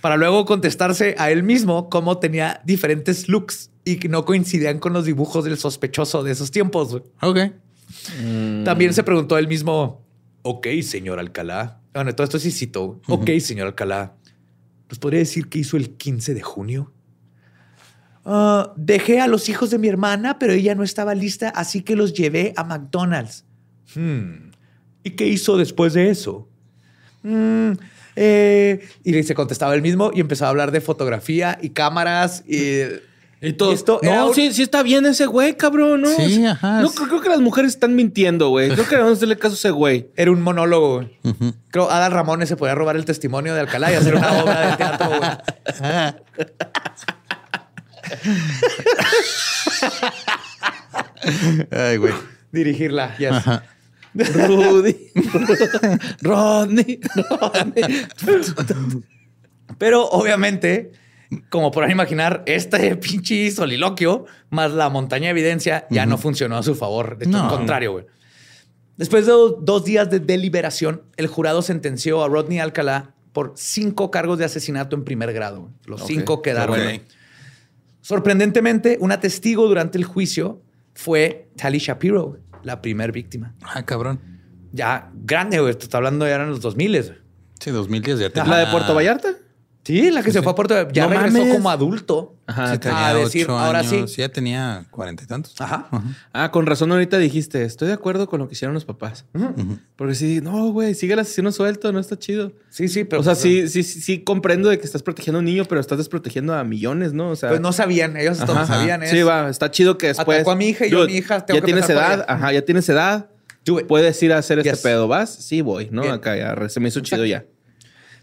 [0.00, 4.92] Para luego contestarse a él mismo cómo tenía diferentes looks y que no coincidían con
[4.92, 7.00] los dibujos del sospechoso de esos tiempos.
[7.22, 7.38] Ok.
[8.64, 10.04] También se preguntó él mismo,
[10.42, 11.80] ok, señor Alcalá.
[11.94, 13.00] Bueno, todo esto sí cito.
[13.08, 14.14] Ok, señor Alcalá.
[14.90, 16.92] ¿Nos podría decir qué hizo el 15 de junio?
[18.24, 21.94] "Ah, dejé a los hijos de mi hermana, pero ella no estaba lista, así que
[21.96, 23.44] los llevé a McDonald's.
[23.94, 24.50] "Hmm,
[25.02, 26.48] ¿Y qué hizo después de eso?
[27.24, 27.72] "Mm,
[28.16, 32.82] eh", y se contestaba él mismo y empezó a hablar de fotografía y cámaras y...
[33.46, 33.74] Y todo.
[33.74, 36.08] esto no, un- sí, sí está bien ese güey, cabrón, ¿no?
[36.08, 36.80] Sí, ajá.
[36.80, 38.70] No, creo, creo que las mujeres están mintiendo, güey.
[38.70, 40.06] Creo que debemos hacerle caso a ese güey.
[40.16, 40.94] Era un monólogo.
[41.02, 41.18] güey.
[41.70, 44.76] Creo Adal Ramones se podía robar el testimonio de Alcalá y hacer una obra de
[44.78, 45.08] teatro.
[45.18, 45.30] güey.
[51.70, 52.14] Ay, güey.
[52.52, 53.16] Dirigirla.
[53.18, 53.32] yes.
[54.14, 55.10] Rudy.
[56.22, 57.00] Rodney.
[59.78, 60.92] Pero obviamente,
[61.50, 66.62] como podrán imaginar, este pinche soliloquio más la montaña de evidencia ya no funcionó a
[66.62, 67.18] su favor.
[67.18, 67.44] De hecho, No.
[67.44, 68.06] al contrario, güey.
[68.96, 74.12] Después de do- dos días de deliberación, el jurado sentenció a Rodney Alcalá por cinco
[74.12, 75.62] cargos de asesinato en primer grado.
[75.62, 75.72] güey.
[75.86, 76.78] Los cinco quedaron.
[78.00, 80.62] Sorprendentemente, una testigo durante el juicio
[80.94, 83.54] fue Tally Shapiro, la primer víctima.
[83.62, 84.20] Ah, cabrón.
[84.72, 85.74] Ya grande, güey.
[85.74, 86.92] Te está hablando ya en los 2000.
[86.92, 87.18] güey.
[87.60, 89.28] Sí, 2010 ya te ¿La de Puerto Vallarta?
[89.84, 91.54] Sí, la que se fue a Puerto ya No regresó mames.
[91.54, 92.36] como adulto.
[92.46, 92.72] Ajá.
[92.72, 94.10] Sí, tenía a decir, ocho ahora años.
[94.12, 94.16] sí.
[94.22, 95.54] Ya tenía cuarenta y tantos.
[95.60, 95.88] Ajá.
[96.32, 99.26] Ah, con razón ahorita dijiste, estoy de acuerdo con lo que hicieron los papás.
[99.96, 102.52] Porque sí, no, güey, sigue el asesino suelto, no está chido.
[102.70, 103.20] Sí, sí, pero.
[103.20, 105.64] o sea, pues, sí, sí, sí, sí comprendo de que estás protegiendo a un niño,
[105.66, 107.28] pero estás desprotegiendo a millones, ¿no?
[107.30, 108.54] O sea, Pues no sabían, ellos Ajá.
[108.54, 109.02] no sabían.
[109.02, 110.38] es- Sí, va, está chido que después.
[110.38, 112.24] Atacó a mi hija y yo a mi hija tengo ya que tienes edad, ella.
[112.26, 113.28] ajá, ya tienes edad.
[113.88, 114.80] Puedes ir a hacer este Yes.
[114.80, 115.30] pedo, ¿vas?
[115.34, 116.02] Sí, voy, ¿no?
[116.02, 116.14] Bien.
[116.14, 117.44] Acá ya se me hizo chido ya.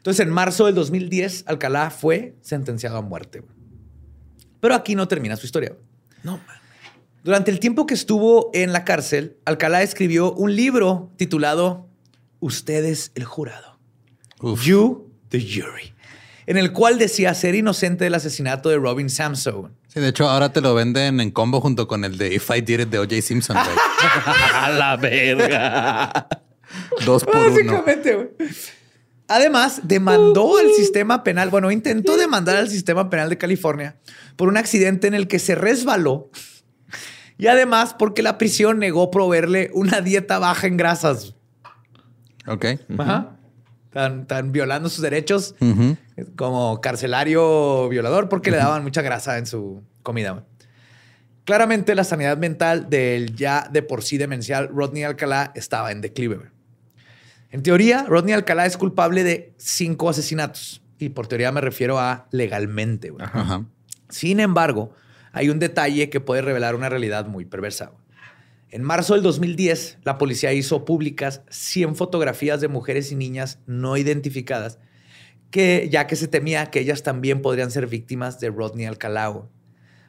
[0.02, 3.44] Entonces, en marzo del 2010, Alcalá fue sentenciado a muerte.
[4.60, 5.76] Pero aquí no termina su historia.
[6.24, 6.62] No, man.
[7.24, 11.88] Durante el tiempo que estuvo en la cárcel, Alcalá escribió un libro titulado
[12.40, 13.78] Ustedes el jurado.
[14.40, 14.64] Uf.
[14.66, 15.94] You the jury.
[16.48, 19.78] En el cual decía ser inocente del asesinato de Robin Samson.
[19.88, 22.62] Sí, de hecho, ahora te lo venden en combo junto con el de If I
[22.62, 23.22] Did It de O.J.
[23.22, 23.56] Simpson.
[24.56, 26.28] A la verga.
[27.06, 27.84] Dos por uno.
[29.32, 33.96] Además, demandó al sistema penal, bueno, intentó demandar al sistema penal de California
[34.36, 36.30] por un accidente en el que se resbaló
[37.38, 41.34] y además porque la prisión negó proveerle una dieta baja en grasas.
[42.46, 42.66] Ok.
[43.00, 43.38] Ajá.
[43.90, 45.56] Tan, tan violando sus derechos
[46.36, 50.46] como carcelario violador porque le daban mucha grasa en su comida.
[51.44, 56.51] Claramente la sanidad mental del ya de por sí demencial Rodney Alcalá estaba en declive.
[57.52, 60.82] En teoría, Rodney Alcalá es culpable de cinco asesinatos.
[60.98, 63.10] Y por teoría me refiero a legalmente.
[63.10, 63.26] güey.
[63.26, 63.66] Ajá.
[64.10, 64.94] Sin embargo,
[65.34, 67.88] hay un detalle que puede revelar una realidad muy perversa.
[67.88, 68.02] güey.
[68.70, 73.98] En marzo del 2010, la policía hizo públicas 100 fotografías de mujeres y niñas no
[73.98, 74.80] identificadas,
[75.50, 79.46] que, ya que se temía que ellas también podrían ser víctimas de Rodney Alcalá, güey,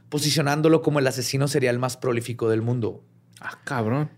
[0.09, 3.05] posicionándolo como el asesino serial más prolífico del mundo.
[3.40, 4.10] Ah, cabrón.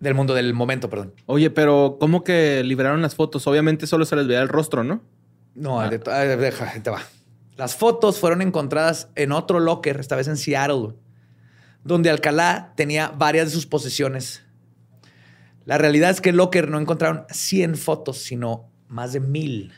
[0.00, 1.14] Del mundo del momento, perdón.
[1.26, 3.46] Oye, pero ¿cómo que liberaron las fotos?
[3.46, 5.02] Obviamente solo se les veía el rostro, ¿no?
[5.54, 7.00] No, de- ah, deja, te va.
[7.56, 10.94] Las fotos fueron encontradas en otro locker, esta vez en Seattle,
[11.82, 14.42] donde Alcalá tenía varias de sus posesiones.
[15.64, 19.72] La realidad es que el locker no encontraron 100 fotos, sino más de mil,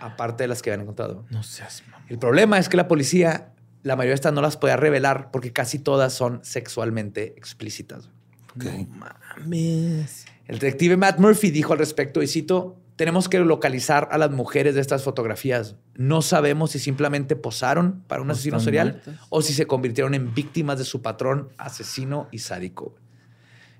[0.00, 1.24] aparte de las que habían encontrado.
[1.30, 2.04] No seas mamá.
[2.08, 3.52] El problema es que la policía,
[3.82, 8.10] la mayoría de estas no las podía revelar porque casi todas son sexualmente explícitas.
[8.56, 8.64] Ok.
[8.88, 10.26] Mames.
[10.46, 14.74] El detective Matt Murphy dijo al respecto, y cito, tenemos que localizar a las mujeres
[14.74, 15.76] de estas fotografías.
[15.94, 19.26] No sabemos si simplemente posaron para un asesino serial muertas.
[19.28, 22.94] o si se convirtieron en víctimas de su patrón asesino y sádico.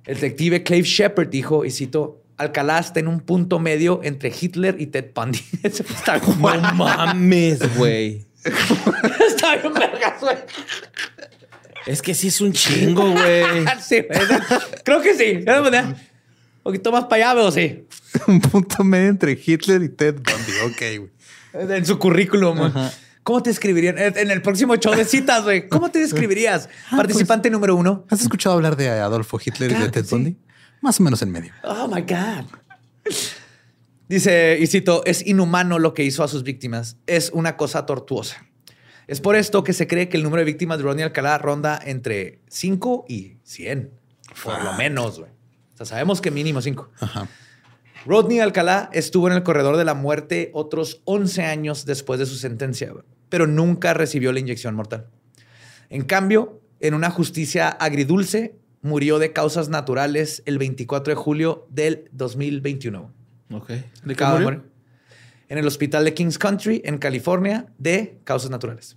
[0.05, 4.77] El detective Clave Shepard dijo, y cito, Alcalá está en un punto medio entre Hitler
[4.79, 5.41] y Ted Bundy.
[5.63, 8.27] Está No mames, güey.
[8.45, 10.37] Está bien vergas, güey.
[11.87, 13.65] Es que sí es un chingo, güey.
[13.81, 14.41] Sí, güey.
[14.85, 15.45] Creo que sí.
[15.47, 15.97] Un
[16.63, 17.87] poquito más para allá, veo sí.
[18.27, 20.53] Un punto medio entre Hitler y Ted Bundy.
[20.65, 21.77] Ok, güey.
[21.77, 22.73] En su currículum.
[23.23, 23.97] ¿Cómo te escribirían?
[23.99, 25.69] En el próximo show de citas, güey.
[25.69, 26.69] ¿Cómo te describirías?
[26.91, 28.05] Participante número uno.
[28.11, 30.11] ¿Has escuchado hablar de Adolfo Hitler y de Ted sí.
[30.11, 30.37] Bundy?
[30.81, 31.53] Más o menos en medio.
[31.63, 32.47] Oh my God.
[34.09, 36.99] Dice, y cito, es inhumano lo que hizo a sus víctimas.
[37.07, 38.47] Es una cosa tortuosa.
[39.07, 41.79] Es por esto que se cree que el número de víctimas de Rodney Alcalá ronda
[41.85, 43.91] entre 5 y 100.
[44.43, 45.31] Por lo menos, güey.
[45.75, 46.91] O sea, sabemos que mínimo 5.
[47.01, 47.29] Ajá.
[48.05, 52.37] Rodney Alcalá estuvo en el corredor de la muerte otros 11 años después de su
[52.37, 52.93] sentencia,
[53.29, 55.09] pero nunca recibió la inyección mortal.
[55.89, 62.09] En cambio, en una justicia agridulce, murió de causas naturales el 24 de julio del
[62.13, 63.13] 2021.
[63.53, 63.69] Ok.
[64.05, 64.65] ¿De qué murió?
[65.49, 68.97] En el hospital de Kings Country, en California, de causas naturales.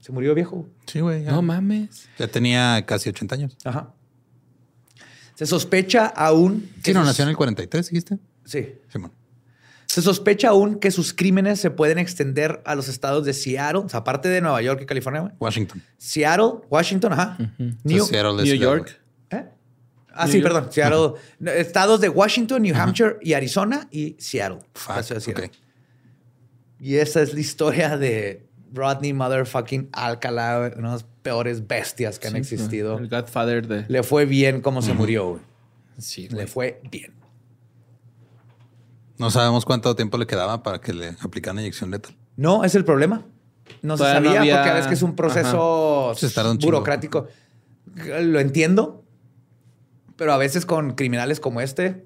[0.00, 0.66] Se murió viejo.
[0.86, 1.24] Sí, güey.
[1.24, 1.32] ya.
[1.32, 2.08] No mames.
[2.18, 3.56] Ya tenía casi 80 años.
[3.64, 3.92] Ajá.
[5.34, 6.70] Se sospecha aún...
[6.82, 8.18] Sí, no, sus- nació en el 43, dijiste.
[8.44, 8.74] Sí.
[8.92, 9.12] Simón.
[9.86, 13.88] Se sospecha aún que sus crímenes se pueden extender a los estados de Seattle, o
[13.88, 15.20] sea, aparte de Nueva York y California.
[15.22, 15.32] güey.
[15.40, 15.82] Washington.
[15.98, 17.36] Seattle, Washington, ajá.
[17.38, 19.00] New, Entonces, Seattle New York.
[20.12, 20.68] Ah, sí, perdón.
[20.70, 21.12] Seattle.
[21.38, 24.58] No, Estados de Washington, New Hampshire y Arizona y Seattle.
[24.74, 25.44] Fuck, Seattle.
[25.46, 25.52] ok.
[26.80, 32.28] Y esa es la historia de Rodney Motherfucking Alcalá, una de las peores bestias que
[32.28, 32.98] han Sí, existido.
[32.98, 33.84] El Godfather de.
[33.88, 35.42] Le fue bien como se murió, güey.
[35.98, 37.12] Sí, Le fue bien.
[39.18, 42.16] No sabemos cuánto tiempo le quedaba para que le aplicaran inyección letal.
[42.36, 43.22] No, es el problema.
[43.82, 46.28] No se Todavía no sabía había- porque a veces que es un proceso Se
[46.64, 47.28] burocrático.
[48.22, 49.04] Lo entiendo,
[50.20, 52.04] pero a veces con criminales como este.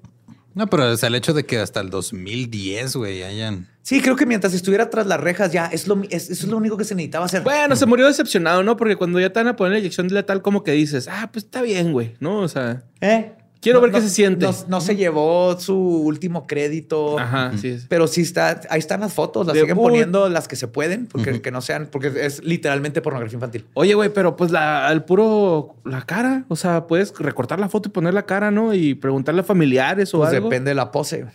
[0.53, 3.67] No, pero sea, el hecho de que hasta el 2010, güey, hayan...
[3.81, 6.55] Sí, creo que mientras estuviera tras las rejas ya es lo, es, eso es lo
[6.55, 7.41] único que se necesitaba hacer.
[7.41, 8.77] Bueno, se murió decepcionado, ¿no?
[8.77, 11.43] Porque cuando ya te van a poner la inyección letal, como que dices, ah, pues
[11.43, 12.39] está bien, güey, ¿no?
[12.39, 13.33] O sea, ¿Eh?
[13.61, 14.45] Quiero ver no- qué se siente.
[14.45, 17.17] No, no se llevó su último crédito.
[17.17, 17.69] Ajá, sí.
[17.69, 17.85] es.
[17.89, 21.07] Pero sí está, ahí están las fotos, las De- siguen poniendo las que se pueden,
[21.07, 23.65] porque que no sean, porque es literalmente pornografía infantil.
[23.73, 27.89] Oye, güey, pero pues la, el puro, la cara, o sea, puedes recortar la foto
[27.89, 28.73] y poner la cara, ¿no?
[28.73, 30.49] Y preguntarle a familiares o Pues algo.
[30.49, 31.25] depende de la pose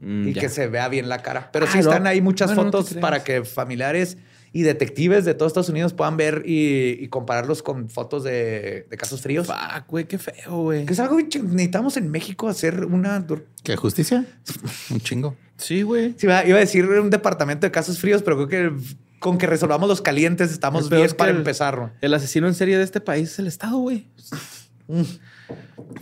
[0.00, 0.40] Mm, y ya.
[0.40, 1.48] que se vea bien la cara.
[1.52, 4.18] Pero Ah, sí están ahí muchas Bueno, fotos para que familiares
[4.52, 8.96] y detectives de todos Estados Unidos puedan ver y, y compararlos con fotos de, de
[8.96, 9.46] casos fríos.
[9.46, 10.84] Fuck, güey, qué feo, güey.
[10.84, 13.24] Que es algo que necesitamos en México hacer una.
[13.64, 14.24] ¿Qué justicia?
[14.90, 15.36] Un chingo.
[15.56, 16.10] Sí, güey.
[16.18, 18.82] Sí, iba iba a decir un departamento de casos fríos, pero creo que
[19.20, 21.78] con que resolvamos los calientes estamos bien es que para el- empezar.
[21.78, 21.92] ¿no?
[22.00, 24.06] El asesino en serie de este país es el Estado, güey.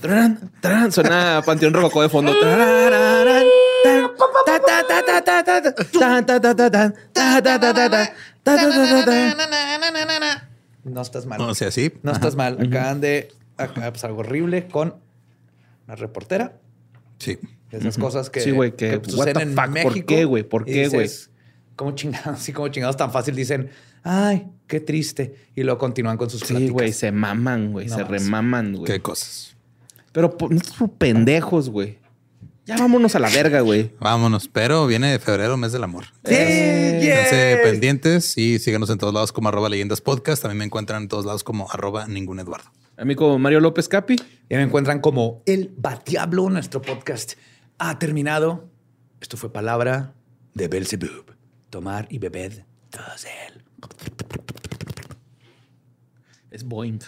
[0.01, 2.33] Tarán, tarán, Suena Panteón Rococó de fondo.
[10.85, 11.41] No estás mal.
[11.41, 11.93] O sea, sí.
[12.03, 12.59] No estás mal.
[12.61, 14.97] Acaban de acá, ah, pues, algo horrible con
[15.87, 16.59] una reportera.
[17.19, 17.39] Sí.
[17.71, 19.93] Esas cosas que, sí, güey, que, suceden en México.
[19.93, 20.43] ¿Por qué, güey?
[20.43, 21.09] ¿Por qué, güey?
[21.77, 23.71] Como chingados, así como chingados tan fácil dicen,
[24.03, 25.35] ay, qué triste.
[25.55, 28.91] Y luego continúan con sus Sí, güey, se maman, güey, se remaman, güey.
[28.91, 29.57] Qué cosas.
[30.13, 32.00] Pero pues, no pendejos, güey.
[32.71, 33.97] Ya vámonos a la verga, güey.
[33.99, 34.47] Vámonos.
[34.47, 36.05] Pero viene febrero, mes del amor.
[36.25, 37.65] Sí, Esténse yay.
[37.65, 40.41] pendientes y síganos en todos lados como arroba leyendas podcast.
[40.41, 42.71] También me encuentran en todos lados como arroba ningún Eduardo.
[42.97, 44.15] A mí como Mario López Capi.
[44.49, 46.49] Ya me encuentran como El Batiablo.
[46.49, 47.33] Nuestro podcast
[47.79, 48.71] ha terminado.
[49.21, 50.15] Esto fue palabra
[50.55, 51.35] de Belzebub.
[51.71, 53.65] Tomar y beber todos él.
[56.53, 57.01] Es Boeing.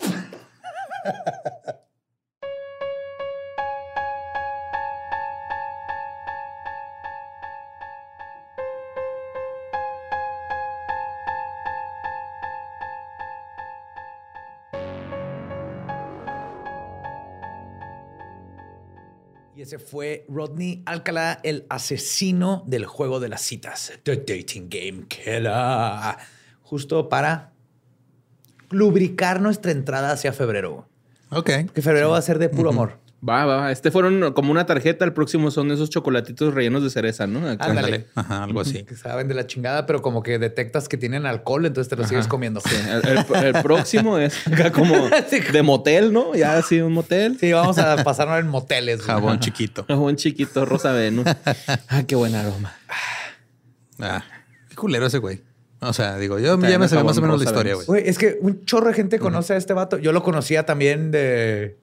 [19.56, 23.90] Y ese fue Rodney Alcalá, el asesino del juego de las citas.
[24.02, 25.50] The Dating Game Killer.
[26.60, 27.54] Justo para
[28.68, 30.86] lubricar nuestra entrada hacia febrero.
[31.30, 31.72] Ok.
[31.72, 32.98] Que febrero va a ser de puro amor.
[33.26, 33.72] Va, va, va.
[33.72, 35.04] Este fueron como una tarjeta.
[35.04, 37.40] El próximo son esos chocolatitos rellenos de cereza, ¿no?
[37.58, 38.06] Ándale.
[38.14, 38.84] Ajá, algo así.
[38.84, 42.06] Que saben de la chingada, pero como que detectas que tienen alcohol, entonces te lo
[42.06, 42.60] sigues comiendo.
[42.60, 44.94] Sí, el, el- el próximo es acá como
[45.30, 45.40] Sí.
[45.40, 46.34] de motel, ¿no?
[46.34, 47.38] Ya así un motel.
[47.40, 48.98] Sí, vamos a pasarnos en moteles.
[48.98, 49.06] güey.
[49.08, 49.86] Jabón chiquito.
[49.88, 51.26] Un chiquito rosa Venus.
[51.88, 52.74] Ah, qué buen aroma.
[53.98, 54.22] Ah,
[54.68, 55.42] qué culero ese güey.
[55.80, 57.74] O sea, digo, yo También ya me sabía más o jabón menos la historia.
[57.86, 59.98] Güey, es que un chorro de gente conoce a este vato.
[59.98, 61.78] Yo lo conocía también de.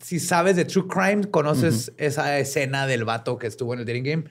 [0.00, 4.04] Si sabes de True Crime, conoces esa escena del vato que estuvo en el Dating
[4.04, 4.24] Game.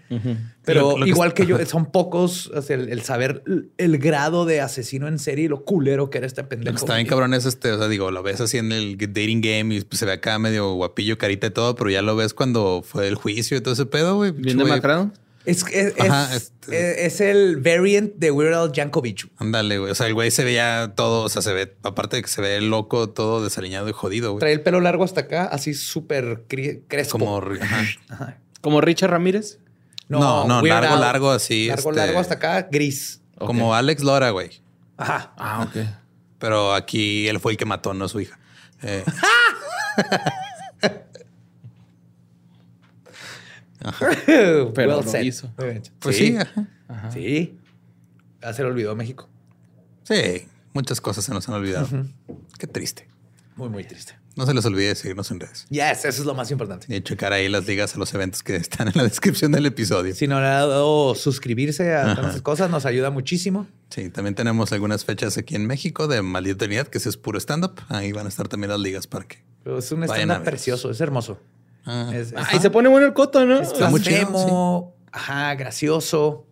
[0.63, 3.43] Pero Lo- lo que igual que yo, son pocos o sea, el, el saber
[3.77, 6.75] el grado de asesino en serie y lo culero que era este Lo pendejo.
[6.75, 9.41] que está bien cabrón es este, o sea, digo, lo ves así en el dating
[9.41, 12.81] game y se ve acá medio guapillo, carita y todo, pero ya lo ves cuando
[12.83, 14.31] fue el juicio y todo ese pedo, güey.
[14.31, 15.11] Bien demacrado.
[15.47, 19.29] Es, es, Ajá, es- este- es el variant de Weird Al Yankovic.
[19.37, 19.91] Ándale, güey.
[19.91, 22.41] O sea, el güey se veía todo, o sea, se ve, aparte de que se
[22.41, 24.41] ve loco, todo desaliñado y jodido, güey.
[24.41, 26.43] Trae el pelo largo hasta acá, así súper
[26.89, 27.17] crespo.
[27.17, 27.85] Como, ajá.
[28.09, 28.37] Ajá.
[28.59, 29.59] Como Richard Ramírez.
[30.09, 30.99] No, no, largo, Al.
[31.01, 33.21] largo, así, Largo, este- largo hasta acá, gris.
[33.37, 34.61] como Alex Lora, güey.
[34.97, 35.33] Ajá.
[35.37, 35.85] Ah, ok.
[36.39, 38.37] Pero aquí él fue el que mató, no su hija.
[38.83, 39.03] Eh,
[44.25, 45.23] Pero Well lo said.
[45.23, 45.51] hizo.
[45.99, 46.37] Pues sí, sí.
[46.87, 47.11] ajá.
[47.11, 47.57] Sí.
[48.41, 49.29] Ya se le olvidó México.
[50.03, 51.87] sí, muchas cosas se nos han olvidado.
[52.57, 53.07] Qué triste.
[53.55, 54.13] Muy, muy triste.
[54.35, 55.65] No se les olvide seguirnos en redes.
[55.71, 56.95] Yes, eso es lo más importante.
[56.95, 60.13] Y checar ahí las ligas a los eventos que están en la descripción del episodio.
[60.13, 60.19] Sí.
[60.19, 63.65] Si no le ha dado suscribirse a todas esas cosas, nos ayuda muchísimo.
[64.13, 67.81] también tenemos algunas fechas aquí en México de Maldita Unidad, que ese es puro stand-up.
[67.89, 69.39] Ahí van a estar también las ligas para que.
[69.63, 70.43] Pero es un ver.
[70.43, 71.39] precioso, es hermoso.
[71.87, 73.59] Ah, Es, es- Ah, y se pone bueno el coto, ¿no?
[73.61, 76.45] es está muy chido, blasfemo, ajá, gracioso.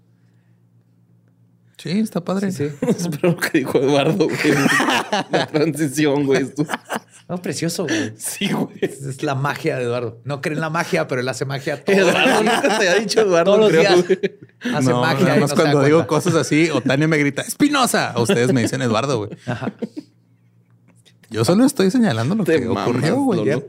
[1.78, 2.52] sí, está padre.
[2.52, 2.76] Sí, sí.
[2.88, 4.40] Espero lo que dijo Eduardo, güey.
[5.32, 6.44] La transición, güey.
[6.44, 6.66] Esto-
[7.28, 8.14] No, precioso, güey.
[8.18, 8.78] Sí, güey.
[8.82, 10.22] Es, es la magia de Eduardo.
[10.24, 11.96] No cree en la magia, pero él hace magia todo.
[11.96, 14.06] Eduardo nunca te ha dicho Eduardo, Todos los creo, días.
[14.08, 14.76] güey.
[14.76, 15.26] Hace no, magia.
[15.26, 18.14] nada más no cuando digo cosas así, Otania me grita, Espinosa.
[18.18, 19.32] Ustedes me dicen Eduardo, güey.
[21.30, 23.64] Yo solo estoy señalando lo Te que mamas, ocurrió, güey.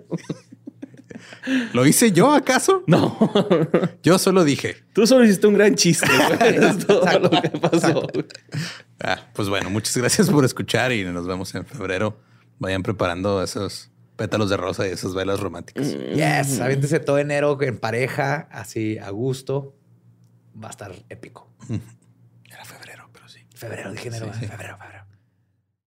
[1.73, 2.82] ¿Lo hice yo acaso?
[2.86, 3.18] No.
[4.02, 4.77] Yo solo dije.
[4.93, 6.56] Tú solo hiciste un gran chiste, güey.
[6.64, 8.06] Es todo lo que pasó.
[9.02, 12.18] Ah, pues bueno, muchas gracias por escuchar y nos vemos en febrero.
[12.59, 15.93] Vayan preparando esos pétalos de rosa y esas velas románticas.
[15.93, 19.74] Yes, aviéntese todo enero en pareja, así a gusto.
[20.62, 21.51] Va a estar épico.
[22.51, 23.40] Era febrero, pero sí.
[23.55, 25.05] Febrero, dije enero, febrero, febrero.